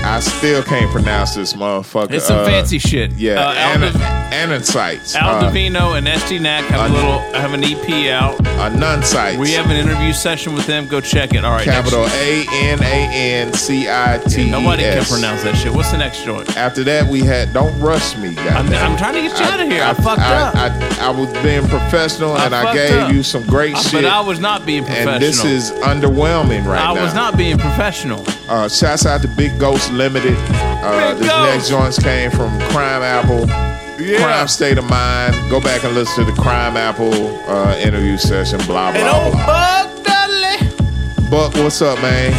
[0.04, 2.12] I still can't pronounce this motherfucker.
[2.14, 3.12] It's some Uh, fancy shit.
[3.14, 3.92] Yeah, Uh, Al Ana-
[4.32, 5.16] Anansites.
[5.16, 8.40] Al Uh, Divino and ST Nack have a little have an EP out.
[8.48, 9.38] Uh, Nunsites.
[9.38, 10.88] We have an interview session with them.
[10.88, 11.44] Go check it.
[11.44, 11.66] All right.
[11.66, 14.50] Capital A N A N C I T.
[14.50, 15.74] Nobody can pronounce that shit.
[15.74, 16.56] What's the next joint?
[16.58, 18.36] After that, we had Don't Rush Me.
[18.38, 19.84] I'm, I'm trying to get you out of here.
[19.84, 20.56] I, fucked I, up.
[20.56, 23.12] I, I was being professional and I, gave up.
[23.14, 23.92] you some great shit.
[23.94, 25.16] But I was not being professional.
[25.16, 27.04] and this is underwhelming right I now.
[27.04, 28.24] was not being professional.
[28.48, 30.36] Uh, shouts out to Big Ghost Limited.
[30.84, 33.71] Uh, this next joints came from Crimeapple.
[34.06, 35.36] Crime State of Mind.
[35.50, 37.14] Go back and listen to the Crimeapple
[37.48, 38.60] uh, interview session.
[38.66, 39.46] Blah blah And blah.
[39.46, 41.30] Buck Dudley.
[41.30, 42.32] Buck, what's up, man?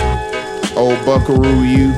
[0.76, 1.92] Old Buckaroo, you.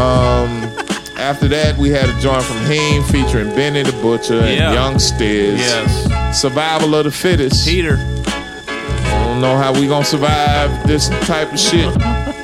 [0.00, 0.62] Um,
[1.16, 4.72] after that, we had a joint from Heem featuring Benny the Butcher and Yeah.
[4.72, 5.58] Young Stiz.
[5.58, 6.40] Yes.
[6.40, 7.66] Survival of the fittest.
[7.66, 7.96] Peter.
[8.26, 11.94] I don't know how we gonna survive this type of shit.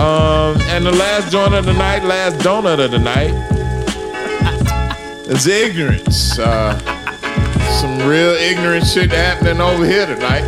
[0.00, 3.32] Um, and the last joint of the night, last donut of the night,
[5.30, 6.38] is ignorance.
[6.38, 6.78] Uh,
[7.80, 10.46] some real ignorant shit happening over here tonight.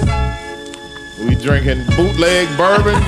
[1.19, 3.01] We drinking bootleg bourbon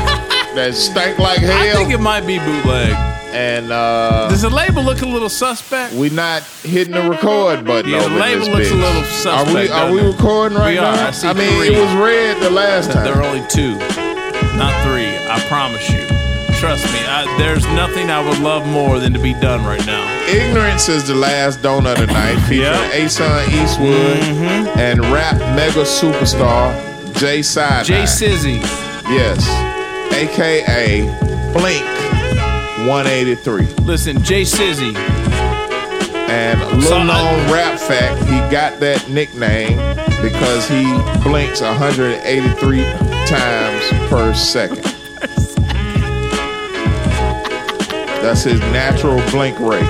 [0.55, 1.53] that stank like hell.
[1.53, 2.95] I think it might be bootleg.
[3.35, 5.93] And uh Does the label look a little suspect?
[5.95, 8.81] we not hitting the record button Yeah, the over label this looks a bitch.
[8.81, 10.13] little Are we suspect, are we doesn't it?
[10.17, 10.95] recording right We are.
[10.97, 11.09] now?
[11.09, 11.75] I see mean, three.
[11.75, 13.03] it was red the last time.
[13.05, 13.75] There are only two,
[14.57, 15.11] not three.
[15.27, 16.07] I promise you.
[16.61, 16.99] Trust me.
[17.01, 20.03] I, there's nothing I would love more than to be done right now.
[20.27, 24.79] Ignorance is the last donut of the night, featuring Ason Eastwood Mm-hmm.
[24.79, 26.73] and rap mega superstar
[27.19, 27.85] Jay Side.
[27.85, 28.61] Jay Sizzy.
[29.11, 29.47] Yes.
[30.15, 31.03] AKA
[31.53, 31.85] Blink
[32.89, 33.67] 183.
[33.85, 34.95] Listen, Jay Sizzy.
[34.97, 39.77] And little So I- known rap fact, he got that nickname
[40.23, 40.85] because he
[41.23, 42.83] blinks 183
[43.27, 44.94] times per second.
[48.25, 49.85] That's his natural blink rate.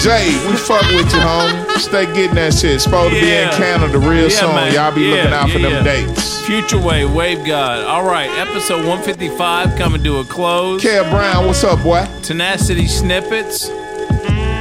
[0.00, 1.78] Jay, we fuck with you, homie.
[1.78, 2.80] Stay getting that shit.
[2.80, 4.54] Supposed to be in Canada real Yeah, soon.
[4.54, 4.72] man.
[4.72, 5.82] Y'all be Yeah, looking out for them yeah.
[5.82, 6.40] dates.
[6.46, 7.84] Future Wave, Wave God.
[7.84, 10.82] All right, episode 155 coming to a close.
[10.82, 12.06] Kev Brown, what's up, boy?
[12.22, 13.68] Tenacity snippets.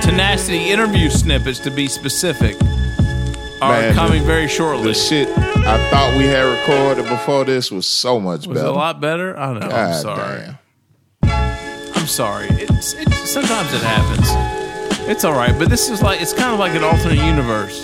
[0.04, 2.56] Tenacity interview snippets, to be specific,
[3.62, 4.88] are Man, coming the- very shortly.
[4.88, 8.68] The shit I thought we had recorded before this was so much was it better.
[8.68, 9.40] a lot better?
[9.40, 9.68] I don't know.
[9.76, 10.40] I'm sorry.
[10.42, 10.58] damn.
[12.10, 12.48] Sorry.
[12.50, 14.28] It's, it's sometimes it happens.
[15.08, 17.84] It's all right, but this is like it's kind of like an alternate universe.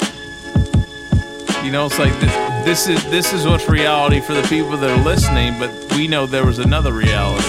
[1.64, 4.90] You know, it's like th- this is this is what's reality for the people that
[4.90, 7.48] are listening, but we know there was another reality.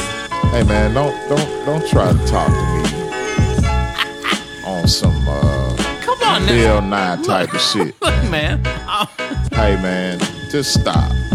[0.51, 2.82] Hey man, don't don't don't try to talk to me
[4.65, 6.53] on some uh Come on now.
[6.53, 8.01] Bill Nye type of shit.
[8.03, 8.62] Look, man.
[9.51, 10.19] Hey man,
[10.51, 11.11] just stop.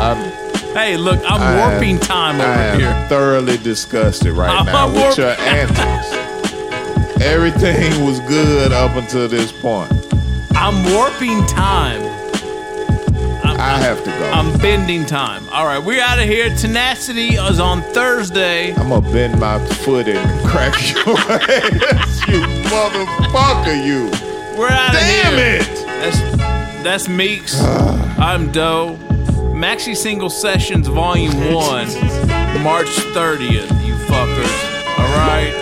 [0.00, 0.32] I'm,
[0.74, 3.06] hey, look, I'm I am- warping time over I am here.
[3.08, 6.10] thoroughly disgusted right I'm now with warp- your antics.
[7.22, 9.90] Everything was good up until this point.
[10.56, 12.02] I'm warping time.
[13.56, 14.30] I have to go.
[14.30, 15.48] I'm bending time.
[15.50, 16.54] All right, we're out of here.
[16.56, 18.74] Tenacity is on Thursday.
[18.74, 20.18] I'm gonna bend my foot and
[20.48, 24.10] crack your ass, you motherfucker, you.
[24.58, 25.22] We're out of here.
[25.22, 25.86] Damn it.
[25.86, 26.20] That's
[26.84, 27.58] that's Meeks.
[28.18, 28.98] I'm Doe.
[29.64, 31.86] Maxi Single Sessions Volume One,
[32.62, 33.70] March 30th.
[33.82, 34.98] You fuckers.
[34.98, 35.54] All right.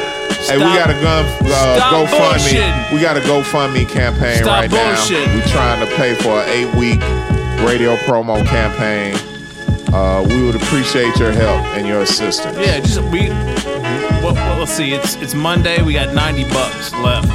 [0.45, 2.93] Hey, we got a gun uh, Stop GoFundMe.
[2.93, 5.27] We got a GoFundMe campaign Stop right bullshitting.
[5.27, 5.35] now.
[5.37, 7.01] We're trying to pay for an eight week
[7.65, 9.15] radio promo campaign.
[9.95, 12.59] Uh, we would appreciate your help and your assistance.
[12.59, 13.29] Yeah, just we.
[14.21, 14.95] Well, well, let's see.
[14.95, 15.81] It's it's Monday.
[15.81, 17.29] We got 90 bucks left.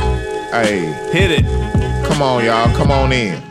[0.52, 0.80] Hey,
[1.14, 1.45] Hit it.
[2.10, 2.76] come on, y'all.
[2.76, 3.41] Come on in.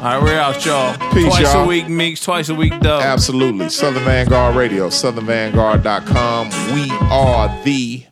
[0.00, 0.96] All right, we're out, y'all.
[1.12, 1.64] Peace, twice y'all.
[1.64, 2.22] a week, Meeks.
[2.22, 3.00] Twice a week, Doe.
[3.00, 3.68] Absolutely.
[3.68, 6.48] Southern Vanguard Radio, southernvanguard.com.
[6.74, 8.06] We are the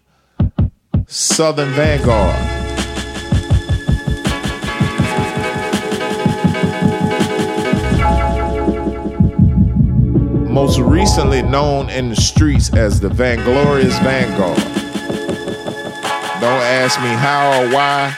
[1.07, 2.37] Southern Vanguard.
[10.51, 14.59] Most recently known in the streets as the Vanglorious Vanguard.
[16.39, 18.15] Don't ask me how or why.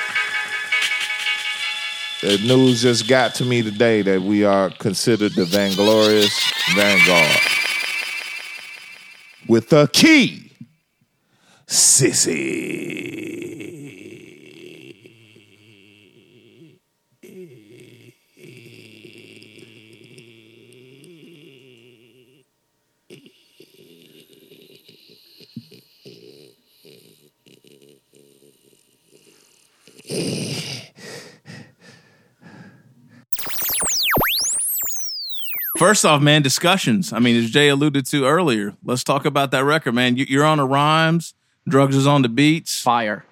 [2.23, 6.31] The news just got to me today that we are considered the Vanglorious
[6.75, 7.41] Vanguard.
[9.49, 10.53] With a key,
[11.67, 12.91] sissy.
[35.81, 37.11] First off, man, discussions.
[37.11, 40.15] I mean, as Jay alluded to earlier, let's talk about that record, man.
[40.15, 41.33] You- You're on the rhymes.
[41.67, 42.83] Drugs is on the beats.
[42.83, 43.25] Fire.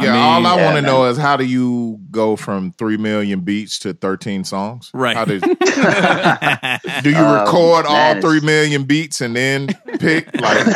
[0.00, 3.80] Yeah, all I want to know is how do you go from three million beats
[3.80, 4.92] to thirteen songs?
[4.94, 5.16] Right.
[5.16, 5.56] How did, do you
[7.16, 9.66] Uh, record all man, three million beats and then
[9.98, 10.66] pick like?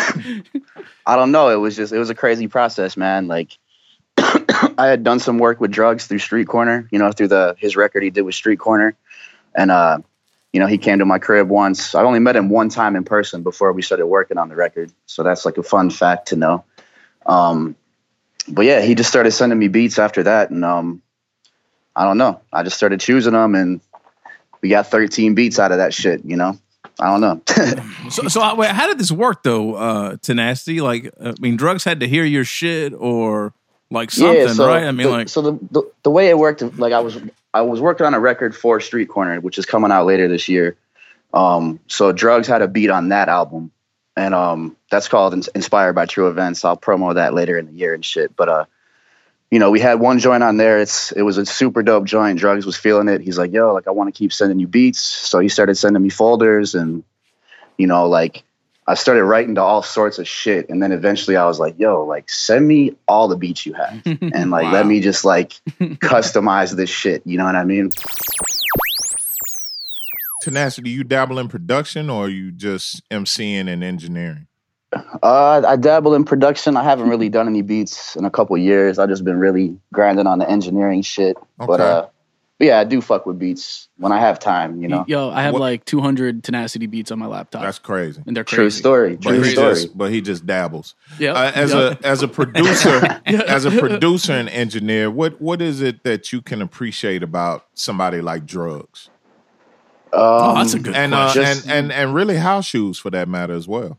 [1.06, 1.50] I don't know.
[1.50, 3.28] It was just it was a crazy process, man.
[3.28, 3.56] Like
[4.18, 7.76] I had done some work with drugs through Street Corner, you know, through the his
[7.76, 8.96] record he did with Street Corner,
[9.54, 9.98] and uh,
[10.52, 11.94] you know, he came to my crib once.
[11.94, 14.92] I only met him one time in person before we started working on the record,
[15.06, 16.64] so that's like a fun fact to know.
[17.24, 17.76] Um,
[18.48, 21.02] but yeah, he just started sending me beats after that, and um,
[21.96, 22.40] I don't know.
[22.52, 23.80] I just started choosing them, and
[24.60, 26.24] we got 13 beats out of that shit.
[26.24, 26.58] You know,
[27.00, 27.82] I don't know.
[28.10, 30.82] So, so uh, how did this work though, uh, Tenacity?
[30.82, 33.54] Like, I mean, drugs had to hear your shit or
[33.92, 34.84] like something, right?
[34.84, 37.18] I mean, the, like, so the, the the way it worked, like I was
[37.54, 40.48] I was working on a record for Street Corner, which is coming out later this
[40.48, 40.76] year.
[41.34, 43.70] Um, so Drugs had a beat on that album,
[44.16, 46.64] and um, that's called Ins- Inspired by True Events.
[46.64, 48.34] I'll promo that later in the year and shit.
[48.36, 48.64] But uh,
[49.50, 50.80] you know, we had one joint on there.
[50.80, 52.38] It's it was a super dope joint.
[52.38, 53.20] Drugs was feeling it.
[53.20, 55.00] He's like, yo, like I want to keep sending you beats.
[55.00, 57.04] So he started sending me folders and
[57.76, 58.44] you know, like
[58.86, 60.68] I started writing to all sorts of shit.
[60.68, 64.02] And then eventually I was like, yo, like send me all the beats you have.
[64.34, 67.22] And like let me just like customize this shit.
[67.24, 67.90] You know what I mean?
[70.42, 74.48] Tenacity, you dabble in production or you just MCing and engineering?
[75.22, 76.76] Uh, I dabble in production.
[76.76, 78.98] I haven't really done any beats in a couple years.
[78.98, 81.36] I've just been really grinding on the engineering shit.
[81.58, 82.08] But uh,
[82.58, 84.80] but yeah, I do fuck with beats when I have time.
[84.80, 85.04] You know.
[85.08, 87.62] Yo, I have like 200 Tenacity beats on my laptop.
[87.62, 88.22] That's crazy.
[88.26, 88.78] And they're True crazy.
[88.78, 89.16] story.
[89.16, 89.74] But True he story.
[89.74, 90.94] just but he just dabbles.
[91.18, 91.34] Yep.
[91.36, 92.00] Uh, as Yep.
[92.02, 96.40] a as a producer, as a producer and engineer, what what is it that you
[96.42, 99.08] can appreciate about somebody like drugs?
[100.12, 100.58] Um,
[100.94, 103.98] and, uh, just- and and and really house shoes for that matter as well.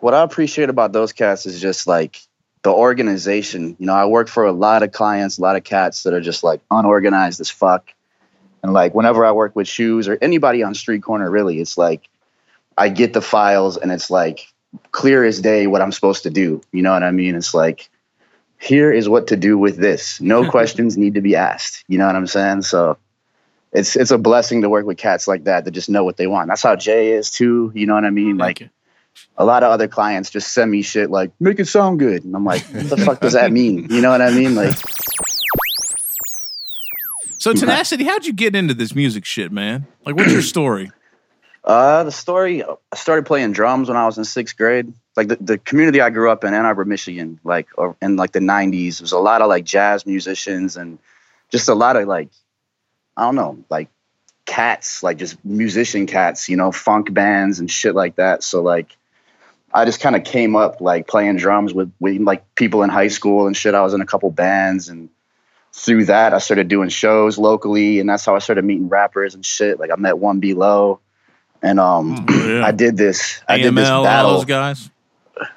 [0.00, 2.22] what I appreciate about those cats is just like
[2.62, 3.76] the organization.
[3.78, 6.20] You know, I work for a lot of clients, a lot of cats that are
[6.20, 7.92] just like unorganized as fuck.
[8.62, 12.08] And like whenever I work with shoes or anybody on street corner, really, it's like
[12.76, 14.52] I get the files and it's like
[14.90, 16.60] clear as day what I'm supposed to do.
[16.72, 17.34] You know what I mean?
[17.34, 17.88] It's like
[18.58, 20.20] here is what to do with this.
[20.20, 21.84] No questions need to be asked.
[21.88, 22.62] You know what I'm saying?
[22.62, 22.98] So
[23.72, 26.26] it's it's a blessing to work with cats like that that just know what they
[26.26, 26.48] want.
[26.48, 27.70] That's how Jay is too.
[27.74, 28.38] You know what I mean?
[28.38, 28.70] like
[29.36, 32.34] a lot of other clients just send me shit like make it sound good, and
[32.34, 33.86] I'm like, what the fuck does that mean?
[33.90, 34.54] You know what I mean?
[34.54, 34.74] Like,
[37.38, 39.86] So tenacity, how'd you get into this music shit, man?
[40.04, 40.90] Like, what's your story?
[41.64, 42.64] uh, the story.
[42.64, 44.92] I started playing drums when I was in sixth grade.
[45.16, 48.32] Like the, the community I grew up in, Ann Arbor, Michigan, like or in like
[48.32, 50.98] the '90s, was a lot of like jazz musicians and
[51.50, 52.28] just a lot of like
[53.16, 53.88] I don't know, like
[54.46, 58.42] cats, like just musician cats, you know, funk bands and shit like that.
[58.42, 58.96] So like
[59.72, 63.08] I just kind of came up like playing drums with, with like people in high
[63.08, 63.74] school and shit.
[63.74, 65.10] I was in a couple bands and
[65.72, 69.44] through that I started doing shows locally and that's how I started meeting rappers and
[69.44, 69.78] shit.
[69.78, 71.00] Like I met one below
[71.62, 74.32] and um I did this I did this AML, all battle.
[74.34, 74.90] those guys.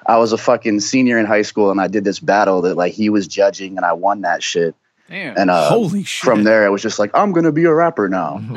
[0.05, 2.93] I was a fucking senior in high school and I did this battle that like
[2.93, 4.75] he was judging and I won that shit.
[5.11, 5.37] Damn.
[5.37, 8.07] And uh, Holy from there, it was just like, I'm going to be a rapper
[8.07, 8.41] now.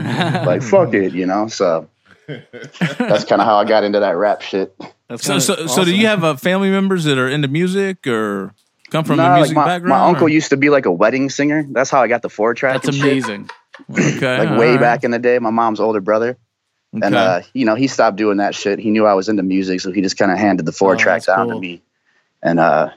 [0.46, 1.48] like, fuck it, you know?
[1.48, 1.88] So
[2.28, 4.72] that's kind of how I got into that rap shit.
[5.16, 8.54] So, so, so, do you have uh, family members that are into music or
[8.90, 9.90] come from Nah, a like music my, background?
[9.90, 11.66] my uncle or- used to be like a wedding singer.
[11.70, 12.82] That's how I got the four track.
[12.82, 13.50] That's amazing.
[13.90, 14.80] Okay, like way right.
[14.80, 16.38] back in the day, my mom's older brother.
[16.92, 18.78] And uh, you know, he stopped doing that shit.
[18.78, 20.96] He knew I was into music, so he just kind of handed the four Oh,
[20.96, 21.82] track that's down to me.
[22.40, 22.90] And uh,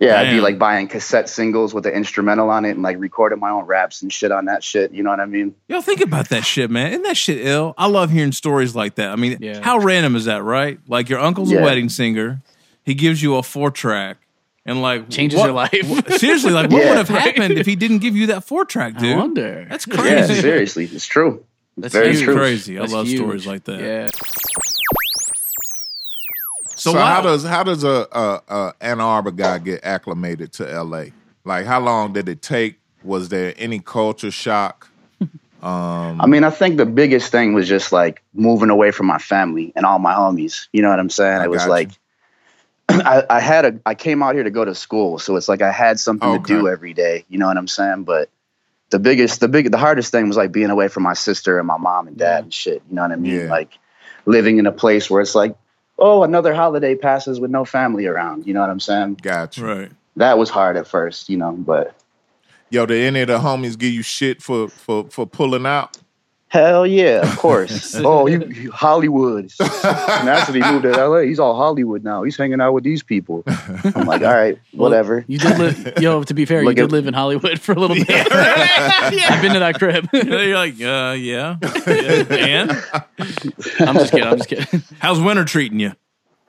[0.00, 3.38] yeah, I'd be like buying cassette singles with the instrumental on it and like recording
[3.38, 4.92] my own raps and shit on that shit.
[4.92, 5.54] You know what I mean?
[5.68, 6.88] Yo, think about that shit, man.
[6.92, 7.74] Isn't that shit ill?
[7.78, 9.10] I love hearing stories like that.
[9.10, 10.80] I mean, how random is that, right?
[10.88, 11.60] Like your uncle's Yeah.
[11.60, 12.40] a wedding singer.
[12.82, 14.16] He gives you a four track
[14.64, 16.08] and like Changes what- your life.
[16.18, 16.88] seriously, like what Yeah.
[16.88, 19.16] would have happened if he didn't give you that four track, dude?
[19.16, 19.66] wonder.
[19.68, 20.34] That's Yeah, crazy.
[20.40, 21.44] seriously, it's true.
[21.76, 22.34] That's Very That's true.
[22.36, 22.76] crazy.
[22.78, 23.18] I That's love huge.
[23.18, 23.80] stories like that.
[23.80, 24.08] Yeah.
[26.80, 30.70] So, So how does how does a, a, a Ann Arbor guy get acclimated to
[30.70, 31.12] L.A.?
[31.44, 32.80] Like, how long did it take?
[33.04, 34.88] Was there any culture shock?
[35.62, 39.18] Um, I mean, I think the biggest thing was just like moving away from my
[39.18, 40.68] family and all my homies.
[40.72, 41.42] You know what I'm saying?
[41.42, 41.70] I it was you.
[41.70, 41.90] like
[42.88, 45.60] I, I had a I came out here to go to school, so it's like
[45.60, 47.26] I had something to do every day.
[47.28, 48.04] You know what I'm saying?
[48.04, 48.30] But
[48.88, 51.66] the biggest, the big, the hardest thing was like being away from my sister and
[51.66, 52.82] my mom and dad and shit.
[52.88, 53.48] You know what I mean?
[53.48, 53.78] Like
[54.24, 55.54] living in a place where it's like,
[56.00, 58.46] oh, another holiday passes with no family around.
[58.46, 59.20] You know what I'm saying?
[59.22, 59.64] Gotcha.
[59.64, 59.92] Right.
[60.16, 61.94] That was hard at first, you know, but
[62.72, 65.98] Yo, did any of the homies give you shit for for for pulling out?
[66.50, 67.94] Hell yeah, of course.
[67.98, 69.50] oh, you, you Hollywood.
[69.58, 71.20] Tenacity moved to LA.
[71.20, 72.24] He's all Hollywood now.
[72.24, 73.44] He's hanging out with these people.
[73.46, 75.24] I'm like, all right, whatever.
[75.28, 76.24] You did live, yo.
[76.24, 78.10] To be fair, you did at- live in Hollywood for a little bit.
[78.10, 80.08] I've been to that crib.
[80.12, 81.56] You're like, uh, yeah.
[81.86, 82.24] Yeah.
[82.30, 82.70] And
[83.80, 84.26] I'm just kidding.
[84.26, 84.82] I'm just kidding.
[84.98, 85.92] how's winter treating you?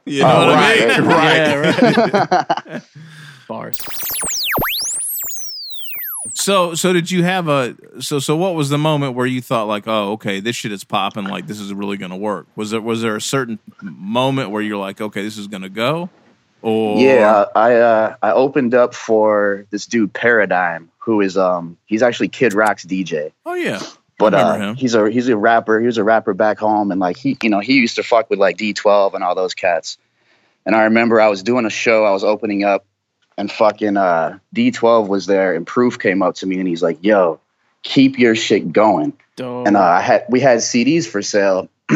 [0.05, 1.07] You know Oh, what right, I mean?
[1.07, 1.35] right.
[1.35, 2.81] Yeah, right.
[3.47, 3.79] Bars.
[6.41, 8.35] So, so did you have a so so?
[8.35, 11.25] What was the moment where you thought like, oh, okay, this shit is popping.
[11.25, 12.47] Like this is really going to work.
[12.55, 15.69] Was there was there a certain moment where you're like, okay, this is going to
[15.69, 16.09] go?
[16.63, 22.01] Or Yeah, I uh, I opened up for this dude Paradime, who is um he's
[22.01, 23.33] actually Kid Rock's DJ.
[23.45, 23.79] oh yeah,
[24.17, 25.79] But uh, remember he's a he's a rapper.
[25.79, 28.31] He was a rapper back home, and like he you know he used to fuck
[28.31, 29.99] with like D12 and all those cats.
[30.65, 32.03] And I remember I was doing a show.
[32.03, 32.85] I was opening up,
[33.41, 37.03] and fucking uh, D12 was there, and Proof came up to me and he's like,
[37.03, 37.39] "Yo,
[37.83, 39.67] keep your shit going." Dope.
[39.67, 41.67] And uh, I had we had CDs for sale,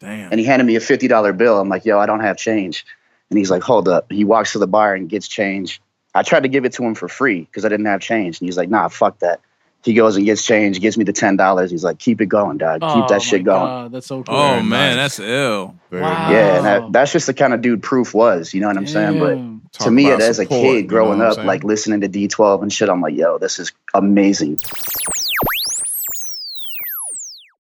[0.00, 1.58] and he handed me a fifty dollar bill.
[1.58, 2.86] I'm like, "Yo, I don't have change,"
[3.28, 5.82] and he's like, "Hold up." He walks to the bar and gets change.
[6.14, 8.46] I tried to give it to him for free because I didn't have change, and
[8.46, 9.40] he's like, "Nah, fuck that."
[9.84, 11.72] He goes and gets change, gives me the ten dollars.
[11.72, 12.82] He's like, "Keep it going, dog.
[12.82, 14.36] Keep that oh shit going." God, that's so cool.
[14.36, 15.16] Oh man, nice.
[15.16, 15.74] that's ill.
[15.90, 16.30] Wow.
[16.30, 18.54] Yeah, that, that's just the kind of dude Proof was.
[18.54, 18.92] You know what I'm Damn.
[18.92, 19.18] saying?
[19.18, 22.62] But to me, as support, a kid growing you know up, like listening to D12
[22.62, 24.58] and shit, I'm like, yo, this is amazing.